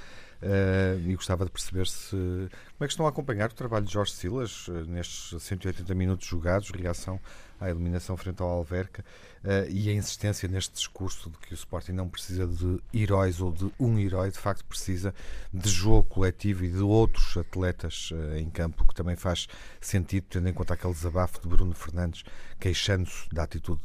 Uh, 0.43 0.99
e 1.09 1.15
gostava 1.15 1.45
de 1.45 1.53
perceber 1.53 1.87
se 1.87 2.11
como 2.11 2.81
é 2.81 2.87
que 2.87 2.93
estão 2.93 3.07
a 3.07 3.11
acompanhar 3.11 3.49
o 3.49 3.55
trabalho 3.55 3.85
de 3.85 3.93
Jorge 3.93 4.11
Silas 4.11 4.67
uh, 4.67 4.73
nestes 4.87 5.41
180 5.41 5.95
minutos 5.95 6.27
jogados, 6.27 6.69
reação 6.71 7.21
à 7.61 7.71
eliminação 7.71 8.17
frente 8.17 8.43
ao 8.43 8.49
Alverca 8.49 9.05
uh, 9.45 9.71
e 9.71 9.89
a 9.89 9.93
insistência 9.93 10.49
neste 10.49 10.75
discurso 10.75 11.31
de 11.31 11.39
que 11.39 11.53
o 11.53 11.55
Sporting 11.55 11.93
não 11.93 12.09
precisa 12.09 12.45
de 12.45 12.83
heróis 12.93 13.41
ou 13.41 13.53
de 13.53 13.71
um 13.79 13.97
herói, 14.01 14.33
de 14.33 14.39
facto 14.39 14.65
precisa 14.65 15.15
de 15.55 15.71
jogo 15.71 16.03
coletivo 16.09 16.65
e 16.65 16.71
de 16.73 16.83
outros 16.83 17.37
atletas 17.37 18.11
em 18.37 18.51
campo, 18.51 18.85
que 18.85 18.97
também 18.97 19.15
faz 19.15 19.47
sentido, 19.81 20.27
tendo 20.29 20.49
em 20.49 20.53
conta 20.53 20.75
aquele 20.75 20.93
desabafo 20.93 21.41
de 21.41 21.47
Bruno 21.47 21.73
Fernandes 21.73 22.25
queixando-se 22.59 23.33
da 23.33 23.45
atitude 23.45 23.81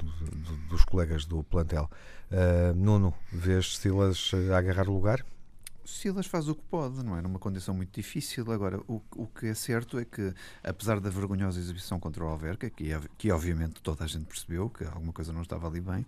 dos 0.67 0.83
colegas 0.83 1.23
do 1.25 1.43
plantel. 1.43 1.87
Nuno, 2.75 3.13
vês 3.31 3.77
Silas 3.77 4.31
a 4.51 4.57
agarrar 4.57 4.89
o 4.89 4.93
lugar? 4.93 5.23
Silas 5.87 6.25
faz 6.27 6.49
o 6.49 6.53
que 6.53 6.63
pode, 6.63 7.01
não 7.01 7.17
é? 7.17 7.21
Numa 7.21 7.39
condição 7.39 7.73
muito 7.73 7.95
difícil. 7.95 8.51
Agora, 8.51 8.77
o, 8.89 9.01
o 9.15 9.25
que 9.25 9.47
é 9.47 9.53
certo 9.53 9.97
é 9.97 10.03
que, 10.03 10.33
apesar 10.61 10.99
da 10.99 11.09
vergonhosa 11.09 11.61
exibição 11.61 11.97
contra 11.97 12.25
o 12.25 12.27
Alverca, 12.27 12.69
que, 12.69 12.89
que 13.17 13.31
obviamente 13.31 13.81
toda 13.81 14.03
a 14.03 14.07
gente 14.07 14.25
percebeu 14.25 14.69
que 14.69 14.83
alguma 14.83 15.13
coisa 15.13 15.31
não 15.31 15.41
estava 15.41 15.65
ali 15.65 15.79
bem, 15.79 16.05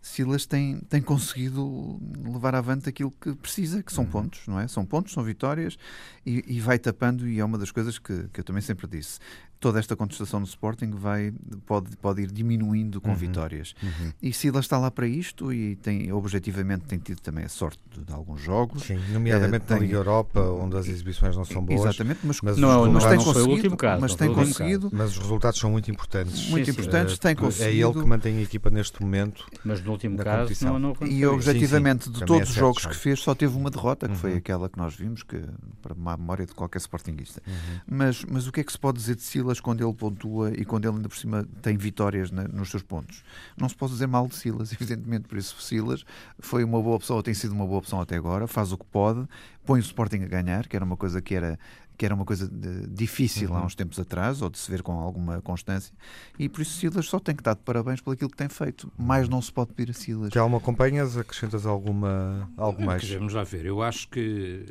Silas 0.00 0.46
tem, 0.46 0.80
tem 0.88 1.02
conseguido 1.02 2.00
levar 2.24 2.54
avante 2.54 2.88
aquilo 2.88 3.10
que 3.10 3.34
precisa, 3.34 3.82
que 3.82 3.92
são 3.92 4.04
uhum. 4.04 4.10
pontos, 4.10 4.46
não 4.46 4.58
é? 4.58 4.66
São 4.66 4.86
pontos, 4.86 5.12
são 5.12 5.22
vitórias 5.22 5.76
e, 6.24 6.42
e, 6.46 6.58
vai 6.58 6.78
tapando, 6.78 7.28
e 7.28 7.38
é 7.38 7.44
uma 7.44 7.58
das 7.58 7.70
coisas 7.70 7.98
que, 7.98 8.28
que 8.32 8.40
eu 8.40 8.44
também 8.44 8.62
sempre 8.62 8.86
disse 8.86 9.18
toda 9.60 9.78
esta 9.78 9.96
contestação 9.96 10.40
no 10.40 10.46
Sporting 10.46 10.90
vai, 10.90 11.32
pode, 11.66 11.96
pode 11.96 12.22
ir 12.22 12.30
diminuindo 12.30 13.00
com 13.00 13.10
uhum, 13.10 13.16
vitórias. 13.16 13.74
Uhum. 13.82 14.12
E 14.22 14.32
Silas 14.32 14.64
está 14.64 14.78
lá 14.78 14.90
para 14.90 15.06
isto 15.06 15.52
e 15.52 15.76
tem, 15.76 16.12
objetivamente 16.12 16.84
tem 16.84 16.98
tido 16.98 17.20
também 17.20 17.44
a 17.44 17.48
sorte 17.48 17.80
de, 17.92 18.04
de 18.04 18.12
alguns 18.12 18.40
jogos. 18.40 18.84
Sim, 18.84 18.98
nomeadamente 19.12 19.66
uh, 19.66 19.74
na 19.74 19.78
Liga 19.80 19.96
Europa, 19.96 20.40
onde 20.40 20.76
as 20.76 20.86
exibições 20.86 21.36
não 21.36 21.44
são 21.44 21.64
boas. 21.64 21.80
Exatamente, 21.80 22.20
mas, 22.22 22.40
mas 22.40 22.56
não, 22.56 22.84
não, 22.84 22.92
mas 22.92 23.04
tem 23.04 23.16
não 23.16 23.24
conseguido, 23.24 23.76
caso, 23.76 24.00
mas 24.00 24.14
tem 24.14 24.32
conseguido. 24.32 24.90
Mas 24.92 25.10
os 25.12 25.18
resultados 25.18 25.58
são 25.58 25.70
muito 25.70 25.90
importantes. 25.90 26.48
Muito 26.48 26.64
sim, 26.64 26.70
importantes, 26.70 27.14
sim. 27.14 27.20
tem 27.20 27.34
conseguido. 27.34 27.70
É 27.70 27.74
ele 27.74 27.92
que 27.92 28.08
mantém 28.08 28.38
a 28.38 28.42
equipa 28.42 28.70
neste 28.70 29.02
momento. 29.02 29.46
Mas 29.64 29.82
no 29.82 29.90
último 29.92 30.16
caso 30.18 30.52
não, 30.64 30.78
não 30.78 30.94
E 31.06 31.26
objetivamente, 31.26 32.04
sim, 32.04 32.12
de 32.12 32.24
todos 32.24 32.48
é 32.48 32.50
os 32.50 32.56
jogos 32.56 32.86
que 32.86 32.94
fez, 32.94 33.20
só 33.20 33.34
teve 33.34 33.56
uma 33.56 33.70
derrota, 33.70 34.06
que 34.06 34.14
uhum. 34.14 34.18
foi 34.18 34.34
aquela 34.34 34.68
que 34.68 34.78
nós 34.78 34.94
vimos, 34.94 35.22
que 35.22 35.42
para 35.82 35.94
a 35.94 36.16
memória 36.16 36.46
de 36.46 36.54
qualquer 36.54 36.78
Sportingista. 36.78 37.42
Uhum. 37.46 37.80
Mas, 37.86 38.24
mas 38.24 38.46
o 38.46 38.52
que 38.52 38.60
é 38.60 38.64
que 38.64 38.72
se 38.72 38.78
pode 38.78 38.98
dizer 38.98 39.16
de 39.16 39.22
Silas 39.22 39.47
quando 39.60 39.82
ele 39.82 39.94
pontua 39.94 40.50
e 40.50 40.64
quando 40.64 40.86
ele 40.86 40.96
ainda 40.96 41.08
por 41.08 41.16
cima 41.16 41.46
tem 41.62 41.76
vitórias 41.76 42.30
na, 42.30 42.46
nos 42.46 42.70
seus 42.70 42.82
pontos. 42.82 43.24
Não 43.56 43.68
se 43.68 43.74
pode 43.74 43.92
dizer 43.92 44.06
mal 44.06 44.28
de 44.28 44.36
Silas, 44.36 44.72
evidentemente, 44.78 45.26
por 45.26 45.38
isso 45.38 45.60
Silas 45.60 46.04
foi 46.38 46.62
uma 46.62 46.80
boa 46.82 46.96
opção, 46.96 47.16
ou 47.16 47.22
tem 47.22 47.34
sido 47.34 47.52
uma 47.52 47.66
boa 47.66 47.78
opção 47.78 48.00
até 48.00 48.16
agora, 48.16 48.46
faz 48.46 48.70
o 48.72 48.78
que 48.78 48.84
pode, 48.86 49.26
põe 49.64 49.80
o 49.80 49.82
Sporting 49.82 50.22
a 50.22 50.28
ganhar, 50.28 50.68
que 50.68 50.76
era 50.76 50.84
uma 50.84 50.96
coisa 50.96 51.22
que 51.22 51.34
era 51.34 51.58
que 51.98 52.06
era 52.06 52.14
uma 52.14 52.24
coisa 52.24 52.48
de, 52.48 52.86
difícil 52.86 53.50
uhum. 53.50 53.56
há 53.56 53.64
uns 53.64 53.74
tempos 53.74 53.98
atrás, 53.98 54.40
ou 54.40 54.48
de 54.48 54.56
se 54.56 54.70
ver 54.70 54.82
com 54.82 54.92
alguma 54.92 55.42
constância, 55.42 55.92
e 56.38 56.48
por 56.48 56.62
isso 56.62 56.78
Silas 56.78 57.06
só 57.06 57.18
tem 57.18 57.34
que 57.34 57.42
dar 57.42 57.54
de 57.54 57.60
parabéns 57.62 58.00
por 58.00 58.12
aquilo 58.12 58.30
que 58.30 58.36
tem 58.36 58.48
feito. 58.48 58.90
Mais 58.96 59.28
não 59.28 59.42
se 59.42 59.52
pode 59.52 59.72
pedir 59.74 59.90
a 59.90 59.94
Silas. 59.94 60.30
Já 60.32 60.44
uma 60.44 60.58
acompanhas? 60.58 61.18
Acrescentas 61.18 61.66
alguma, 61.66 62.48
algo 62.56 62.80
mais? 62.84 63.08
Vamos 63.10 63.34
lá 63.34 63.42
ver. 63.42 63.66
Eu 63.66 63.82
acho 63.82 64.08
que 64.08 64.64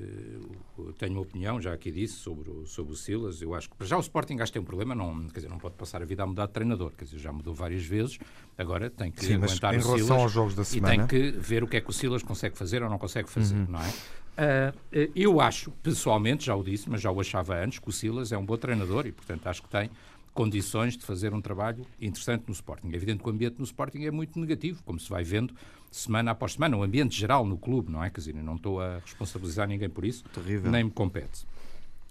eh, 0.80 0.92
tenho 0.98 1.14
uma 1.14 1.22
opinião, 1.22 1.60
já 1.60 1.74
aqui 1.74 1.92
disse, 1.92 2.14
sobre 2.14 2.50
o, 2.50 2.66
sobre 2.66 2.94
o 2.94 2.96
Silas. 2.96 3.42
Eu 3.42 3.54
acho 3.54 3.70
que 3.70 3.86
já 3.86 3.98
o 3.98 4.00
Sporting 4.00 4.36
acho 4.36 4.46
que 4.46 4.54
tem 4.54 4.62
um 4.62 4.66
problema, 4.66 4.96
não, 4.96 5.28
quer 5.28 5.42
dizer, 5.42 5.50
não 5.50 5.58
pode 5.58 5.76
passar 5.76 6.02
a 6.02 6.06
vida 6.06 6.24
a 6.24 6.26
mudar 6.26 6.46
de 6.46 6.54
treinador. 6.54 6.94
Quer 6.98 7.04
dizer, 7.04 7.18
já 7.18 7.34
mudou 7.34 7.54
várias 7.54 7.84
vezes, 7.84 8.18
agora 8.58 8.90
tem 8.90 9.12
que 9.12 9.26
Sim, 9.26 9.36
aguentar 9.36 9.74
em 9.74 9.80
o 9.80 9.82
relação 9.82 10.06
Silas 10.06 10.22
aos 10.22 10.32
jogos 10.32 10.56
da 10.56 10.64
semana... 10.64 10.94
e 10.94 10.98
tem 10.98 11.08
que 11.08 11.38
ver 11.38 11.62
o 11.62 11.68
que 11.68 11.76
é 11.76 11.82
que 11.82 11.90
o 11.90 11.94
Silas 11.94 12.24
consegue 12.24 12.58
fazer 12.58 12.82
ou 12.82 12.90
não 12.90 12.98
consegue 12.98 13.30
fazer, 13.30 13.56
uhum. 13.56 13.66
não 13.68 13.82
é? 13.82 13.94
Uh, 14.38 15.12
eu 15.16 15.42
acho, 15.42 15.72
pessoalmente, 15.84 16.46
já 16.46 16.56
o 16.56 16.64
disse, 16.64 16.90
mas 16.90 17.02
já 17.02 17.12
o 17.12 17.20
achava 17.20 17.56
antes, 17.56 17.80
que 17.80 17.90
o 17.90 17.92
Silas 17.92 18.32
é 18.32 18.38
um 18.38 18.46
bom 18.46 18.56
treinador 18.58 19.08
e, 19.08 19.12
portanto, 19.12 19.48
acho 19.48 19.64
que 19.64 19.70
tem 19.70 19.90
condições 20.34 20.96
de 20.96 21.04
fazer 21.04 21.34
um 21.34 21.42
trabalho 21.42 21.84
interessante 22.00 22.44
no 22.48 22.54
Sporting. 22.54 22.92
É 22.92 22.96
evidente 22.96 23.24
que 23.24 23.28
o 23.28 23.32
ambiente 23.32 23.58
no 23.58 23.66
Sporting 23.66 24.06
é 24.06 24.12
muito 24.12 24.40
negativo, 24.40 24.84
como 24.84 25.00
se 25.00 25.10
vai 25.10 25.24
vendo 25.24 25.52
semana 25.90 26.32
após 26.32 26.54
semana, 26.54 26.78
o 26.78 26.84
ambiente 26.84 27.18
geral 27.18 27.44
no 27.44 27.58
clube, 27.58 27.92
não 27.92 28.04
é? 28.04 28.12
Quer 28.12 28.20
dizer, 28.20 28.36
não 28.36 28.56
estou 28.56 28.80
a 28.80 29.00
responsabilizar 29.00 29.68
ninguém 29.68 29.90
por 29.90 30.06
isso, 30.06 30.24
Terrível. 30.26 30.70
nem 30.70 30.84
me 30.84 30.92
compete. 30.92 31.48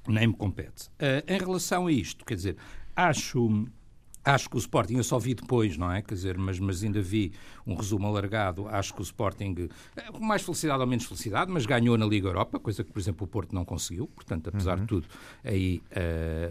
Nem 0.09 0.27
me 0.27 0.35
compete. 0.35 0.89
Uh, 0.89 1.23
em 1.33 1.39
relação 1.39 1.87
a 1.87 1.93
isto, 1.93 2.25
quer 2.25 2.35
dizer, 2.35 2.57
acho 2.97 3.69
Acho 4.27 4.51
que 4.51 4.57
o 4.57 4.59
Sporting, 4.59 4.97
eu 4.97 5.05
só 5.05 5.21
vi 5.21 5.35
depois, 5.35 5.77
não 5.77 5.91
é? 5.91 6.03
Quer 6.03 6.15
dizer, 6.15 6.37
mas, 6.37 6.59
mas 6.59 6.83
ainda 6.83 7.01
vi 7.01 7.33
um 7.65 7.77
resumo 7.77 8.09
alargado. 8.09 8.67
Acho 8.67 8.93
que 8.93 9.01
o 9.01 9.05
Sporting, 9.05 9.69
eh, 9.97 10.03
com 10.11 10.19
mais 10.19 10.43
felicidade 10.43 10.81
ou 10.81 10.87
menos 10.87 11.05
felicidade, 11.05 11.49
mas 11.49 11.65
ganhou 11.65 11.97
na 11.97 12.05
Liga 12.05 12.27
Europa, 12.27 12.59
coisa 12.59 12.83
que, 12.83 12.91
por 12.91 12.99
exemplo, 12.99 13.25
o 13.25 13.29
Porto 13.29 13.55
não 13.55 13.65
conseguiu. 13.65 14.09
Portanto, 14.09 14.49
apesar 14.49 14.79
uhum. 14.79 14.81
de 14.81 14.89
tudo, 14.89 15.07
aí 15.45 15.81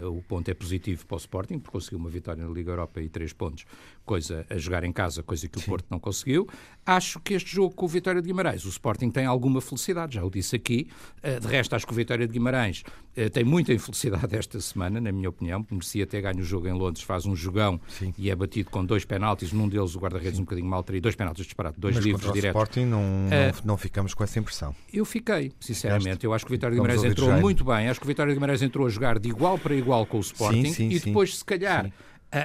uh, 0.02 0.08
o 0.08 0.22
ponto 0.22 0.50
é 0.50 0.54
positivo 0.54 1.04
para 1.04 1.16
o 1.16 1.18
Sporting, 1.18 1.58
porque 1.58 1.72
conseguiu 1.72 1.98
uma 1.98 2.08
vitória 2.08 2.42
na 2.42 2.50
Liga 2.50 2.70
Europa 2.70 2.98
e 3.02 3.10
três 3.10 3.34
pontos, 3.34 3.66
coisa 4.06 4.46
a 4.48 4.56
jogar 4.56 4.84
em 4.84 4.92
casa, 4.92 5.22
coisa 5.22 5.48
que 5.48 5.58
o 5.58 5.60
Sim. 5.60 5.66
Porto 5.66 5.86
não 5.90 5.98
conseguiu. 5.98 6.48
Acho 6.86 7.18
que 7.20 7.34
este 7.34 7.52
jogo 7.52 7.74
com 7.74 7.84
o 7.84 7.88
Vitória 7.88 8.22
de 8.22 8.28
Guimarães, 8.28 8.64
o 8.64 8.68
Sporting 8.68 9.10
tem 9.10 9.26
alguma 9.26 9.60
felicidade, 9.60 10.14
já 10.14 10.24
o 10.24 10.30
disse 10.30 10.54
aqui. 10.54 10.88
Uh, 11.22 11.40
de 11.40 11.48
resto, 11.48 11.74
acho 11.74 11.84
que 11.84 11.92
o 11.92 11.96
Vitória 11.96 12.26
de 12.26 12.32
Guimarães 12.32 12.84
uh, 13.16 13.28
tem 13.28 13.42
muita 13.42 13.72
infelicidade 13.72 14.32
esta 14.38 14.60
semana, 14.60 15.00
na 15.00 15.10
minha 15.10 15.28
opinião. 15.28 15.66
Merecia 15.68 16.06
ter 16.06 16.22
ganho 16.22 16.38
o 16.38 16.44
jogo 16.44 16.68
em 16.68 16.72
Londres, 16.72 17.04
faz 17.04 17.26
um 17.26 17.34
jogão 17.34 17.80
Sim. 17.88 18.14
e 18.16 18.30
é 18.30 18.36
batido 18.36 18.70
com 18.70 18.84
dois 18.84 19.04
penaltis, 19.04 19.52
num 19.52 19.68
deles 19.68 19.96
o 19.96 19.98
guarda-redes 19.98 20.38
um 20.38 20.44
bocadinho 20.44 20.68
mal 20.68 20.84
teria, 20.84 21.00
dois 21.00 21.16
penaltis 21.16 21.44
disparados, 21.44 21.78
dois 21.78 21.96
Mas 21.96 22.04
livros 22.04 22.32
diretos. 22.32 22.60
Sporting 22.60 22.84
não, 22.84 23.00
uh, 23.00 23.30
não, 23.30 23.64
não, 23.64 23.76
ficamos 23.76 24.14
com 24.14 24.22
essa 24.22 24.38
impressão. 24.38 24.72
Eu 24.92 25.04
fiquei, 25.04 25.52
sinceramente. 25.58 26.24
Eu 26.24 26.32
acho 26.32 26.46
que 26.46 26.52
o 26.52 26.54
Vitória 26.54 26.76
de 26.76 26.80
Guimarães 26.80 27.02
entrou 27.02 27.32
muito 27.32 27.64
bem. 27.64 27.88
Acho 27.88 27.98
que 27.98 28.06
o 28.06 28.08
Vitória 28.08 28.30
de 28.30 28.36
Guimarães 28.36 28.62
entrou 28.62 28.86
a 28.86 28.90
jogar 28.90 29.18
de 29.18 29.28
igual 29.28 29.58
para 29.58 29.74
igual 29.74 30.06
com 30.06 30.18
o 30.18 30.20
Sporting 30.20 30.66
sim, 30.66 30.72
sim, 30.72 30.90
e 30.90 31.00
depois, 31.00 31.36
se 31.38 31.44
calhar, 31.44 31.90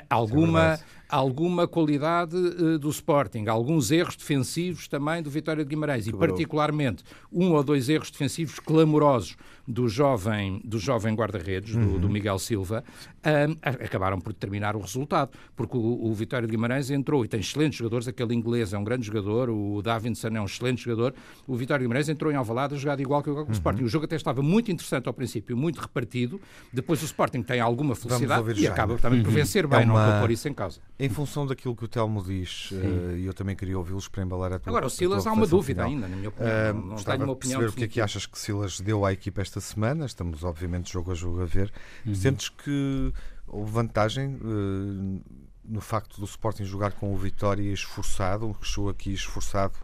alguma 0.10 0.80
alguma 1.12 1.68
qualidade 1.68 2.36
uh, 2.36 2.80
do 2.80 2.90
Sporting, 2.90 3.48
alguns 3.48 3.92
erros 3.92 4.16
defensivos 4.16 4.88
também 4.88 5.22
do 5.22 5.30
Vitória 5.30 5.64
de 5.64 5.70
Guimarães 5.70 6.08
e 6.08 6.14
particularmente 6.14 7.04
um 7.32 7.52
ou 7.52 7.64
dois 7.64 7.90
erros 7.90 8.10
defensivos 8.10 8.60
clamorosos 8.60 9.36
do 9.68 9.88
jovem, 9.88 10.62
do 10.64 10.80
jovem 10.80 11.14
guarda-redes, 11.14 11.76
uhum. 11.76 11.94
do, 11.94 12.00
do, 12.00 12.10
Miguel 12.10 12.40
Silva, 12.40 12.84
um, 13.26 13.58
acabaram 13.62 14.20
por 14.20 14.34
determinar 14.34 14.76
o 14.76 14.80
resultado, 14.80 15.32
porque 15.56 15.78
o, 15.78 16.06
o, 16.06 16.14
Vitória 16.14 16.48
de 16.48 16.52
Guimarães 16.52 16.90
entrou 16.90 17.24
e 17.24 17.28
tem 17.28 17.40
excelentes 17.40 17.78
jogadores, 17.78 18.08
aquele 18.08 18.34
inglês 18.34 18.74
é 18.74 18.78
um 18.78 18.84
grande 18.84 19.06
jogador, 19.06 19.50
o 19.50 19.82
Davinson 19.82 20.30
é 20.30 20.42
um 20.42 20.46
excelente 20.46 20.84
jogador, 20.84 21.14
o 21.48 21.56
Vitória 21.56 21.80
de 21.80 21.86
Guimarães 21.86 22.10
entrou 22.10 22.32
em 22.32 22.36
Alvalade 22.36 22.76
a 22.76 22.78
jogar 22.78 23.00
igual 23.00 23.22
que 23.22 23.30
o, 23.30 23.36
uhum. 23.36 23.52
Sporting. 23.52 23.84
O 23.84 23.88
jogo 23.88 24.06
até 24.06 24.16
estava 24.16 24.42
muito 24.42 24.72
interessante 24.72 25.08
ao 25.08 25.14
princípio, 25.14 25.56
muito 25.56 25.80
repartido, 25.80 26.42
depois 26.74 27.02
o 27.02 27.06
Sporting 27.06 27.44
tem 27.44 27.60
alguma 27.60 27.96
felicidade 27.96 28.60
e 28.60 28.68
acaba 28.68 28.98
também 28.98 29.22
por 29.22 29.30
uhum. 29.30 29.36
vencer 29.36 29.68
bem, 29.68 29.82
é 29.82 29.84
uma... 29.84 30.06
não 30.06 30.12
vou 30.12 30.22
pôr 30.22 30.32
isso 30.32 30.48
em 30.48 30.54
causa. 30.54 30.80
Em 31.04 31.10
função 31.10 31.48
daquilo 31.48 31.76
que 31.76 31.84
o 31.84 31.88
Telmo 31.88 32.24
diz, 32.24 32.70
uh, 32.72 33.18
e 33.18 33.26
eu 33.26 33.34
também 33.34 33.56
queria 33.56 33.78
ouvi-los 33.78 34.08
para 34.08 34.22
embalar 34.22 34.54
a 34.54 34.60
tua 34.60 34.70
Agora, 34.70 34.86
o 34.86 34.90
Silas 34.90 35.26
há 35.26 35.34
uma 35.34 35.48
dúvida 35.48 35.84
final. 35.84 35.90
ainda, 35.90 36.08
na 36.08 36.16
minha 36.16 36.30
opinião. 36.30 36.52
Uh, 36.52 36.74
não, 36.74 36.88
não 36.88 36.96
tenho 36.96 37.24
uma 37.24 37.34
opinião 37.34 37.60
perceber 37.60 37.66
o 37.68 37.74
que 37.74 37.84
é 37.84 37.88
que 37.88 38.02
achas 38.02 38.26
que 38.28 38.38
Silas 38.38 38.80
deu 38.80 39.04
à 39.04 39.12
equipa 39.12 39.42
esta 39.42 39.60
semana. 39.60 40.06
Estamos, 40.06 40.44
obviamente, 40.44 40.94
jogo 40.94 41.12
a 41.12 41.16
jogo 41.16 41.42
a 41.42 41.46
ver. 41.46 41.74
Uhum. 42.06 42.14
Sentes 42.14 42.50
que 42.50 43.12
houve 43.48 43.72
vantagem 43.72 44.36
uh, 44.36 45.22
no 45.66 45.82
facto 45.82 46.20
do 46.20 46.26
Sporting 46.26 46.66
jogar 46.66 46.92
com 46.92 47.14
o 47.14 47.18
Vitória 47.18 47.72
esforçado, 47.72 48.56
que 48.60 48.68
chegou 48.68 48.90
aqui 48.90 49.12
esforçado 49.12 49.76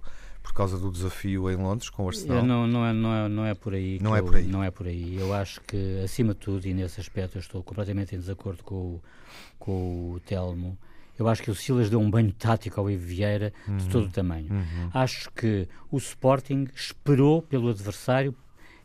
por 0.47 0.53
causa 0.53 0.77
do 0.77 0.89
desafio 0.89 1.51
em 1.51 1.56
Londres 1.56 1.89
com 1.89 2.06
o 2.06 2.08
Arsenal? 2.08 2.43
Não, 2.43 2.65
não, 2.65 2.86
é, 2.86 2.93
não, 2.93 3.13
é, 3.13 3.30
não 3.30 3.45
é 3.45 3.53
por 3.53 3.73
aí. 3.73 3.99
Não 4.01 4.15
é 4.15 4.19
eu, 4.19 4.25
por 4.25 4.36
aí. 4.36 4.47
Não 4.47 4.63
é 4.63 4.71
por 4.71 4.88
aí. 4.88 5.17
Eu 5.17 5.34
acho 5.34 5.60
que, 5.62 6.01
acima 6.03 6.34
de 6.34 6.39
tudo, 6.39 6.65
e 6.65 6.73
nesse 6.73 7.01
aspecto 7.01 7.38
eu 7.38 7.41
estou 7.41 7.62
completamente 7.62 8.15
em 8.15 8.19
desacordo 8.19 8.63
com 8.63 8.75
o, 8.75 9.01
com 9.60 10.13
o 10.13 10.19
Telmo, 10.21 10.77
eu 11.17 11.27
acho 11.27 11.41
que 11.41 11.51
o 11.51 11.56
Silas 11.56 11.89
deu 11.89 11.99
um 11.99 12.10
banho 12.10 12.32
tático 12.32 12.80
ao 12.80 12.89
Ivo 12.89 13.06
Vieira 13.06 13.53
uhum. 13.67 13.77
de 13.77 13.89
todo 13.89 14.06
o 14.06 14.12
tamanho. 14.12 14.51
Uhum. 14.51 14.89
Acho 14.93 15.32
que 15.32 15.67
o 15.91 15.97
Sporting 15.97 16.67
esperou 16.75 17.41
pelo 17.41 17.69
adversário 17.69 18.36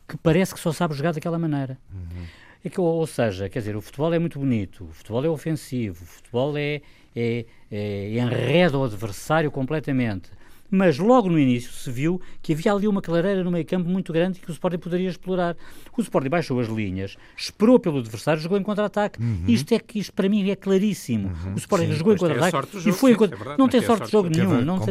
que 0.07 0.17
parece 0.17 0.53
que 0.53 0.59
só 0.59 0.71
sabe 0.71 0.93
jogar 0.93 1.13
daquela 1.13 1.39
maneira. 1.39 1.77
Uhum. 1.91 2.25
É 2.65 2.69
que, 2.69 2.79
ou, 2.79 3.05
seja, 3.05 3.49
quer 3.49 3.59
dizer, 3.59 3.75
o 3.75 3.81
futebol 3.81 4.13
é 4.13 4.19
muito 4.19 4.39
bonito, 4.39 4.85
o 4.85 4.93
futebol 4.93 5.23
é 5.25 5.29
ofensivo, 5.29 6.03
o 6.03 6.07
futebol 6.07 6.57
é, 6.57 6.81
é, 7.13 7.45
é 7.69 8.09
enreda 8.13 8.77
o 8.77 8.83
adversário 8.85 9.51
completamente 9.51 10.31
mas 10.73 10.97
logo 10.97 11.29
no 11.29 11.37
início 11.37 11.71
se 11.71 11.91
viu 11.91 12.19
que 12.41 12.51
havia 12.53 12.73
ali 12.73 12.87
uma 12.87 12.99
clareira 12.99 13.43
no 13.43 13.51
meio 13.51 13.63
campo 13.63 13.87
muito 13.87 14.11
grande 14.11 14.39
que 14.39 14.49
o 14.49 14.51
Sporting 14.51 14.79
poderia 14.79 15.07
explorar. 15.07 15.55
O 15.95 16.01
Sporting 16.01 16.29
baixou 16.29 16.59
as 16.59 16.67
linhas, 16.67 17.15
esperou 17.37 17.79
pelo 17.79 17.99
adversário, 17.99 18.41
jogou 18.41 18.57
em 18.57 18.63
contra-ataque. 18.63 19.21
Uhum. 19.21 19.43
Isto 19.47 19.75
é 19.75 19.79
que 19.79 19.99
isto 19.99 20.11
para 20.11 20.27
mim 20.27 20.49
é 20.49 20.55
claríssimo. 20.55 21.27
Uhum. 21.27 21.53
O 21.53 21.57
Sporting 21.57 21.91
sim, 21.91 21.93
jogou 21.93 22.13
em 22.15 22.17
contra-ataque 22.17 22.89
e 22.89 22.91
foi 22.91 23.13
sim, 23.13 23.23
é 23.23 23.55
não 23.55 23.69
tem 23.69 23.83
sorte 23.83 24.05
de 24.05 24.11
jogo 24.11 24.29
nenhum, 24.29 24.61
não, 24.61 24.79
não, 24.79 24.85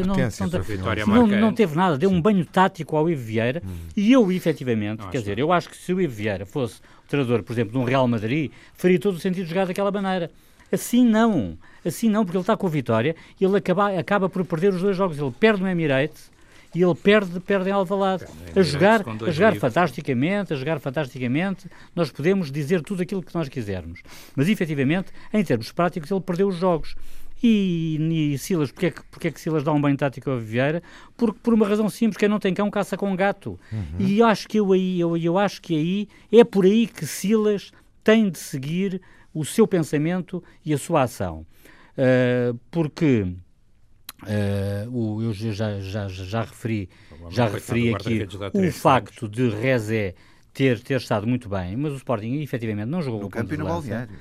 não, 1.07 1.27
não, 1.27 1.53
teve 1.53 1.75
nada, 1.75 1.99
deu 1.99 2.11
um 2.11 2.23
banho 2.23 2.45
tático 2.45 2.97
ao 2.97 3.11
Ivo 3.11 3.21
Vieira 3.21 3.61
uhum. 3.65 3.73
e 3.97 4.13
eu 4.13 4.31
efetivamente, 4.31 5.05
quer 5.09 5.19
dizer, 5.19 5.41
eu 5.41 5.51
acho 5.51 5.69
que 5.69 5.77
se 5.77 5.93
o 5.93 6.01
Ivo 6.01 6.15
Vieira 6.15 6.47
fosse 6.47 6.81
treinador, 7.09 7.43
por 7.43 7.53
exemplo, 7.53 7.73
de 7.73 7.79
um 7.79 7.83
Real 7.83 8.07
Madrid, 8.07 8.53
faria 8.75 9.01
todo 9.01 9.17
o 9.17 9.19
sentido 9.19 9.47
jogar 9.49 9.67
daquela 9.67 9.91
maneira 9.91 10.31
Assim 10.73 11.05
não. 11.05 11.59
Assim 11.85 12.09
não, 12.09 12.25
porque 12.25 12.37
ele 12.37 12.43
está 12.43 12.57
com 12.57 12.67
a 12.67 12.71
vitória 12.71 13.15
e 13.41 13.45
ele 13.45 13.57
acaba, 13.57 13.99
acaba 13.99 14.29
por 14.29 14.45
perder 14.45 14.73
os 14.73 14.81
dois 14.81 14.97
jogos. 14.97 15.19
Ele 15.19 15.33
perde 15.39 15.63
no 15.63 15.69
Emirates 15.69 16.31
e 16.75 16.83
ele 16.83 16.95
perde, 16.95 17.39
perde 17.41 17.69
em 17.69 17.73
Alvalade. 17.73 18.25
A 18.57 18.63
jogar, 18.63 19.05
a 19.07 19.31
jogar 19.31 19.55
fantasticamente, 19.57 20.55
a 20.55 20.57
jogar 20.57 20.81
fantasticamente, 20.81 21.69
nós 21.95 22.11
podemos 22.11 22.51
dizer 22.51 22.81
tudo 22.81 23.03
aquilo 23.03 23.23
que 23.23 23.35
nós 23.35 23.49
quisermos. 23.49 24.01
Mas, 24.35 24.49
efetivamente, 24.49 25.13
em 25.33 25.45
termos 25.45 25.71
práticos, 25.71 26.11
ele 26.11 26.21
perdeu 26.21 26.49
os 26.49 26.57
jogos. 26.57 26.95
E, 27.43 28.33
e 28.33 28.39
Silas, 28.39 28.71
porque 28.71 28.87
é, 28.87 28.91
que, 28.93 29.03
porque 29.11 29.29
é 29.29 29.31
que 29.31 29.41
Silas 29.41 29.65
dá 29.65 29.73
um 29.73 29.81
banho 29.81 29.97
tático 29.97 30.31
ao 30.31 30.39
Vieira? 30.39 30.83
Porque, 31.17 31.39
por 31.43 31.53
uma 31.53 31.67
razão 31.67 31.91
simples, 31.91 32.17
quem 32.17 32.29
não 32.29 32.39
tem 32.39 32.55
cão 32.55 32.71
caça 32.71 32.97
com 32.97 33.15
gato. 33.17 33.59
Uhum. 33.71 33.83
E 33.99 34.21
eu 34.21 34.27
acho 34.27 34.49
que 34.49 34.59
eu 34.59 34.73
aí, 34.73 35.01
eu, 35.01 35.17
eu 35.17 35.37
acho 35.37 35.61
que 35.61 35.77
aí, 35.77 36.09
é 36.33 36.45
por 36.45 36.65
aí 36.65 36.87
que 36.87 37.05
Silas 37.05 37.73
tem 38.05 38.31
de 38.31 38.39
seguir 38.39 39.01
o 39.35 39.45
seu 39.45 39.67
pensamento 39.67 40.43
e 40.65 40.73
a 40.73 40.79
sua 40.79 41.03
ação. 41.03 41.47
Uh, 41.93 42.59
porque 42.71 43.23
uh, 43.23 44.91
o, 44.91 45.23
eu 45.23 45.33
já, 45.33 45.81
já, 45.81 46.09
já 46.09 46.43
referi, 46.43 46.89
já 47.31 47.47
referi 47.47 47.95
aqui 47.95 48.27
o 48.55 48.73
facto 48.73 49.29
de 49.29 49.51
Rezé 49.51 50.15
ter, 50.53 50.81
ter 50.81 50.99
estado 50.99 51.27
muito 51.27 51.49
bem, 51.49 51.77
mas 51.77 51.93
o 51.93 51.97
Sporting 51.97 52.41
efetivamente 52.41 52.89
não 52.89 53.03
jogou 53.03 53.21
no 53.21 53.29
campo 53.29 53.53
e 53.55 53.57
no 53.57 53.65
balneário. 53.65 54.15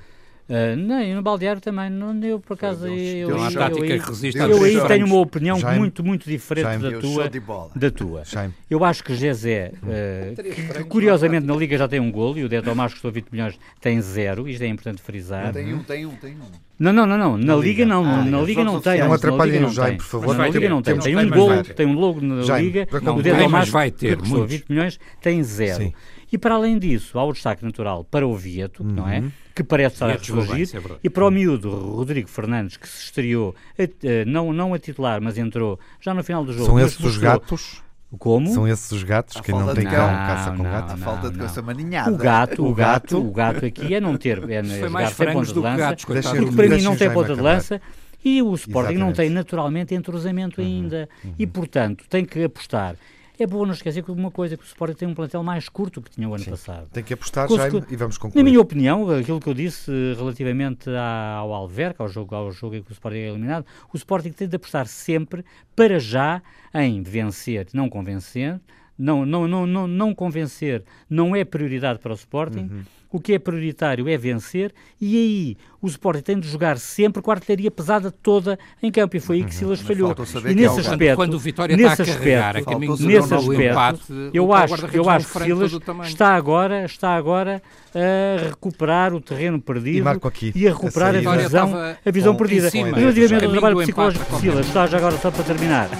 Uh, 0.48 0.76
não, 0.76 1.14
no 1.14 1.22
baldeário 1.22 1.60
também, 1.60 1.88
não 1.88 2.18
deu 2.18 2.40
por 2.40 2.54
acaso. 2.54 2.86
Eu, 2.86 2.94
eu, 2.94 3.30
eu, 3.30 3.44
eu, 3.44 3.52
tática 3.52 3.86
eu, 3.86 4.00
que 4.02 4.08
resiste 4.08 4.40
eu 4.40 4.62
aí 4.62 4.80
tenho 4.88 5.06
uma 5.06 5.16
opinião 5.20 5.58
Jaime, 5.58 5.78
muito, 5.78 6.04
muito 6.04 6.28
diferente 6.28 6.64
Jaime, 6.64 6.90
da 6.90 7.00
tua. 7.00 7.30
Da 7.74 7.90
tua. 7.90 8.22
Eu 8.68 8.84
acho 8.84 9.04
que 9.04 9.14
Gezé, 9.14 9.72
uh, 9.82 10.42
que, 10.42 10.84
curiosamente 10.84 11.46
na 11.46 11.54
Liga 11.54 11.78
já 11.78 11.86
tem 11.86 12.00
um 12.00 12.10
golo 12.10 12.38
e 12.38 12.44
o 12.44 12.48
Dé 12.48 12.60
Tomás, 12.60 12.92
a 13.02 13.10
20 13.10 13.28
milhões, 13.30 13.58
tem 13.80 14.00
zero. 14.00 14.48
Isto 14.48 14.62
é 14.62 14.66
importante 14.66 15.00
frisar. 15.00 15.52
Tem 15.52 15.72
um, 15.72 15.82
tem 15.82 16.06
um, 16.06 16.16
tem 16.16 16.34
um. 16.34 16.72
Não, 16.78 16.92
não, 16.92 17.06
não, 17.06 17.16
não. 17.16 17.38
Na, 17.38 17.54
na 17.54 17.56
Liga, 17.56 17.86
não, 17.86 18.04
ah, 18.04 18.24
na 18.24 18.40
Liga 18.42 18.64
não 18.64 18.80
tem. 18.80 18.98
Não 18.98 19.12
atrapalhem 19.12 19.64
o 19.64 19.70
Jaime, 19.70 19.98
por 19.98 20.04
favor. 20.04 20.36
Na 20.36 20.48
Liga 20.48 20.68
não 20.68 20.82
tem. 20.82 20.98
Tem 20.98 21.16
um 21.16 21.30
golo, 21.30 21.62
tem 21.62 21.86
um 21.86 21.94
logo 21.94 22.20
na 22.20 22.58
Liga. 22.58 22.88
O 23.16 23.22
Dé 23.22 23.34
Tomás, 23.34 23.68
vai 23.68 23.90
ter, 23.90 24.16
que 24.16 24.22
custou 24.22 24.46
20 24.46 24.64
milhões, 24.68 25.00
tem 25.20 25.42
zero. 25.42 25.92
E 26.32 26.38
para 26.38 26.54
além 26.54 26.78
disso, 26.78 27.18
há 27.18 27.24
o 27.24 27.32
destaque 27.32 27.62
natural 27.62 28.04
para 28.04 28.26
o 28.26 28.34
Vieto, 28.34 28.82
não 28.82 29.06
é? 29.06 29.22
que 29.54 29.62
parece 29.62 29.96
estar 29.96 30.08
a 30.08 30.14
ressurgir, 30.14 30.68
é 30.74 30.98
e 31.04 31.10
para 31.10 31.26
o 31.26 31.30
miúdo 31.30 31.68
Rodrigo 31.70 32.26
Fernandes, 32.26 32.78
que 32.78 32.88
se 32.88 33.04
estreou, 33.04 33.54
a, 33.78 33.82
a, 33.82 34.24
não, 34.24 34.50
não 34.50 34.72
a 34.72 34.78
titular, 34.78 35.20
mas 35.20 35.36
entrou 35.36 35.78
já 36.00 36.14
no 36.14 36.24
final 36.24 36.42
do 36.42 36.54
jogo. 36.54 36.64
São 36.64 36.80
esses 36.80 36.98
os 36.98 37.18
gatos? 37.18 37.82
Como? 38.18 38.52
São 38.52 38.66
esses 38.66 38.90
os 38.92 39.02
gatos? 39.02 39.40
Quem 39.40 39.54
não 39.54 39.74
tem 39.74 39.84
cão, 39.84 39.92
caça 39.92 40.52
com 40.52 40.62
gato? 40.62 40.92
A 40.92 40.96
falta 40.96 41.30
de 41.30 41.38
coisa 41.38 41.62
maninhada. 41.62 42.12
O 42.12 42.16
gato, 42.16 42.66
o 42.66 42.74
gato, 42.74 43.18
o 43.18 43.30
gato 43.30 43.66
aqui 43.66 43.94
é 43.94 44.00
não 44.00 44.16
ter, 44.16 44.38
é 44.50 44.62
Foi 44.62 44.88
mais 44.88 45.10
sem 45.10 45.32
ponta 45.32 45.52
de 45.52 45.58
lança, 45.58 45.76
gatos, 45.76 46.04
porque 46.04 46.22
para 46.56 46.68
mim 46.68 46.82
não 46.82 46.96
tem 46.96 47.12
ponta 47.12 47.34
de 47.34 47.40
lança, 47.42 47.80
e 48.24 48.40
o 48.40 48.54
Sporting 48.54 48.92
Exatamente. 48.92 48.98
não 48.98 49.12
tem 49.12 49.30
naturalmente 49.30 49.94
entrosamento 49.94 50.60
uhum, 50.60 50.66
ainda, 50.66 51.08
uhum. 51.24 51.34
e 51.38 51.46
portanto 51.46 52.04
tem 52.08 52.24
que 52.24 52.44
apostar 52.44 52.96
é 53.42 53.46
bom 53.46 53.64
não 53.64 53.72
esquecer 53.72 54.02
que 54.02 54.10
uma 54.10 54.30
coisa 54.30 54.56
que 54.56 54.62
o 54.62 54.66
Sporting 54.66 54.94
tem 54.94 55.08
um 55.08 55.14
plantel 55.14 55.42
mais 55.42 55.68
curto 55.68 56.00
que 56.00 56.10
tinha 56.10 56.28
o 56.28 56.34
ano 56.34 56.44
Sim. 56.44 56.50
passado. 56.50 56.88
Tem 56.92 57.02
que 57.02 57.14
apostar, 57.14 57.48
já 57.48 57.68
e 57.68 57.96
vamos 57.96 58.18
concluir. 58.18 58.42
Na 58.42 58.48
minha 58.48 58.60
opinião, 58.60 59.10
aquilo 59.10 59.40
que 59.40 59.48
eu 59.48 59.54
disse 59.54 59.90
relativamente 60.16 60.88
ao 60.90 61.52
Alverca, 61.52 62.02
ao 62.02 62.08
jogo, 62.08 62.34
ao 62.34 62.52
jogo 62.52 62.76
em 62.76 62.82
que 62.82 62.90
o 62.90 62.92
Sporting 62.92 63.18
é 63.18 63.28
eliminado, 63.28 63.66
o 63.92 63.96
Sporting 63.96 64.32
tem 64.32 64.48
de 64.48 64.56
apostar 64.56 64.86
sempre, 64.86 65.44
para 65.74 65.98
já, 65.98 66.42
em 66.74 67.02
vencer, 67.02 67.66
não 67.72 67.88
convencer, 67.88 68.60
não, 68.98 69.24
não, 69.24 69.48
não, 69.48 69.66
não, 69.66 69.86
não 69.86 70.14
convencer 70.14 70.84
não 71.08 71.34
é 71.34 71.44
prioridade 71.44 71.98
para 71.98 72.12
o 72.12 72.14
Sporting. 72.14 72.68
Uhum. 72.70 72.82
O 73.10 73.20
que 73.20 73.34
é 73.34 73.38
prioritário 73.38 74.08
é 74.08 74.16
vencer 74.16 74.72
e 74.98 75.16
aí 75.16 75.56
o 75.82 75.86
Sporting 75.86 76.22
tem 76.22 76.40
de 76.40 76.48
jogar 76.48 76.78
sempre 76.78 77.20
com 77.20 77.30
a 77.30 77.34
artilharia 77.34 77.70
pesada 77.70 78.10
toda 78.10 78.58
em 78.82 78.90
campo 78.90 79.14
e 79.14 79.20
foi 79.20 79.36
aí 79.36 79.44
que 79.44 79.54
Silas 79.54 79.80
uhum. 79.80 79.86
falhou. 79.86 80.14
E 80.48 80.54
nesse 80.54 80.78
é 80.78 80.80
aspecto, 80.80 81.16
quando 81.16 81.34
o 81.34 81.38
Vitória 81.38 81.76
nesse 81.76 82.02
está 82.02 82.02
a 82.02 82.06
carregar, 82.06 82.56
aspecto, 82.56 83.06
nesse 83.06 83.34
aspecto, 83.34 83.62
empate, 83.62 84.30
eu 84.32 84.52
acho, 84.54 84.86
eu 84.86 85.10
acho 85.10 85.30
que 85.30 85.44
Silas 85.44 85.72
está 86.04 86.34
agora, 86.34 86.86
está 86.86 87.14
agora 87.14 87.62
a 87.94 88.48
recuperar 88.48 89.12
o 89.12 89.20
terreno 89.20 89.60
perdido 89.60 90.08
e, 90.40 90.60
e 90.60 90.68
a 90.68 90.70
recuperar 90.70 91.14
a, 91.14 91.18
a 91.18 91.36
visão, 91.36 91.74
a 92.06 92.10
visão 92.10 92.34
perdida. 92.34 92.70
Relativamente 92.70 93.44
ao 93.44 93.50
trabalho 93.50 93.76
psicológico 93.76 94.24
de 94.24 94.40
Silas, 94.40 94.66
está 94.66 94.86
já 94.86 94.96
agora 94.96 95.18
só 95.18 95.30
para 95.30 95.44
terminar. 95.44 95.90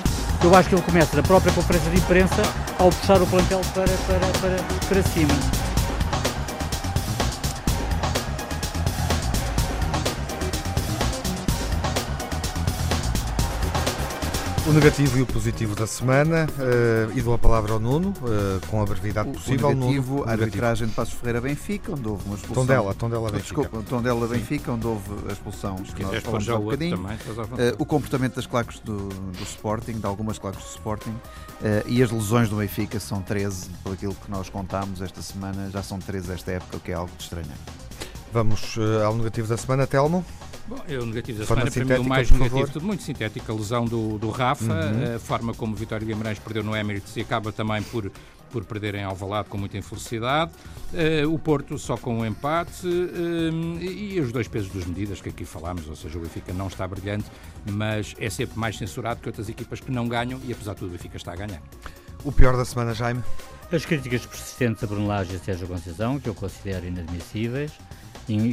Eu 0.44 0.54
acho 0.56 0.68
que 0.68 0.74
ele 0.74 0.82
começa 0.82 1.16
na 1.16 1.22
própria 1.22 1.52
conferência 1.52 1.90
de 1.90 1.98
imprensa 1.98 2.42
ao 2.78 2.90
puxar 2.90 3.22
o 3.22 3.26
plantel 3.26 3.60
para, 3.72 3.86
para, 3.86 4.40
para, 4.40 4.88
para 4.88 5.02
cima. 5.02 5.71
O 14.64 14.72
negativo 14.72 15.18
e 15.18 15.22
o 15.22 15.26
positivo 15.26 15.74
da 15.74 15.88
semana 15.88 16.46
uh, 16.46 17.18
e 17.18 17.20
dou 17.20 17.34
a 17.34 17.38
palavra 17.38 17.72
ao 17.72 17.80
Nuno, 17.80 18.10
uh, 18.10 18.64
com 18.68 18.80
a 18.80 18.84
brevidade 18.84 19.28
o, 19.28 19.32
possível. 19.32 19.68
O 19.68 19.74
negativo, 19.74 20.14
Nuno, 20.18 20.28
a 20.28 20.30
arbitragem 20.30 20.86
de 20.86 20.94
Passos 20.94 21.14
Ferreira 21.14 21.40
Benfica, 21.40 21.92
onde 21.92 22.06
houve 22.06 22.24
uma 22.26 22.36
expulsão. 22.36 22.62
Tondela, 22.64 22.94
Tondela 22.94 23.32
Benfica. 23.32 23.60
Desculpa, 23.60 23.84
Tondela 23.88 24.28
Benfica, 24.28 24.70
onde 24.70 24.86
houve 24.86 25.10
a 25.28 25.32
expulsão. 25.32 25.84
Se 25.84 25.92
que 25.92 26.04
nós 26.04 26.22
falamos 26.22 26.48
há 26.48 26.56
um 26.56 26.60
bocadinho. 26.62 26.96
Também, 26.96 27.16
uh, 27.16 27.76
o 27.76 27.84
comportamento 27.84 28.36
das 28.36 28.46
claques 28.46 28.78
do, 28.78 29.08
do 29.08 29.42
Sporting, 29.42 29.98
de 29.98 30.06
algumas 30.06 30.38
claques 30.38 30.62
do 30.62 30.68
Sporting, 30.68 31.14
e 31.86 32.00
as 32.00 32.12
lesões 32.12 32.48
do 32.48 32.56
Benfica 32.56 33.00
são 33.00 33.20
13, 33.20 33.68
por 33.82 33.94
aquilo 33.94 34.14
que 34.14 34.30
nós 34.30 34.48
contámos 34.48 35.02
esta 35.02 35.20
semana, 35.22 35.70
já 35.70 35.82
são 35.82 35.98
13 35.98 36.32
esta 36.32 36.52
época, 36.52 36.76
o 36.76 36.80
que 36.80 36.92
é 36.92 36.94
algo 36.94 37.10
de 37.16 37.24
estranho. 37.24 37.46
Vamos 38.32 38.76
ao 39.04 39.16
negativo 39.16 39.48
da 39.48 39.56
semana, 39.56 39.88
Telmo. 39.88 40.24
Bom, 40.66 40.78
eu 40.88 41.04
negativo 41.04 41.40
da 41.40 41.46
semana, 41.46 41.70
para 41.70 41.84
mim 41.84 41.94
o 41.94 42.04
mais 42.04 42.30
negativo, 42.30 42.70
tudo 42.70 42.86
muito 42.86 43.02
sintético, 43.02 43.50
a 43.50 43.54
lesão 43.54 43.84
do, 43.84 44.16
do 44.18 44.30
Rafa, 44.30 44.64
uhum. 44.64 45.16
a 45.16 45.18
forma 45.18 45.52
como 45.52 45.72
o 45.72 45.76
Vitória 45.76 46.06
Guimarães 46.06 46.38
perdeu 46.38 46.62
no 46.62 46.76
Emirates 46.76 47.16
e 47.16 47.20
acaba 47.20 47.50
também 47.50 47.82
por, 47.82 48.10
por 48.50 48.64
perder 48.64 48.94
em 48.94 49.02
Alvalade 49.02 49.48
com 49.48 49.58
muita 49.58 49.76
infelicidade, 49.76 50.52
uh, 50.92 51.32
o 51.32 51.38
Porto 51.38 51.76
só 51.78 51.96
com 51.96 52.18
um 52.18 52.26
empate 52.26 52.86
uh, 52.86 53.82
e, 53.82 54.20
os 54.20 54.30
dois 54.30 54.46
pesos 54.46 54.72
das 54.72 54.84
medidas 54.84 55.20
que 55.20 55.30
aqui 55.30 55.44
falámos, 55.44 55.88
ou 55.88 55.96
seja, 55.96 56.16
o 56.16 56.22
Benfica 56.22 56.52
não 56.52 56.68
está 56.68 56.86
brilhante, 56.86 57.26
mas 57.68 58.14
é 58.18 58.30
sempre 58.30 58.56
mais 58.56 58.76
censurado 58.78 59.20
que 59.20 59.28
outras 59.28 59.48
equipas 59.48 59.80
que 59.80 59.90
não 59.90 60.06
ganham 60.06 60.40
e 60.44 60.52
apesar 60.52 60.74
de 60.74 60.78
tudo 60.78 60.90
o 60.90 60.92
Benfica 60.92 61.16
está 61.16 61.32
a 61.32 61.36
ganhar. 61.36 61.60
O 62.24 62.30
pior 62.30 62.56
da 62.56 62.64
semana, 62.64 62.94
Jaime? 62.94 63.22
As 63.72 63.84
críticas 63.84 64.24
persistentes 64.24 64.84
a 64.84 64.86
Bruno 64.86 65.08
Lage 65.08 65.32
e 65.32 65.36
a 65.36 65.38
Sérgio 65.40 65.66
Conceição, 65.66 66.20
que 66.20 66.28
eu 66.28 66.34
considero 66.34 66.86
inadmissíveis, 66.86 67.72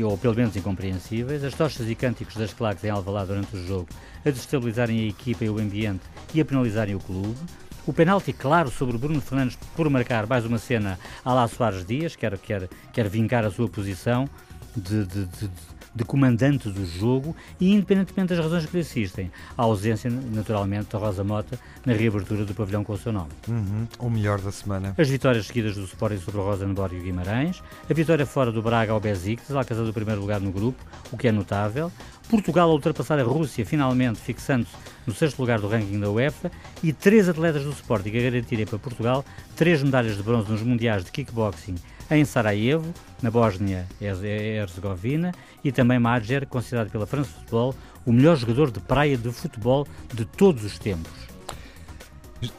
ou 0.04 0.18
pelo 0.18 0.36
menos 0.36 0.56
incompreensíveis, 0.56 1.44
as 1.44 1.54
tochas 1.54 1.90
e 1.90 1.96
cânticos 1.96 2.36
das 2.36 2.54
claques 2.54 2.84
em 2.84 2.90
Alvalade 2.90 3.28
durante 3.28 3.56
o 3.56 3.68
jogo 3.68 3.88
a 4.26 4.30
destabilizarem 4.30 5.02
a 5.02 5.08
equipa 5.08 5.46
e 5.46 5.50
o 5.50 5.60
ambiente 5.60 6.02
e 6.34 6.42
a 6.42 6.46
penalizarem 6.46 6.96
o 6.96 7.00
clube, 7.00 7.38
o 7.86 7.94
penalti 7.94 8.34
claro 8.34 8.70
sobre 8.70 8.98
Bruno 8.98 9.22
Fernandes 9.22 9.58
por 9.76 9.90
marcar 9.90 10.28
mais 10.28 10.46
uma 10.46 10.58
cena 10.58 11.00
a 11.24 11.34
lá 11.34 11.48
Soares 11.48 11.86
Dias, 11.86 12.16
quer, 12.16 12.38
quer, 12.38 12.70
quer 12.92 13.08
vincar 13.08 13.46
a 13.46 13.52
sua 13.52 13.68
posição 13.68 14.30
de, 14.76 15.06
de, 15.06 15.26
de 15.26 15.50
de 15.94 16.04
comandante 16.04 16.70
do 16.70 16.86
jogo 16.86 17.36
e, 17.60 17.72
independentemente 17.72 18.34
das 18.34 18.44
razões 18.44 18.66
que 18.66 18.76
lhe 18.76 18.82
assistem, 18.82 19.32
a 19.58 19.64
ausência, 19.64 20.10
naturalmente, 20.10 20.92
da 20.92 21.00
Rosa 21.00 21.24
Mota 21.24 21.60
na 21.86 21.94
reabertura 21.94 22.46
do 22.46 22.54
pavilhão 22.54 22.84
com 22.84 22.94
o 22.94 22.98
seu 22.98 23.12
nome. 23.12 23.30
Uhum. 23.48 23.88
O 24.00 24.10
melhor 24.10 24.40
da 24.40 24.52
semana. 24.52 24.94
As 24.98 25.10
vitórias 25.10 25.48
seguidas 25.48 25.76
do 25.76 25.84
Sporting 25.84 26.20
sobre 26.20 26.40
o 26.40 26.44
Rosenborg 26.44 26.96
e 26.96 27.00
o 27.00 27.04
Guimarães, 27.04 27.62
a 27.90 27.94
vitória 27.94 28.26
fora 28.26 28.52
do 28.52 28.62
Braga 28.62 28.92
ao 28.92 29.00
Besiktas, 29.00 29.56
alcançando 29.56 29.90
o 29.90 29.94
primeiro 29.94 30.22
lugar 30.22 30.40
no 30.40 30.52
grupo, 30.52 30.84
o 31.12 31.18
que 31.18 31.28
é 31.28 31.32
notável, 31.32 31.92
Portugal 32.30 32.70
a 32.70 32.74
ultrapassar 32.74 33.20
a 33.20 33.24
Rússia, 33.24 33.66
finalmente 33.66 34.20
fixando-se 34.20 34.72
no 35.08 35.14
sexto 35.14 35.40
lugar 35.40 35.60
do 35.60 35.68
ranking 35.68 36.00
da 36.00 36.10
UEFA, 36.12 36.52
e 36.84 36.94
três 36.94 37.28
atletas 37.28 37.64
do 37.64 37.72
Sporting 37.72 38.10
a 38.10 38.22
garantirem 38.22 38.66
para 38.66 38.78
Portugal 38.78 39.26
três 39.56 39.82
medalhas 39.82 40.16
de 40.16 40.24
bronze 40.24 40.52
nos 40.52 40.62
Mundiais 40.62 41.04
de 41.04 41.12
Kickboxing 41.12 41.76
em 42.12 42.26
Sarajevo, 42.26 42.94
na 43.22 43.30
Bósnia-Herzegovina, 43.30 45.32
e 45.64 45.72
também 45.72 46.00
Madjer, 46.00 46.48
considerado 46.48 46.90
pela 46.90 47.06
França 47.06 47.32
Futebol 47.32 47.76
o 48.06 48.12
melhor 48.12 48.38
jogador 48.38 48.72
de 48.72 48.80
praia 48.80 49.18
de 49.18 49.32
futebol 49.32 49.88
de 50.14 50.26
todos 50.26 50.64
os 50.64 50.80
tempos. 50.80 51.30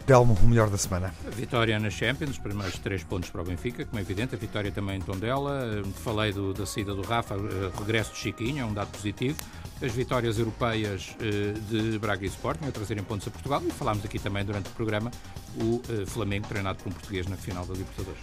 Telmo, 0.06 0.36
o 0.42 0.46
melhor 0.46 0.68
da 0.68 0.76
semana. 0.76 1.14
A 1.26 1.30
vitória 1.30 1.78
na 1.78 1.88
Champions, 1.88 2.32
os 2.32 2.38
primeiros 2.38 2.78
três 2.78 3.02
pontos 3.02 3.30
para 3.30 3.40
o 3.40 3.44
Benfica, 3.44 3.86
como 3.86 3.98
é 3.98 4.02
evidente, 4.02 4.34
a 4.34 4.38
vitória 4.38 4.70
também 4.70 4.98
em 4.98 5.00
Tondela. 5.00 5.82
Falei 6.04 6.32
do, 6.32 6.52
da 6.52 6.66
saída 6.66 6.94
do 6.94 7.00
Rafa, 7.00 7.34
eh, 7.34 7.70
regresso 7.78 8.12
de 8.12 8.18
Chiquinho, 8.18 8.62
é 8.62 8.64
um 8.64 8.74
dado 8.74 8.88
positivo. 8.88 9.38
As 9.82 9.92
vitórias 9.92 10.38
europeias 10.38 11.16
eh, 11.20 11.54
de 11.70 11.98
Braga 11.98 12.24
e 12.24 12.28
Sporting 12.28 12.66
a 12.66 12.70
trazerem 12.70 13.02
pontos 13.02 13.26
a 13.26 13.30
Portugal 13.30 13.62
e 13.66 13.70
falámos 13.70 14.04
aqui 14.04 14.18
também 14.18 14.44
durante 14.44 14.68
o 14.68 14.72
programa 14.72 15.10
o 15.58 15.80
eh, 15.88 16.04
Flamengo 16.04 16.46
treinado 16.46 16.82
por 16.82 16.90
um 16.90 16.92
português 16.92 17.26
na 17.26 17.36
final 17.36 17.64
da 17.64 17.72
Libertadores. 17.72 18.20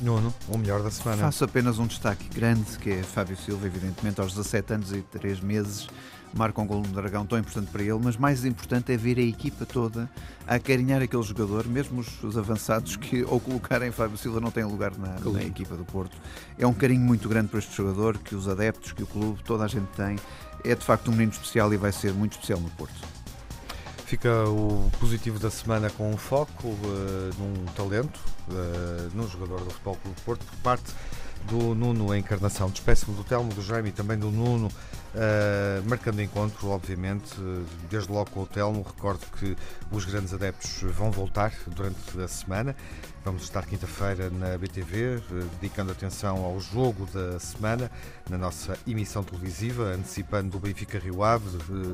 Nuno, 0.00 0.34
o 0.48 0.58
melhor 0.58 0.82
da 0.82 0.90
semana. 0.90 1.22
Faço 1.22 1.44
apenas 1.44 1.78
um 1.78 1.86
destaque 1.86 2.28
grande, 2.28 2.78
que 2.78 2.90
é 2.90 3.02
Fábio 3.02 3.36
Silva, 3.36 3.66
evidentemente, 3.66 4.20
aos 4.20 4.34
17 4.34 4.72
anos 4.74 4.92
e 4.92 5.02
3 5.02 5.40
meses, 5.40 5.88
marca 6.34 6.60
um 6.60 6.66
gol 6.66 6.82
no 6.82 6.88
Dragão 6.88 7.24
tão 7.24 7.38
importante 7.38 7.70
para 7.70 7.82
ele, 7.82 7.98
mas 8.02 8.16
mais 8.16 8.44
importante 8.44 8.92
é 8.92 8.96
ver 8.96 9.18
a 9.18 9.22
equipa 9.22 9.64
toda 9.64 10.10
a 10.46 10.56
acarinhar 10.56 11.02
aquele 11.02 11.22
jogador, 11.22 11.66
mesmo 11.66 12.00
os, 12.00 12.22
os 12.22 12.36
avançados 12.36 12.96
que 12.96 13.22
ao 13.22 13.40
colocarem 13.40 13.90
Fábio 13.90 14.18
Silva 14.18 14.40
não 14.40 14.50
têm 14.50 14.64
lugar 14.64 14.96
na, 14.98 15.18
na 15.18 15.42
equipa 15.42 15.76
do 15.76 15.84
Porto. 15.84 16.16
É 16.58 16.66
um 16.66 16.74
carinho 16.74 17.00
muito 17.00 17.28
grande 17.28 17.48
para 17.48 17.58
este 17.58 17.74
jogador, 17.74 18.18
que 18.18 18.34
os 18.34 18.48
adeptos, 18.48 18.92
que 18.92 19.02
o 19.02 19.06
clube, 19.06 19.42
toda 19.44 19.64
a 19.64 19.68
gente 19.68 19.88
tem. 19.96 20.16
É 20.64 20.74
de 20.74 20.84
facto 20.84 21.08
um 21.08 21.12
menino 21.12 21.32
especial 21.32 21.72
e 21.72 21.76
vai 21.76 21.92
ser 21.92 22.12
muito 22.12 22.32
especial 22.32 22.60
no 22.60 22.70
Porto. 22.70 23.15
Fica 24.06 24.48
o 24.48 24.88
positivo 25.00 25.36
da 25.36 25.50
semana 25.50 25.90
com 25.90 26.08
um 26.08 26.16
foco 26.16 26.68
uh, 26.68 27.30
num 27.40 27.64
talento, 27.74 28.20
uh, 28.48 29.10
num 29.12 29.28
jogador 29.28 29.58
do 29.64 29.70
Futebol 29.70 29.96
Clube 29.96 30.20
Porto, 30.24 30.46
por 30.46 30.56
parte 30.58 30.94
do 31.50 31.74
Nuno 31.74 32.14
Encarnação. 32.14 32.70
Despeço-me 32.70 33.16
do 33.16 33.24
Telmo, 33.24 33.52
do 33.52 33.60
Jaime 33.60 33.88
e 33.88 33.92
também 33.92 34.16
do 34.16 34.30
Nuno, 34.30 34.68
uh, 34.68 35.88
marcando 35.88 36.22
encontro, 36.22 36.68
obviamente, 36.68 37.34
desde 37.90 38.12
logo 38.12 38.30
com 38.30 38.42
o 38.42 38.46
Telmo. 38.46 38.86
Recordo 38.86 39.26
que 39.40 39.56
os 39.90 40.04
grandes 40.04 40.32
adeptos 40.32 40.82
vão 40.82 41.10
voltar 41.10 41.52
durante 41.66 42.20
a 42.20 42.28
semana. 42.28 42.76
Vamos 43.26 43.42
estar 43.42 43.66
quinta-feira 43.66 44.30
na 44.30 44.56
BTV, 44.56 45.20
dedicando 45.60 45.90
atenção 45.90 46.44
ao 46.44 46.60
jogo 46.60 47.06
da 47.06 47.40
semana, 47.40 47.90
na 48.30 48.38
nossa 48.38 48.78
emissão 48.86 49.24
televisiva, 49.24 49.82
antecipando 49.96 50.56
o 50.56 50.60
Benfica 50.60 50.96
Rio 50.96 51.24
Ave, 51.24 51.44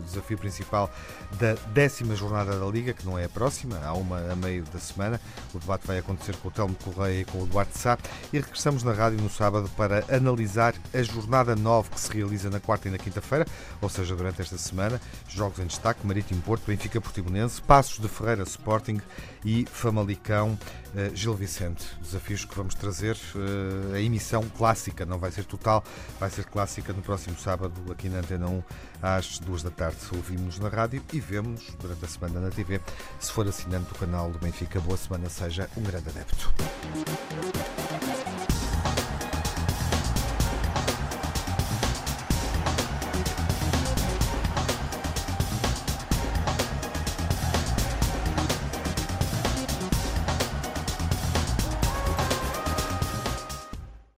desafio 0.04 0.36
principal 0.36 0.92
da 1.40 1.54
décima 1.72 2.14
jornada 2.14 2.58
da 2.58 2.66
Liga, 2.66 2.92
que 2.92 3.06
não 3.06 3.18
é 3.18 3.24
a 3.24 3.28
próxima, 3.30 3.80
há 3.82 3.94
uma 3.94 4.30
a 4.30 4.36
meio 4.36 4.62
da 4.64 4.78
semana. 4.78 5.18
O 5.54 5.58
debate 5.58 5.86
vai 5.86 5.96
acontecer 5.96 6.36
com 6.36 6.48
o 6.48 6.50
Telmo 6.50 6.74
Correia 6.74 7.22
e 7.22 7.24
com 7.24 7.40
o 7.40 7.46
Duarte 7.46 7.78
Sá. 7.78 7.96
E 8.30 8.38
regressamos 8.38 8.82
na 8.82 8.92
rádio 8.92 9.18
no 9.18 9.30
sábado 9.30 9.70
para 9.74 10.04
analisar 10.14 10.74
a 10.92 11.02
jornada 11.02 11.56
9 11.56 11.88
que 11.88 12.00
se 12.00 12.12
realiza 12.12 12.50
na 12.50 12.60
quarta 12.60 12.88
e 12.88 12.90
na 12.90 12.98
quinta-feira, 12.98 13.46
ou 13.80 13.88
seja, 13.88 14.14
durante 14.14 14.42
esta 14.42 14.58
semana. 14.58 15.00
Jogos 15.30 15.58
em 15.60 15.66
destaque: 15.66 16.06
Marítimo 16.06 16.42
Porto, 16.42 16.66
Benfica 16.66 17.00
Portimonense, 17.00 17.62
Passos 17.62 17.98
de 17.98 18.08
Ferreira 18.08 18.42
Sporting 18.42 19.00
e 19.44 19.66
Famalicão. 19.66 20.58
Eh, 20.94 21.10
Gil 21.14 21.34
Vicente. 21.34 21.84
Desafios 22.00 22.44
que 22.44 22.54
vamos 22.54 22.74
trazer. 22.74 23.16
Uh, 23.34 23.94
a 23.94 24.00
emissão 24.00 24.42
clássica, 24.56 25.06
não 25.06 25.18
vai 25.18 25.30
ser 25.30 25.44
total, 25.44 25.82
vai 26.20 26.28
ser 26.28 26.44
clássica 26.44 26.92
no 26.92 27.00
próximo 27.00 27.38
sábado, 27.38 27.74
aqui 27.90 28.08
na 28.08 28.18
Antena 28.18 28.46
1, 28.46 28.62
às 29.00 29.38
2 29.38 29.62
da 29.62 29.70
tarde. 29.70 29.96
Ouvimos-nos 30.14 30.58
na 30.58 30.68
rádio 30.68 31.02
e 31.12 31.18
vemos 31.18 31.74
durante 31.80 32.04
a 32.04 32.08
semana 32.08 32.40
na 32.40 32.50
TV. 32.50 32.80
Se 33.18 33.32
for 33.32 33.46
assinante 33.48 33.88
do 33.88 33.98
canal 33.98 34.30
do 34.30 34.38
Benfica, 34.38 34.80
boa 34.80 34.96
semana, 34.96 35.30
seja 35.30 35.68
um 35.76 35.82
grande 35.82 36.10
adepto. 36.10 36.52